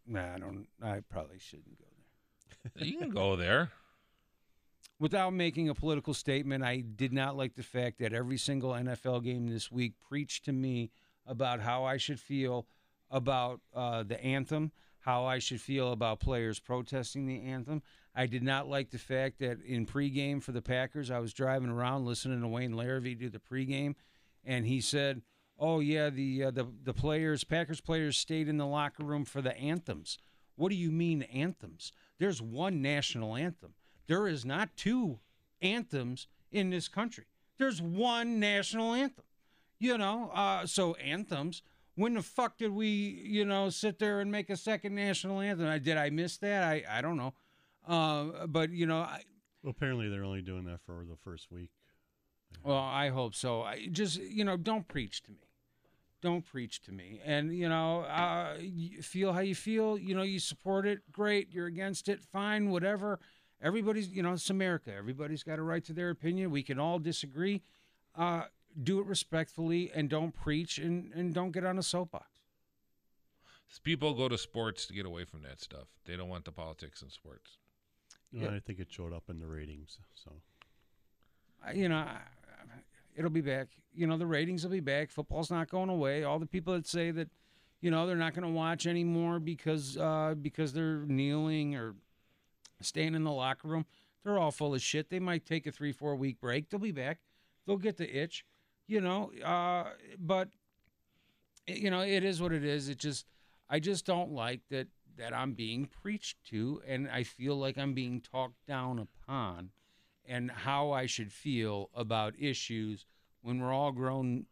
Nah, 0.07 0.35
I 0.35 0.39
don't. 0.39 0.67
I 0.83 1.01
probably 1.11 1.39
shouldn't 1.39 1.79
go 1.79 1.85
there. 2.75 2.87
You 2.87 2.99
can 2.99 3.11
go 3.11 3.37
there. 3.37 3.71
Without 4.99 5.35
making 5.35 5.69
a 5.69 5.75
political 5.75 6.15
statement, 6.15 6.65
I 6.65 6.81
did 6.81 7.13
not 7.13 7.37
like 7.37 7.55
the 7.55 7.63
fact 7.63 7.99
that 7.99 8.15
every 8.15 8.39
single 8.39 8.71
NFL 8.71 9.25
game 9.25 9.47
this 9.47 9.71
week 9.71 9.93
preached 10.09 10.47
to 10.47 10.53
me 10.53 10.91
about 11.27 11.61
how 11.61 11.85
I 11.85 11.99
should 11.99 12.19
feel 12.19 12.67
about 13.11 13.61
uh, 13.75 14.05
the 14.05 14.23
anthem, 14.23 14.73
how 15.01 15.25
I 15.25 15.39
should 15.39 15.61
feel 15.61 15.93
about 15.93 16.21
players 16.21 16.59
protesting 16.61 17.27
the 17.27 17.43
anthem. 17.43 17.83
I 18.15 18.27
did 18.27 18.43
not 18.43 18.69
like 18.69 18.91
the 18.91 18.99
fact 18.99 19.39
that 19.41 19.61
in 19.61 19.85
pregame 19.85 20.43
for 20.43 20.53
the 20.53 20.63
Packers, 20.63 21.11
I 21.11 21.19
was 21.19 21.35
driving 21.35 21.69
around 21.69 22.07
listening 22.07 22.41
to 22.41 22.49
Wayne 22.49 22.73
Larrivee 22.73 23.19
do 23.19 23.29
the 23.29 23.39
pregame, 23.39 23.95
and 24.45 24.65
he 24.65 24.81
said, 24.81 25.21
"Oh 25.59 25.81
yeah, 25.81 26.11
the 26.11 26.45
uh, 26.45 26.51
the 26.51 26.67
the 26.85 26.95
players, 26.95 27.45
Packers 27.45 27.81
players, 27.81 28.17
stayed 28.17 28.49
in 28.49 28.57
the 28.57 28.67
locker 28.67 29.05
room 29.05 29.25
for 29.25 29.41
the 29.41 29.57
anthems." 29.57 30.19
What 30.57 30.71
do 30.71 30.75
you 30.75 30.91
mean 30.91 31.23
anthems? 31.23 31.93
There's 32.19 32.41
one 32.41 32.81
national 32.81 33.37
anthem. 33.37 33.75
There 34.07 34.27
is 34.27 34.45
not 34.45 34.77
two 34.77 35.19
anthems 35.61 36.29
in 36.51 36.71
this 36.71 36.89
country. 36.89 37.27
There's 37.59 37.83
one 37.83 38.41
national 38.41 38.95
anthem. 38.95 39.25
You 39.79 39.99
know, 39.99 40.31
uh, 40.35 40.67
so 40.67 40.95
anthems. 40.95 41.63
When 41.95 42.15
the 42.15 42.23
fuck 42.23 42.59
did 42.59 42.73
we, 42.73 42.89
you 42.89 43.45
know, 43.45 43.71
sit 43.71 43.99
there 43.99 44.21
and 44.21 44.31
make 44.31 44.51
a 44.51 44.57
second 44.57 44.95
national 44.95 45.41
anthem? 45.41 45.83
Did 45.83 45.97
I 45.97 46.11
miss 46.11 46.37
that? 46.39 46.63
I, 46.63 46.85
I 46.91 47.01
don't 47.01 47.17
know. 47.17 47.35
Uh, 47.87 48.47
but 48.47 48.71
you 48.71 48.87
know, 48.87 48.99
I, 48.99 49.23
Well, 49.63 49.71
apparently 49.71 50.09
they're 50.09 50.25
only 50.25 50.43
doing 50.43 50.65
that 50.65 50.81
for 50.85 51.05
the 51.09 51.17
first 51.17 51.51
week. 51.51 51.71
Well, 52.63 52.77
I 52.77 53.09
hope 53.11 53.35
so. 53.35 53.63
I 53.63 53.89
just, 53.91 54.21
you 54.21 54.45
know, 54.45 54.57
don't 54.57 54.89
preach 54.89 55.23
to 55.25 55.31
me. 55.33 55.46
Don't 56.27 56.45
preach 56.45 56.83
to 56.83 56.91
me. 56.91 57.21
And, 57.25 57.57
you 57.57 57.69
know, 57.69 58.01
uh, 58.01 58.57
you 58.61 59.01
feel 59.01 59.33
how 59.33 59.39
you 59.39 59.55
feel. 59.55 59.97
You 59.97 60.17
know, 60.17 60.25
you 60.25 60.41
support 60.41 60.85
it. 60.85 61.13
Great. 61.13 61.53
You're 61.53 61.69
against 61.69 62.09
it. 62.09 62.21
Fine. 62.21 62.71
Whatever. 62.71 63.21
Everybody's, 63.63 64.09
you 64.09 64.25
know, 64.25 64.33
it's 64.33 64.51
America. 64.51 64.93
Everybody's 64.93 65.45
got 65.45 65.61
a 65.61 65.63
right 65.63 65.85
to 65.85 65.93
their 65.93 66.11
opinion. 66.11 66.51
We 66.51 66.65
can 66.65 66.81
all 66.81 66.99
disagree. 66.99 67.63
Uh, 68.17 68.47
do 68.83 68.99
it 68.99 69.07
respectfully 69.07 69.93
and 69.95 70.11
don't 70.11 70.35
preach 70.35 70.79
and, 70.79 71.13
and 71.13 71.33
don't 71.33 71.53
get 71.53 71.65
on 71.65 71.79
a 71.79 71.83
soapbox. 71.85 72.27
People 73.85 74.13
go 74.13 74.29
to 74.29 74.37
sports 74.37 74.85
to 74.87 74.95
get 74.95 75.07
away 75.07 75.25
from 75.25 75.43
that 75.43 75.61
stuff. 75.61 75.87
They 76.07 76.17
don't 76.17 76.29
want 76.29 76.45
the 76.45 76.51
politics 76.51 77.03
in 77.03 77.09
sports. 77.11 77.57
Well, 78.33 78.51
Yeah. 78.51 78.57
I 78.57 78.59
think 78.59 78.81
it 78.81 78.91
showed 78.91 79.13
up 79.13 79.31
in 79.31 79.39
the 79.39 79.47
ratings. 79.47 79.97
So 80.17 80.33
you 81.73 81.89
know, 81.89 81.99
I- 81.99 82.21
It'll 83.17 83.31
be 83.31 83.41
back. 83.41 83.69
You 83.95 84.07
know, 84.07 84.19
the 84.19 84.27
ratings 84.27 84.63
will 84.63 84.71
be 84.71 84.81
back. 84.81 85.11
Football's 85.11 85.51
not 85.51 85.71
going 85.71 85.89
away. 85.89 86.23
All 86.23 86.39
the 86.39 86.47
people 86.47 86.75
that 86.75 86.87
say 86.87 87.11
that, 87.11 87.29
you 87.81 87.91
know, 87.91 88.07
they're 88.07 88.17
not 88.17 88.35
going 88.35 88.47
to 88.47 88.53
watch 88.53 88.87
anymore 88.87 89.39
because 89.39 89.97
uh, 89.97 90.35
because 90.41 90.73
they're 90.73 90.99
kneeling 91.07 91.75
or 91.75 91.95
staying 92.81 93.15
in 93.15 93.25
the 93.25 93.33
locker 93.33 93.69
room, 93.69 93.87
they're 94.23 94.39
all 94.39 94.51
full 94.51 94.75
of 94.75 94.83
shit. 94.83 95.09
They 95.09 95.19
might 95.19 95.47
take 95.47 95.67
a 95.67 95.73
three 95.73 95.93
four 95.93 96.15
week 96.15 96.41
break. 96.41 96.69
They'll 96.69 96.81
be 96.81 96.93
back. 96.93 97.19
They'll 97.67 97.77
get 97.77 97.97
the 97.97 98.17
itch. 98.17 98.45
You 98.87 99.01
know, 99.01 99.33
uh, 99.45 99.91
but 100.19 100.51
you 101.67 101.91
know, 101.91 102.01
it 102.03 102.23
is 102.23 102.41
what 102.41 102.53
it 102.53 102.65
is. 102.65 102.89
It 102.89 102.99
just 102.99 103.27
I 103.69 103.81
just 103.81 104.07
don't 104.07 104.33
like 104.33 104.61
that 104.71 104.89
that 105.17 105.35
I'm 105.35 105.53
being 105.53 105.87
preached 105.87 106.37
to, 106.51 106.83
and 106.87 107.09
I 107.09 107.23
feel 107.23 107.57
like 107.57 107.79
I'm 107.79 107.95
being 107.95 108.21
talked 108.21 108.67
down 108.67 108.99
upon, 108.99 109.71
and 110.29 110.51
how 110.51 110.93
I 110.93 111.07
should 111.07 111.33
feel 111.33 111.91
about 111.95 112.35
issues 112.39 113.07
when 113.43 113.61
we're 113.61 113.73
all 113.73 113.93
grown 113.93 114.47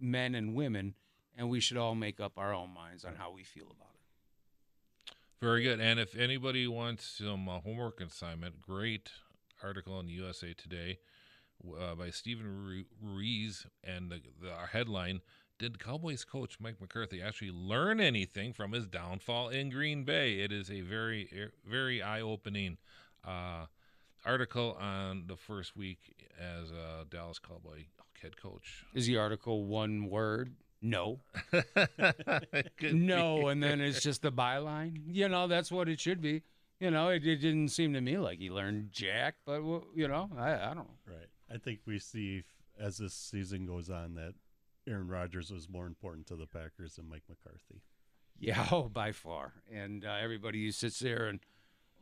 men 0.00 0.34
and 0.34 0.54
women, 0.54 0.94
and 1.36 1.48
we 1.48 1.60
should 1.60 1.76
all 1.76 1.94
make 1.94 2.20
up 2.20 2.32
our 2.36 2.52
own 2.52 2.72
minds 2.74 3.04
on 3.04 3.14
how 3.16 3.32
we 3.32 3.42
feel 3.42 3.64
about 3.64 3.94
it. 3.94 5.14
Very 5.40 5.62
good. 5.62 5.80
And 5.80 5.98
if 5.98 6.16
anybody 6.16 6.66
wants 6.66 7.04
some 7.18 7.48
uh, 7.48 7.60
homework 7.60 8.00
assignment, 8.00 8.60
great 8.60 9.10
article 9.62 9.98
in 10.00 10.06
the 10.06 10.12
USA 10.12 10.52
Today 10.52 10.98
uh, 11.80 11.94
by 11.94 12.10
Stephen 12.10 12.84
Ruiz, 13.02 13.66
and 13.82 14.10
the, 14.10 14.20
the 14.40 14.52
our 14.52 14.66
headline 14.66 15.20
did 15.58 15.78
Cowboys 15.78 16.24
coach 16.24 16.58
Mike 16.60 16.80
McCarthy 16.80 17.22
actually 17.22 17.52
learn 17.52 18.00
anything 18.00 18.52
from 18.52 18.72
his 18.72 18.86
downfall 18.86 19.50
in 19.50 19.70
Green 19.70 20.04
Bay? 20.04 20.40
It 20.40 20.52
is 20.52 20.70
a 20.70 20.80
very, 20.80 21.28
er, 21.32 21.52
very 21.64 22.02
eye 22.02 22.20
opening 22.20 22.78
uh, 23.24 23.66
article 24.24 24.76
on 24.80 25.24
the 25.26 25.36
first 25.36 25.76
week 25.76 26.28
as 26.38 26.70
a 26.70 27.04
Dallas 27.08 27.38
Cowboy 27.38 27.84
head 28.20 28.36
coach. 28.36 28.84
Is 28.94 29.06
the 29.06 29.18
article 29.18 29.64
one 29.66 30.08
word? 30.08 30.54
No. 30.80 31.20
no, 32.82 33.48
and 33.48 33.62
then 33.62 33.80
it's 33.80 34.02
just 34.02 34.22
the 34.22 34.32
byline. 34.32 35.00
You 35.06 35.28
know, 35.28 35.46
that's 35.46 35.70
what 35.70 35.88
it 35.88 36.00
should 36.00 36.20
be. 36.20 36.42
You 36.80 36.90
know, 36.90 37.08
it, 37.08 37.24
it 37.26 37.36
didn't 37.36 37.68
seem 37.68 37.92
to 37.94 38.00
me 38.00 38.18
like 38.18 38.38
he 38.38 38.50
learned 38.50 38.90
jack, 38.92 39.36
but 39.46 39.62
you 39.94 40.08
know, 40.08 40.28
I, 40.36 40.54
I 40.54 40.66
don't 40.74 40.76
know. 40.76 40.98
Right. 41.06 41.28
I 41.52 41.58
think 41.58 41.80
we 41.86 41.98
see 41.98 42.44
as 42.78 42.98
this 42.98 43.14
season 43.14 43.66
goes 43.66 43.88
on 43.88 44.14
that 44.14 44.34
Aaron 44.86 45.08
Rodgers 45.08 45.50
was 45.50 45.68
more 45.68 45.86
important 45.86 46.26
to 46.28 46.36
the 46.36 46.46
Packers 46.46 46.96
than 46.96 47.08
Mike 47.08 47.22
McCarthy. 47.28 47.82
Yeah, 48.38 48.66
oh, 48.72 48.88
by 48.88 49.12
far. 49.12 49.52
And 49.72 50.04
uh, 50.04 50.16
everybody 50.20 50.64
who 50.64 50.72
sits 50.72 50.98
there 50.98 51.26
and, 51.26 51.40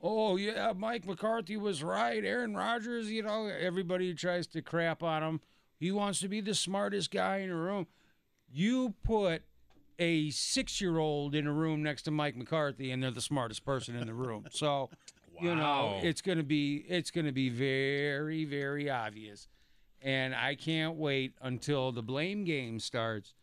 oh, 0.03 0.37
yeah, 0.37 0.73
Mike 0.77 1.07
McCarthy 1.07 1.57
was 1.57 1.83
right. 1.83 2.25
Aaron 2.25 2.55
Rodgers, 2.55 3.11
you 3.11 3.23
know, 3.23 3.47
everybody 3.47 4.15
tries 4.15 4.47
to 4.49 4.63
crap 4.63 5.03
on 5.03 5.23
him, 5.23 5.41
he 5.79 5.91
wants 5.91 6.21
to 6.21 6.29
be 6.29 6.41
the 6.41 6.55
smartest 6.55 7.11
guy 7.11 7.39
in 7.39 7.49
the 7.49 7.57
room. 7.57 7.87
You 8.53 8.95
put 9.05 9.43
a 9.99 10.31
six 10.31 10.81
year 10.81 10.99
old 10.99 11.35
in 11.35 11.47
a 11.47 11.53
room 11.53 11.83
next 11.83 12.03
to 12.03 12.11
Mike 12.11 12.37
McCarthy, 12.37 12.91
and 12.91 13.03
they're 13.03 13.11
the 13.11 13.21
smartest 13.21 13.65
person 13.65 13.97
in 13.97 14.07
the 14.07 14.15
room. 14.15 14.47
So, 14.51 14.91
wow. 15.35 15.41
you 15.41 15.55
know, 15.55 16.01
it's 16.03 16.21
gonna 16.21 16.43
be 16.43 16.85
it's 16.89 17.11
gonna 17.11 17.33
be 17.33 17.49
very 17.49 18.45
very 18.45 18.91
obvious 18.91 19.49
and 20.03 20.35
I 20.35 20.55
can't 20.55 20.97
wait 20.97 21.35
until 21.41 21.93
the 21.93 22.03
blame 22.03 22.45
game 22.45 22.81
starts 22.81 23.35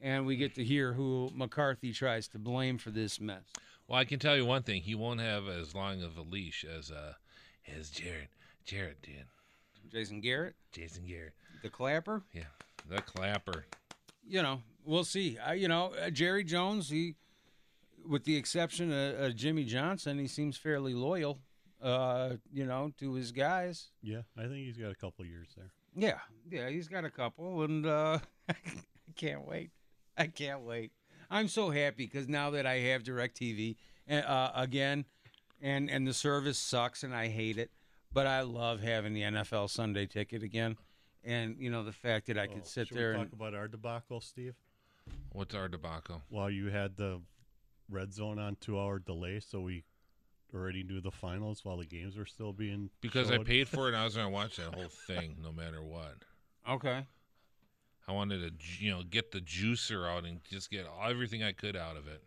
and 0.00 0.26
we 0.26 0.36
get 0.36 0.54
to 0.56 0.64
hear 0.64 0.92
who 0.92 1.30
McCarthy 1.34 1.92
tries 1.92 2.28
to 2.28 2.38
blame 2.38 2.78
for 2.78 2.90
this 2.90 3.20
mess. 3.20 3.44
Well, 3.88 3.98
I 3.98 4.04
can 4.04 4.18
tell 4.18 4.36
you 4.36 4.44
one 4.44 4.62
thing: 4.62 4.82
he 4.82 4.94
won't 4.94 5.20
have 5.20 5.46
as 5.48 5.74
long 5.74 6.02
of 6.02 6.16
a 6.16 6.22
leash 6.22 6.64
as 6.64 6.90
uh 6.90 7.14
as 7.76 7.90
Jared 7.90 8.28
Jared 8.64 9.00
did. 9.02 9.26
Jason 9.90 10.20
Garrett. 10.20 10.54
Jason 10.72 11.06
Garrett. 11.06 11.34
The 11.62 11.70
clapper. 11.70 12.22
Yeah, 12.32 12.42
the 12.88 13.00
clapper. 13.02 13.66
You 14.26 14.42
know, 14.42 14.62
we'll 14.84 15.04
see. 15.04 15.38
I, 15.38 15.54
you 15.54 15.68
know, 15.68 15.92
uh, 16.02 16.10
Jerry 16.10 16.44
Jones. 16.44 16.90
He, 16.90 17.14
with 18.08 18.24
the 18.24 18.36
exception 18.36 18.92
of 18.92 19.20
uh, 19.20 19.30
Jimmy 19.30 19.64
Johnson, 19.64 20.18
he 20.18 20.26
seems 20.26 20.56
fairly 20.56 20.94
loyal. 20.94 21.38
Uh, 21.80 22.36
you 22.52 22.64
know, 22.64 22.90
to 22.98 23.14
his 23.14 23.32
guys. 23.32 23.88
Yeah, 24.02 24.22
I 24.36 24.42
think 24.42 24.66
he's 24.66 24.78
got 24.78 24.90
a 24.90 24.96
couple 24.96 25.24
years 25.24 25.48
there. 25.56 25.70
Yeah, 25.94 26.18
yeah, 26.50 26.68
he's 26.68 26.88
got 26.88 27.04
a 27.04 27.10
couple, 27.10 27.62
and 27.62 27.86
uh, 27.86 28.18
I 28.48 28.54
can't 29.14 29.46
wait. 29.46 29.70
I 30.16 30.26
can't 30.26 30.62
wait. 30.62 30.92
I'm 31.30 31.48
so 31.48 31.70
happy 31.70 32.06
because 32.06 32.28
now 32.28 32.50
that 32.50 32.66
I 32.66 32.78
have 32.78 33.02
Directv 33.02 33.76
uh, 34.10 34.50
again, 34.54 35.04
and 35.60 35.90
and 35.90 36.06
the 36.06 36.14
service 36.14 36.58
sucks 36.58 37.02
and 37.02 37.14
I 37.14 37.28
hate 37.28 37.58
it, 37.58 37.70
but 38.12 38.26
I 38.26 38.42
love 38.42 38.80
having 38.80 39.14
the 39.14 39.22
NFL 39.22 39.70
Sunday 39.70 40.06
ticket 40.06 40.42
again, 40.42 40.76
and 41.24 41.56
you 41.58 41.70
know 41.70 41.84
the 41.84 41.92
fact 41.92 42.26
that 42.26 42.38
I 42.38 42.46
could 42.46 42.62
oh, 42.62 42.66
sit 42.66 42.90
there 42.90 43.12
and 43.12 43.18
talk 43.18 43.32
and 43.32 43.40
about 43.40 43.54
our 43.54 43.68
debacle, 43.68 44.20
Steve. 44.20 44.54
What's 45.32 45.54
our 45.54 45.68
debacle? 45.68 46.22
Well, 46.30 46.50
you 46.50 46.70
had 46.70 46.96
the 46.96 47.20
red 47.90 48.12
zone 48.12 48.38
on 48.38 48.56
two 48.60 48.78
hour 48.78 48.98
delay, 48.98 49.40
so 49.40 49.60
we 49.60 49.84
already 50.54 50.82
knew 50.82 51.00
the 51.00 51.10
finals 51.10 51.64
while 51.64 51.76
the 51.76 51.84
games 51.84 52.16
were 52.16 52.26
still 52.26 52.52
being 52.52 52.90
because 53.00 53.28
showed. 53.28 53.40
I 53.40 53.44
paid 53.44 53.68
for 53.68 53.86
it 53.86 53.88
and 53.88 53.98
I 53.98 54.04
was 54.04 54.14
going 54.14 54.26
to 54.26 54.32
watch 54.32 54.56
that 54.56 54.74
whole 54.74 54.88
thing 55.06 55.36
no 55.42 55.52
matter 55.52 55.82
what. 55.82 56.14
Okay. 56.68 57.06
I 58.08 58.12
wanted 58.12 58.40
to 58.40 58.84
you 58.84 58.90
know 58.90 59.02
get 59.02 59.32
the 59.32 59.40
juicer 59.40 60.08
out 60.08 60.24
and 60.24 60.40
just 60.44 60.70
get 60.70 60.86
everything 61.04 61.42
I 61.42 61.52
could 61.52 61.76
out 61.76 61.96
of 61.96 62.06
it. 62.06 62.22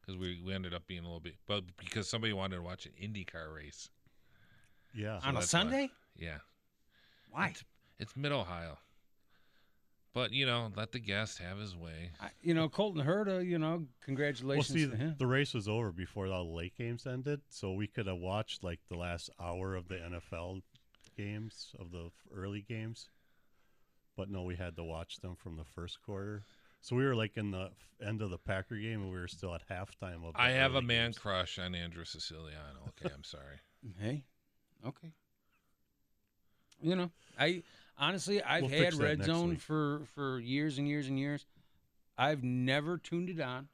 Because 0.00 0.20
we, 0.20 0.38
we 0.44 0.52
ended 0.52 0.74
up 0.74 0.86
being 0.86 1.00
a 1.00 1.04
little 1.04 1.18
bit, 1.18 1.36
but 1.46 1.64
because 1.78 2.06
somebody 2.06 2.34
wanted 2.34 2.56
to 2.56 2.62
watch 2.62 2.84
an 2.84 2.92
IndyCar 3.02 3.54
race. 3.54 3.88
Yeah. 4.94 5.18
So 5.20 5.28
On 5.28 5.36
a 5.38 5.42
Sunday? 5.42 5.90
Why. 6.16 6.26
Yeah. 6.26 6.36
Why? 7.30 7.48
It's, 7.48 7.64
it's 7.98 8.16
Mid 8.16 8.30
Ohio. 8.30 8.76
But 10.14 10.30
you 10.32 10.46
know, 10.46 10.70
let 10.76 10.92
the 10.92 11.00
guest 11.00 11.38
have 11.38 11.58
his 11.58 11.74
way. 11.74 12.10
I, 12.20 12.28
you 12.40 12.54
know, 12.54 12.68
Colton 12.68 13.04
Herta. 13.04 13.44
You 13.44 13.58
know, 13.58 13.86
congratulations 14.00 14.70
well, 14.70 14.78
see, 14.78 14.88
to 14.88 14.96
him. 14.96 15.16
The 15.18 15.26
race 15.26 15.52
was 15.54 15.68
over 15.68 15.90
before 15.90 16.28
all 16.28 16.44
the 16.44 16.52
late 16.52 16.76
games 16.78 17.04
ended, 17.04 17.40
so 17.48 17.72
we 17.72 17.88
could 17.88 18.06
have 18.06 18.18
watched 18.18 18.62
like 18.62 18.78
the 18.88 18.96
last 18.96 19.28
hour 19.40 19.74
of 19.74 19.88
the 19.88 19.96
NFL 19.96 20.62
games 21.16 21.74
of 21.80 21.90
the 21.90 22.10
early 22.32 22.64
games. 22.68 23.08
But 24.16 24.30
no, 24.30 24.42
we 24.42 24.56
had 24.56 24.76
to 24.76 24.84
watch 24.84 25.16
them 25.20 25.36
from 25.36 25.56
the 25.56 25.64
first 25.64 26.02
quarter. 26.02 26.44
So 26.80 26.94
we 26.96 27.04
were 27.04 27.16
like 27.16 27.36
in 27.36 27.50
the 27.50 27.70
end 28.06 28.20
of 28.20 28.30
the 28.30 28.38
Packer 28.38 28.76
game, 28.76 29.00
and 29.00 29.10
we 29.10 29.18
were 29.18 29.28
still 29.28 29.54
at 29.54 29.66
halftime 29.68 30.26
of. 30.26 30.34
I 30.36 30.50
have 30.50 30.74
a 30.74 30.82
man 30.82 31.06
games. 31.06 31.18
crush 31.18 31.58
on 31.58 31.74
Andrew 31.74 32.04
Siciliano. 32.04 32.92
Okay, 33.00 33.12
I'm 33.14 33.24
sorry. 33.24 33.60
Hey, 34.00 34.24
okay. 34.86 35.12
You 36.80 36.96
know, 36.96 37.10
I 37.38 37.62
honestly, 37.98 38.42
I've 38.42 38.62
we'll 38.62 38.70
had 38.70 38.94
Red 38.94 39.22
Zone 39.24 39.50
week. 39.50 39.60
for 39.60 40.02
for 40.14 40.40
years 40.40 40.78
and 40.78 40.88
years 40.88 41.06
and 41.06 41.18
years. 41.18 41.44
I've 42.16 42.42
never 42.42 42.96
tuned 42.96 43.28
it 43.28 43.40
on. 43.40 43.68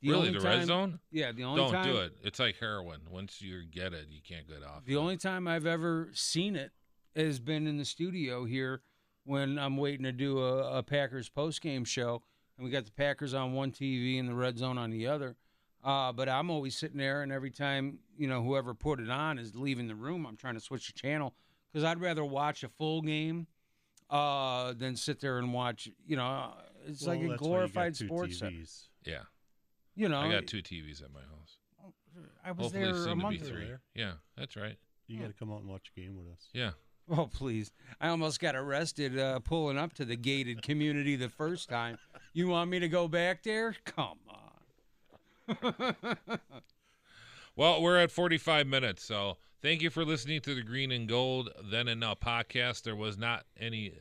The 0.00 0.10
really, 0.10 0.30
the 0.30 0.40
time, 0.40 0.58
Red 0.58 0.66
Zone? 0.66 1.00
Yeah, 1.12 1.30
the 1.30 1.44
only 1.44 1.62
time 1.62 1.72
don't 1.72 1.84
time, 1.84 1.92
do 1.92 2.00
it. 2.00 2.12
It's 2.24 2.40
like 2.40 2.56
heroin. 2.58 3.02
Once 3.08 3.40
you 3.40 3.62
get 3.70 3.92
it, 3.92 4.06
you 4.10 4.20
can't 4.20 4.48
get 4.48 4.64
off. 4.64 4.84
The 4.84 4.96
only 4.96 5.16
time 5.16 5.46
I've 5.46 5.66
ever 5.66 6.10
seen 6.12 6.56
it 6.56 6.72
has 7.14 7.38
been 7.38 7.68
in 7.68 7.76
the 7.76 7.84
studio 7.84 8.44
here 8.44 8.82
when 9.24 9.58
I'm 9.58 9.76
waiting 9.76 10.04
to 10.04 10.12
do 10.12 10.38
a, 10.38 10.78
a 10.78 10.82
Packers 10.82 11.28
post 11.28 11.60
game 11.60 11.84
show, 11.84 12.22
and 12.56 12.64
we 12.64 12.70
got 12.70 12.84
the 12.84 12.92
Packers 12.92 13.34
on 13.34 13.52
one 13.52 13.72
TV 13.72 14.18
and 14.18 14.28
the 14.28 14.34
Red 14.34 14.58
Zone 14.58 14.78
on 14.78 14.90
the 14.90 15.06
other. 15.06 15.36
Uh, 15.84 16.12
but 16.12 16.28
I'm 16.28 16.50
always 16.50 16.76
sitting 16.76 16.98
there, 16.98 17.22
and 17.22 17.32
every 17.32 17.50
time 17.50 17.98
you 18.16 18.28
know 18.28 18.42
whoever 18.42 18.72
put 18.72 19.00
it 19.00 19.10
on 19.10 19.38
is 19.38 19.54
leaving 19.56 19.88
the 19.88 19.96
room, 19.96 20.26
I'm 20.26 20.36
trying 20.36 20.54
to 20.54 20.60
switch 20.60 20.86
the 20.86 20.92
channel 20.92 21.34
because 21.72 21.84
I'd 21.84 22.00
rather 22.00 22.24
watch 22.24 22.62
a 22.62 22.68
full 22.68 23.02
game 23.02 23.48
uh, 24.08 24.74
than 24.74 24.94
sit 24.94 25.20
there 25.20 25.38
and 25.38 25.52
watch. 25.52 25.88
You 26.06 26.16
know, 26.16 26.52
it's 26.86 27.04
well, 27.04 27.16
like 27.16 27.30
a 27.30 27.36
glorified 27.36 27.96
sports 27.96 28.38
center. 28.38 28.62
Yeah, 29.04 29.22
you 29.96 30.08
know, 30.08 30.20
I 30.20 30.30
got 30.30 30.46
two 30.46 30.62
TVs 30.62 31.02
at 31.02 31.12
my 31.12 31.20
house. 31.20 31.58
I 32.44 32.52
was 32.52 32.66
Hopefully 32.66 32.84
there 32.84 32.94
soon 32.94 33.12
a 33.12 33.16
month 33.16 33.44
to 33.46 33.54
be. 33.54 33.62
Ago. 33.62 33.76
Yeah, 33.94 34.12
that's 34.36 34.54
right. 34.54 34.76
You 35.08 35.18
got 35.18 35.28
to 35.28 35.34
come 35.34 35.52
out 35.52 35.60
and 35.60 35.68
watch 35.68 35.90
a 35.94 36.00
game 36.00 36.16
with 36.16 36.26
us. 36.32 36.48
Yeah. 36.52 36.70
Oh 37.10 37.26
please! 37.26 37.72
I 38.00 38.08
almost 38.08 38.40
got 38.40 38.54
arrested 38.54 39.18
uh, 39.18 39.40
pulling 39.40 39.76
up 39.76 39.92
to 39.94 40.04
the 40.04 40.16
gated 40.16 40.62
community 40.62 41.16
the 41.16 41.28
first 41.28 41.68
time. 41.68 41.98
You 42.32 42.48
want 42.48 42.70
me 42.70 42.78
to 42.78 42.88
go 42.88 43.08
back 43.08 43.42
there? 43.42 43.74
Come 43.84 44.18
on. 45.48 45.96
well, 47.56 47.82
we're 47.82 47.98
at 47.98 48.12
45 48.12 48.66
minutes, 48.68 49.04
so 49.04 49.36
Thank 49.62 49.80
you 49.80 49.90
for 49.90 50.04
listening 50.04 50.40
to 50.40 50.56
the 50.56 50.62
Green 50.62 50.90
and 50.90 51.08
Gold 51.08 51.48
Then 51.70 51.86
and 51.86 52.00
Now 52.00 52.14
podcast. 52.14 52.82
There 52.82 52.96
was 52.96 53.16
not 53.16 53.44
any 53.56 53.92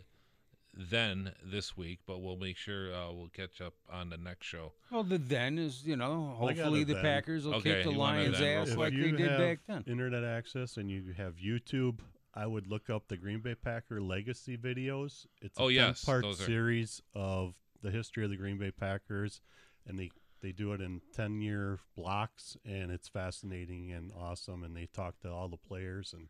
then 0.73 1.33
this 1.43 1.77
week, 1.77 1.99
but 2.07 2.19
we'll 2.19 2.37
make 2.37 2.57
sure 2.57 2.91
uh, 2.91 3.11
we'll 3.11 3.29
catch 3.29 3.61
up 3.61 3.75
on 3.87 4.09
the 4.09 4.17
next 4.17 4.47
show. 4.47 4.71
Well, 4.89 5.03
the 5.03 5.19
then 5.19 5.59
is, 5.59 5.85
you 5.85 5.95
know, 5.95 6.33
hopefully 6.35 6.83
the 6.83 6.95
then. 6.95 7.03
Packers 7.03 7.45
will 7.45 7.53
okay, 7.55 7.75
kick 7.75 7.83
the 7.83 7.91
Lions' 7.91 8.41
ass 8.41 8.75
like 8.75 8.91
they 8.91 9.11
did 9.11 9.37
back 9.37 9.59
then. 9.67 9.83
Internet 9.85 10.23
access 10.23 10.77
and 10.77 10.89
you 10.89 11.13
have 11.15 11.35
YouTube. 11.35 11.99
I 12.33 12.45
would 12.47 12.67
look 12.67 12.89
up 12.89 13.07
the 13.07 13.17
Green 13.17 13.39
Bay 13.39 13.55
Packer 13.55 14.01
legacy 14.01 14.57
videos. 14.57 15.25
It's 15.41 15.59
a 15.59 15.63
oh, 15.63 15.67
yes, 15.67 16.03
part 16.03 16.25
series 16.35 17.01
of 17.13 17.55
the 17.81 17.91
history 17.91 18.23
of 18.23 18.29
the 18.29 18.37
Green 18.37 18.57
Bay 18.57 18.71
Packers, 18.71 19.41
and 19.87 19.99
they 19.99 20.11
they 20.41 20.51
do 20.51 20.73
it 20.73 20.81
in 20.81 21.01
10 21.13 21.39
year 21.41 21.77
blocks 21.95 22.57
and 22.65 22.89
it's 22.89 23.07
fascinating 23.07 23.91
and 23.91 24.11
awesome 24.19 24.63
and 24.63 24.75
they 24.75 24.87
talk 24.87 25.19
to 25.19 25.31
all 25.31 25.47
the 25.47 25.55
players 25.55 26.13
and 26.13 26.29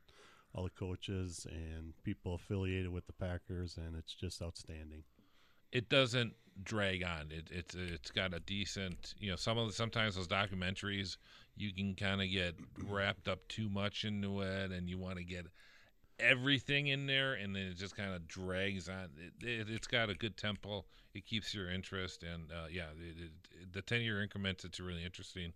all 0.54 0.64
the 0.64 0.70
coaches 0.72 1.48
and 1.50 1.94
people 2.04 2.36
affiliated 2.36 2.90
with 2.92 3.08
the 3.08 3.14
Packers, 3.14 3.78
and 3.78 3.96
it's 3.96 4.14
just 4.14 4.42
outstanding. 4.42 5.04
It 5.72 5.90
doesn't 5.90 6.34
drag 6.64 7.04
on. 7.04 7.30
It, 7.32 7.48
it's 7.50 7.76
it's 7.76 8.12
got 8.12 8.34
a 8.34 8.40
decent, 8.42 9.16
you 9.20 9.30
know, 9.30 9.38
some 9.38 9.58
of 9.58 9.68
the, 9.68 9.74
sometimes 9.74 10.16
those 10.16 10.28
documentaries 10.28 11.18
you 11.56 11.74
can 11.74 11.96
kind 11.96 12.22
of 12.22 12.30
get 12.30 12.56
wrapped 12.86 13.28
up 13.28 13.48
too 13.48 13.70
much 13.70 14.04
into 14.04 14.42
it, 14.42 14.72
and 14.72 14.90
you 14.90 14.98
want 14.98 15.18
to 15.18 15.24
get 15.24 15.46
everything 16.22 16.88
in 16.88 17.08
there, 17.08 17.34
and 17.34 17.56
then 17.56 17.64
it 17.64 17.78
just 17.78 17.96
kind 17.96 18.14
of 18.14 18.28
drags 18.28 18.90
on. 18.90 19.10
It, 19.42 19.48
it, 19.48 19.68
has 19.68 19.88
got 19.88 20.10
a 20.10 20.14
good 20.14 20.38
tempo. 20.38 20.86
It 21.14 21.26
keeps 21.26 21.54
your 21.54 21.70
interest, 21.70 22.24
and 22.24 22.52
uh, 22.52 22.68
yeah, 22.72 22.88
it, 23.00 23.32
the 23.74 23.82
ten 23.82 24.02
year 24.02 24.22
increments. 24.22 24.64
It's 24.64 24.80
really 24.80 25.04
interesting, 25.04 25.54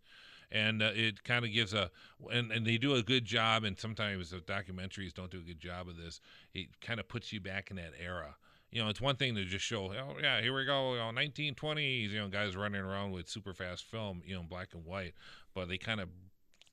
and 0.51 0.82
uh, 0.82 0.91
it 0.93 1.24
kind 1.24 1.45
of 1.45 1.51
gives 1.51 1.74
a 1.74 1.89
and, 2.32 2.51
and 2.51 2.66
they 2.66 2.78
do 2.78 2.95
a 2.95 3.03
good 3.03 3.26
job. 3.26 3.63
And 3.63 3.78
sometimes 3.78 4.32
the 4.32 4.38
documentaries 4.38 5.13
don't 5.13 5.32
do 5.32 5.39
a 5.39 5.47
good 5.47 5.59
job 5.59 5.88
of 5.88 5.97
this. 5.97 6.20
It 6.53 6.68
kind 6.82 6.99
of 6.99 7.07
puts 7.07 7.32
you 7.32 7.39
back 7.39 7.70
in 7.72 7.78
that 7.78 7.93
era. 8.03 8.36
You 8.72 8.84
know, 8.84 8.89
it's 8.89 8.99
one 8.99 9.16
thing 9.16 9.36
to 9.36 9.45
just 9.45 9.63
show, 9.63 9.93
oh 9.93 10.16
yeah, 10.22 10.41
here 10.41 10.53
we 10.53 10.66
go, 10.66 10.93
you 10.93 10.99
know, 10.99 11.11
1920s, 11.11 12.09
you 12.09 12.20
know, 12.20 12.28
guys 12.28 12.57
running 12.57 12.82
around 12.82 13.11
with 13.11 13.30
super 13.30 13.53
fast 13.53 13.86
film, 13.86 14.22
you 14.26 14.36
know, 14.36 14.43
black 14.43 14.74
and 14.74 14.84
white, 14.84 15.13
but 15.53 15.70
they 15.70 15.78
kind 15.78 16.01
of 16.01 16.09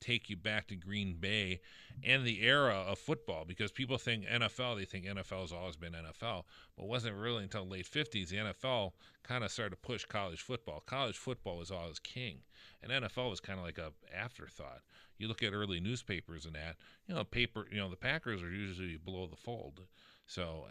take 0.03 0.29
you 0.29 0.37
back 0.37 0.69
to 0.69 0.77
Green 0.77 1.15
Bay 1.15 1.61
and 2.05 2.25
the 2.25 2.43
era 2.43 2.85
of 2.89 2.99
football 2.99 3.45
because 3.45 3.71
people 3.71 3.99
think 3.99 4.27
NFL, 4.27 4.77
they 4.77 4.85
think 4.85 5.07
NFL 5.07 5.43
has 5.43 5.53
always 5.53 5.77
been 5.77 5.93
NFL, 5.93 6.45
but 6.77 6.87
wasn't 6.87 7.17
really 7.17 7.45
until 7.45 7.67
late 7.67 7.87
50s 7.91 8.29
the 8.29 8.37
NFL 8.37 8.93
kind 9.23 9.45
of 9.45 9.51
started 9.51 9.71
to 9.71 9.77
push 9.77 10.05
college 10.05 10.41
football. 10.41 10.83
College 10.85 11.17
football 11.17 11.59
was 11.59 11.71
always 11.71 11.99
king, 11.99 12.39
and 12.83 12.93
NFL 12.93 13.31
was 13.31 13.41
kind 13.41 13.59
of 13.59 13.65
like 13.65 13.79
a 13.79 13.93
afterthought. 14.15 14.81
You 15.19 15.29
look 15.29 15.43
at 15.43 15.53
early 15.53 15.79
newspapers 15.81 16.47
and 16.47 16.55
that, 16.55 16.77
you 17.07 17.15
know, 17.15 17.23
paper, 17.25 17.67
you 17.71 17.79
know, 17.79 17.89
the 17.89 17.97
Packers 17.97 18.43
are 18.43 18.51
usually 18.51 18.97
below 18.97 19.27
the 19.27 19.37
fold. 19.37 19.83
So 20.27 20.67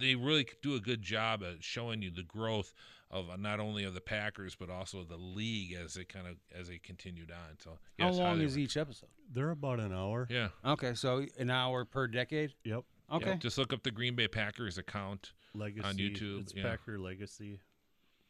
they 0.00 0.14
really 0.14 0.46
do 0.62 0.74
a 0.74 0.80
good 0.80 1.02
job 1.02 1.42
at 1.42 1.62
showing 1.62 2.02
you 2.02 2.10
the 2.10 2.22
growth 2.22 2.72
of 3.10 3.30
uh, 3.30 3.36
not 3.36 3.60
only 3.60 3.84
of 3.84 3.94
the 3.94 4.00
Packers 4.00 4.56
but 4.56 4.68
also 4.68 5.04
the 5.04 5.16
league 5.16 5.72
as 5.72 5.94
they 5.94 6.04
kind 6.04 6.26
of 6.26 6.36
as 6.58 6.68
they 6.68 6.78
continued 6.78 7.30
on. 7.30 7.56
So 7.58 7.78
how 7.98 8.10
long 8.10 8.40
is 8.40 8.58
each 8.58 8.76
episode? 8.76 9.10
They're 9.32 9.50
about 9.50 9.80
an 9.80 9.92
hour. 9.92 10.26
Yeah. 10.30 10.48
Okay, 10.64 10.94
so 10.94 11.24
an 11.38 11.50
hour 11.50 11.84
per 11.84 12.06
decade. 12.06 12.54
Yep. 12.64 12.84
Okay. 13.12 13.30
Yep. 13.30 13.40
Just 13.40 13.58
look 13.58 13.72
up 13.72 13.82
the 13.82 13.90
Green 13.90 14.14
Bay 14.14 14.28
Packers 14.28 14.78
account 14.78 15.32
Legacy, 15.54 15.86
on 15.86 15.96
YouTube. 15.96 16.42
It's 16.42 16.54
yeah. 16.54 16.64
Packer 16.64 16.98
Legacy. 16.98 17.60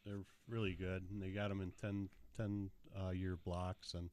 They're 0.05 0.23
really 0.47 0.73
good, 0.73 1.05
and 1.11 1.21
they 1.21 1.29
got 1.29 1.49
them 1.49 1.61
in 1.61 1.71
10, 1.81 2.09
10 2.37 2.69
uh, 2.95 3.09
year 3.09 3.37
blocks. 3.43 3.93
And 3.93 4.09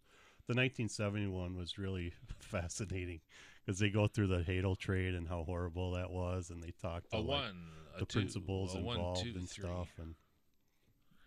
the 0.46 0.52
1971 0.52 1.56
was 1.56 1.78
really 1.78 2.12
fascinating 2.40 3.20
because 3.64 3.78
they 3.78 3.90
go 3.90 4.06
through 4.06 4.26
the 4.26 4.38
Hadl 4.38 4.76
trade 4.78 5.14
and 5.14 5.28
how 5.28 5.44
horrible 5.44 5.92
that 5.92 6.10
was, 6.10 6.50
and 6.50 6.62
they 6.62 6.72
talk 6.82 7.08
to 7.10 7.16
a 7.16 7.18
like, 7.18 7.26
one, 7.26 7.66
the 7.98 8.04
two, 8.04 8.18
principals 8.20 8.74
involved 8.74 9.22
two, 9.22 9.32
and 9.36 9.48
three. 9.48 9.64
stuff. 9.64 9.88
And 9.98 10.14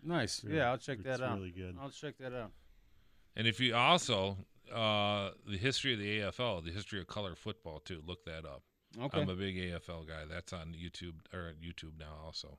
nice, 0.02 0.44
really, 0.44 0.58
yeah, 0.58 0.70
I'll 0.70 0.78
check 0.78 1.02
that 1.02 1.20
out. 1.20 1.38
Really 1.38 1.50
good. 1.50 1.76
I'll 1.80 1.90
check 1.90 2.16
that 2.18 2.34
out. 2.34 2.52
And 3.36 3.46
if 3.46 3.60
you 3.60 3.74
also 3.74 4.36
uh, 4.72 5.30
the 5.46 5.56
history 5.56 5.94
of 5.94 5.98
the 5.98 6.20
AFL, 6.20 6.64
the 6.64 6.70
history 6.70 7.00
of 7.00 7.06
color 7.06 7.34
football 7.34 7.80
too, 7.80 8.02
look 8.06 8.24
that 8.24 8.44
up. 8.44 8.62
Okay. 9.00 9.20
I'm 9.20 9.28
a 9.28 9.34
big 9.34 9.56
AFL 9.56 10.06
guy. 10.06 10.24
That's 10.28 10.52
on 10.52 10.74
YouTube 10.74 11.14
or 11.32 11.54
YouTube 11.62 11.98
now 11.98 12.16
also. 12.24 12.58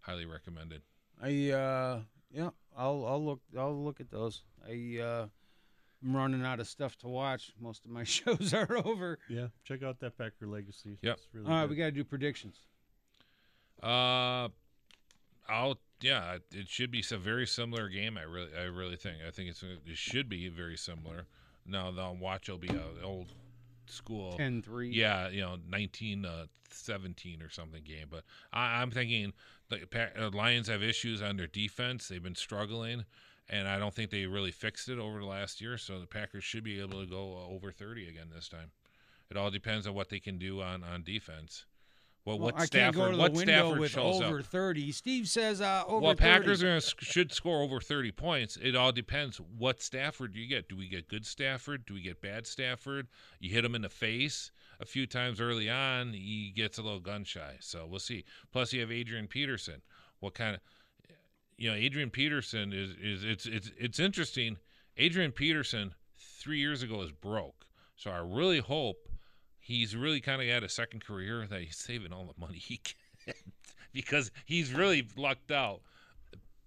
Highly 0.00 0.26
recommended. 0.26 0.82
I 1.22 1.50
uh 1.50 2.00
yeah, 2.30 2.50
I'll 2.76 3.06
I'll 3.06 3.24
look 3.24 3.40
I'll 3.56 3.84
look 3.84 4.00
at 4.00 4.10
those. 4.10 4.42
I 4.66 4.98
uh 5.00 5.26
I'm 6.04 6.16
running 6.16 6.44
out 6.44 6.60
of 6.60 6.66
stuff 6.66 6.96
to 6.98 7.08
watch. 7.08 7.52
Most 7.60 7.84
of 7.84 7.90
my 7.90 8.04
shows 8.04 8.52
are 8.54 8.76
over. 8.84 9.18
Yeah, 9.28 9.48
check 9.64 9.82
out 9.82 10.00
that 10.00 10.18
Packer 10.18 10.46
Legacy. 10.46 10.98
Yep. 11.02 11.18
Really 11.32 11.46
All 11.46 11.52
right, 11.52 11.60
good. 11.62 11.70
we 11.70 11.76
got 11.76 11.84
to 11.86 11.90
do 11.92 12.04
predictions. 12.04 12.56
Uh, 13.82 14.48
I'll 15.48 15.78
yeah, 16.00 16.38
it 16.52 16.68
should 16.68 16.90
be 16.90 17.04
a 17.12 17.16
very 17.16 17.46
similar 17.46 17.88
game. 17.88 18.18
I 18.18 18.22
really 18.22 18.50
I 18.58 18.64
really 18.64 18.96
think. 18.96 19.18
I 19.26 19.30
think 19.30 19.50
it's 19.50 19.62
it 19.62 19.96
should 19.96 20.28
be 20.28 20.48
very 20.48 20.76
similar. 20.76 21.26
Now 21.66 21.90
the 21.90 22.10
watch 22.12 22.48
will 22.48 22.58
be 22.58 22.68
a 22.68 23.04
old 23.04 23.32
school 23.86 24.36
10-3. 24.38 24.90
Yeah, 24.92 25.28
you 25.28 25.40
know, 25.40 25.56
19 25.68 26.24
uh, 26.24 26.46
17 26.70 27.42
or 27.42 27.50
something 27.50 27.82
game. 27.84 28.06
But 28.10 28.24
I, 28.52 28.80
I'm 28.80 28.90
thinking 28.90 29.32
the 29.68 29.86
uh, 30.18 30.30
Lions 30.30 30.68
have 30.68 30.82
issues 30.82 31.22
on 31.22 31.36
their 31.36 31.46
defense. 31.46 32.08
They've 32.08 32.22
been 32.22 32.34
struggling 32.34 33.04
and 33.48 33.68
I 33.68 33.78
don't 33.78 33.94
think 33.94 34.10
they 34.10 34.26
really 34.26 34.50
fixed 34.50 34.88
it 34.88 34.98
over 34.98 35.18
the 35.18 35.26
last 35.26 35.60
year. 35.60 35.78
So 35.78 36.00
the 36.00 36.06
Packers 36.06 36.44
should 36.44 36.64
be 36.64 36.80
able 36.80 37.00
to 37.00 37.06
go 37.06 37.36
uh, 37.36 37.54
over 37.54 37.70
30 37.70 38.08
again 38.08 38.28
this 38.34 38.48
time. 38.48 38.70
It 39.30 39.36
all 39.36 39.50
depends 39.50 39.86
on 39.86 39.94
what 39.94 40.08
they 40.10 40.20
can 40.20 40.38
do 40.38 40.60
on 40.60 40.82
on 40.84 41.02
defense. 41.02 41.64
Well, 42.24 42.38
Well, 42.38 42.52
what 42.52 42.60
I 42.60 42.66
Stafford? 42.66 42.94
can't 42.94 42.96
go 42.96 43.10
to 43.10 43.16
the 43.16 43.22
what 43.22 43.32
window 43.32 43.52
Stafford 43.52 43.78
with 43.80 43.90
shows 43.90 44.20
over 44.20 44.38
up? 44.40 44.44
30. 44.44 44.92
Steve 44.92 45.28
says 45.28 45.60
uh, 45.60 45.82
over 45.88 46.00
well, 46.00 46.14
30. 46.14 46.22
Packers 46.22 46.62
are 46.62 46.66
gonna, 46.66 46.80
should 46.80 47.32
score 47.32 47.62
over 47.62 47.80
30 47.80 48.12
points. 48.12 48.56
It 48.62 48.76
all 48.76 48.92
depends. 48.92 49.38
What 49.38 49.82
Stafford 49.82 50.32
do 50.34 50.38
you 50.40 50.46
get? 50.46 50.68
Do 50.68 50.76
we 50.76 50.88
get 50.88 51.08
good 51.08 51.26
Stafford? 51.26 51.84
Do 51.84 51.94
we 51.94 52.02
get 52.02 52.20
bad 52.20 52.46
Stafford? 52.46 53.08
You 53.40 53.50
hit 53.50 53.64
him 53.64 53.74
in 53.74 53.82
the 53.82 53.88
face 53.88 54.52
a 54.82 54.84
few 54.84 55.06
times 55.06 55.40
early 55.40 55.70
on, 55.70 56.12
he 56.12 56.52
gets 56.54 56.76
a 56.76 56.82
little 56.82 57.00
gun 57.00 57.24
shy. 57.24 57.56
So 57.60 57.86
we'll 57.88 58.00
see. 58.00 58.24
Plus, 58.50 58.72
you 58.72 58.80
have 58.80 58.90
Adrian 58.90 59.28
Peterson. 59.28 59.80
What 60.18 60.34
kind 60.34 60.56
of 60.56 60.60
you 61.56 61.70
know, 61.70 61.76
Adrian 61.76 62.10
Peterson 62.10 62.72
is 62.72 62.90
is 63.00 63.24
it's 63.24 63.46
it's 63.46 63.70
it's 63.78 63.98
interesting. 64.00 64.56
Adrian 64.96 65.32
Peterson 65.32 65.94
three 66.40 66.58
years 66.58 66.82
ago 66.82 66.98
was 66.98 67.12
broke, 67.12 67.66
so 67.96 68.10
I 68.10 68.18
really 68.18 68.58
hope 68.58 69.08
he's 69.58 69.94
really 69.94 70.20
kind 70.20 70.42
of 70.42 70.48
had 70.48 70.64
a 70.64 70.68
second 70.68 71.04
career 71.04 71.46
that 71.48 71.60
he's 71.60 71.76
saving 71.76 72.12
all 72.12 72.24
the 72.24 72.40
money 72.40 72.58
he 72.58 72.76
can 73.24 73.34
because 73.92 74.30
he's 74.44 74.72
really 74.72 75.06
lucked 75.16 75.50
out 75.50 75.80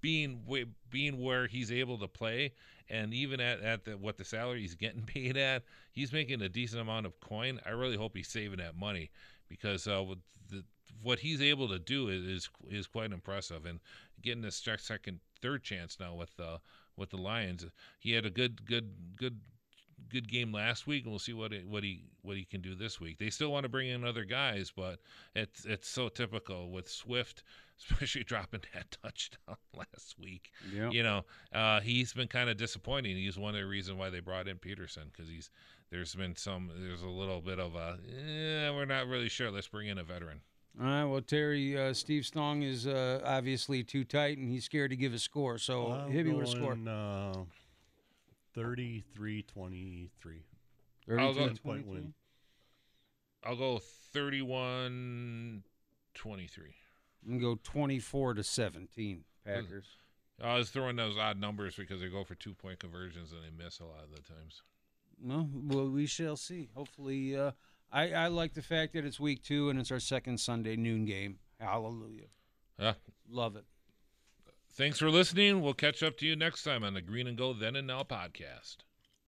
being 0.01 0.41
being 0.89 1.21
where 1.21 1.47
he's 1.47 1.71
able 1.71 1.97
to 1.97 2.07
play. 2.07 2.53
And 2.87 3.15
even 3.15 3.39
at, 3.39 3.61
at 3.61 3.85
the, 3.85 3.97
what 3.97 4.17
the 4.17 4.23
salary 4.23 4.61
he's 4.61 4.75
getting 4.75 5.01
paid 5.05 5.37
at 5.37 5.63
he's 5.91 6.13
making 6.13 6.41
a 6.41 6.49
decent 6.49 6.81
amount 6.81 7.05
of 7.05 7.19
coin. 7.19 7.59
I 7.65 7.69
really 7.69 7.97
hope 7.97 8.15
he's 8.15 8.27
saving 8.27 8.59
that 8.59 8.77
money 8.77 9.09
because 9.49 9.87
uh, 9.87 10.03
the, 10.03 10.17
what 11.05 11.19
he's 11.19 11.41
able 11.41 11.67
to 11.67 11.79
do 11.79 12.09
is, 12.09 12.23
is 12.23 12.49
is 12.69 12.87
quite 12.87 13.11
impressive 13.11 13.65
and 13.65 13.79
getting 14.21 14.41
this 14.41 14.61
second 14.79 15.19
third 15.41 15.63
chance 15.63 15.99
now 15.99 16.15
with 16.15 16.39
uh, 16.39 16.57
with 16.97 17.11
the 17.11 17.17
lions 17.17 17.65
he 17.99 18.13
had 18.13 18.25
a 18.25 18.29
good 18.29 18.65
good 18.65 19.15
good 19.15 19.39
good 20.09 20.27
game 20.29 20.51
last 20.51 20.87
week, 20.87 21.03
and 21.03 21.11
we'll 21.11 21.19
see 21.19 21.33
what 21.33 21.53
it, 21.53 21.67
what 21.67 21.83
he 21.83 22.03
what 22.21 22.37
he 22.37 22.45
can 22.45 22.61
do 22.61 22.75
this 22.75 22.99
week. 22.99 23.17
They 23.17 23.29
still 23.29 23.51
want 23.51 23.63
to 23.63 23.69
bring 23.69 23.89
in 23.89 24.03
other 24.03 24.25
guys, 24.25 24.71
but 24.75 24.99
it's 25.35 25.65
it's 25.65 25.87
so 25.87 26.09
typical 26.09 26.71
with 26.71 26.89
Swift, 26.89 27.43
especially 27.79 28.23
dropping 28.23 28.61
that 28.73 28.97
touchdown 29.03 29.57
last 29.75 30.15
week. 30.19 30.51
Yeah. 30.73 30.89
You 30.89 31.03
know, 31.03 31.25
uh, 31.53 31.81
he's 31.81 32.13
been 32.13 32.27
kind 32.27 32.49
of 32.49 32.57
disappointing. 32.57 33.15
He's 33.15 33.37
one 33.37 33.55
of 33.55 33.61
the 33.61 33.67
reasons 33.67 33.97
why 33.97 34.09
they 34.09 34.19
brought 34.19 34.47
in 34.47 34.57
Peterson 34.57 35.11
because 35.11 35.29
he's 35.29 35.49
there's 35.91 36.15
been 36.15 36.35
some 36.35 36.71
there's 36.79 37.03
a 37.03 37.09
little 37.09 37.41
bit 37.41 37.59
of 37.59 37.75
a 37.75 37.97
eh, 38.09 38.69
we're 38.71 38.85
not 38.85 39.07
really 39.07 39.29
sure. 39.29 39.51
Let's 39.51 39.67
bring 39.67 39.87
in 39.87 39.97
a 39.97 40.03
veteran. 40.03 40.41
All 40.79 40.85
right. 40.85 41.03
Well, 41.05 41.21
Terry, 41.21 41.77
uh, 41.77 41.93
Steve 41.93 42.25
Stong 42.25 42.61
is 42.63 42.85
uh, 42.85 43.21
obviously 43.23 43.83
too 43.83 44.03
tight, 44.03 44.37
and 44.37 44.49
he's 44.49 44.65
scared 44.65 44.91
to 44.91 44.97
give 44.97 45.13
a 45.13 45.19
score. 45.19 45.57
So 45.57 45.91
I'm 45.91 46.11
hit 46.11 46.25
me 46.25 46.33
with 46.33 46.47
a 46.47 46.51
score. 46.51 46.75
going, 46.75 46.87
Uh, 46.87 47.45
33 48.53 49.43
23. 49.43 50.43
I'll 51.09 51.33
go- 51.33 51.47
32, 51.47 51.61
point 51.61 51.83
22? 51.85 51.89
win. 51.91 52.13
I'll 53.43 53.55
go 53.55 53.77
31 53.79 55.63
23. 56.15 56.73
I'm 57.23 57.29
gonna 57.39 57.39
go 57.55 57.59
24 57.63 58.33
to 58.35 58.43
17. 58.43 59.23
Packers. 59.45 59.85
I 60.41 60.57
was 60.57 60.69
throwing 60.71 60.95
those 60.95 61.17
odd 61.17 61.39
numbers 61.39 61.75
because 61.75 62.01
they 62.01 62.09
go 62.09 62.23
for 62.23 62.35
two 62.35 62.53
point 62.55 62.79
conversions 62.79 63.31
and 63.31 63.41
they 63.43 63.63
miss 63.63 63.79
a 63.79 63.85
lot 63.85 64.03
of 64.03 64.11
the 64.11 64.21
times. 64.21 64.63
No, 65.21 65.47
well, 65.53 65.89
we 65.89 66.07
shall 66.07 66.35
see. 66.35 66.69
Hopefully, 66.75 67.37
uh, 67.37 67.51
I, 67.95 68.11
I 68.11 68.27
like 68.27 68.53
the 68.53 68.61
fact 68.61 68.91
that 68.93 69.05
it's 69.05 69.21
week 69.21 69.41
two 69.41 69.69
and 69.69 69.79
it's 69.79 69.89
our 69.89 70.01
second 70.01 70.37
Sunday 70.41 70.75
noon 70.75 71.05
game. 71.05 71.37
Hallelujah. 71.61 72.25
Yeah. 72.77 72.95
Love 73.29 73.55
it. 73.55 73.63
Thanks 74.73 74.99
for 74.99 75.09
listening. 75.09 75.61
We'll 75.61 75.73
catch 75.73 76.03
up 76.03 76.17
to 76.17 76.25
you 76.25 76.35
next 76.35 76.63
time 76.63 76.83
on 76.83 76.93
the 76.93 77.01
Green 77.01 77.25
and 77.25 77.37
Go 77.37 77.53
Then 77.53 77.77
and 77.77 77.87
Now 77.87 78.03
podcast. 78.03 78.79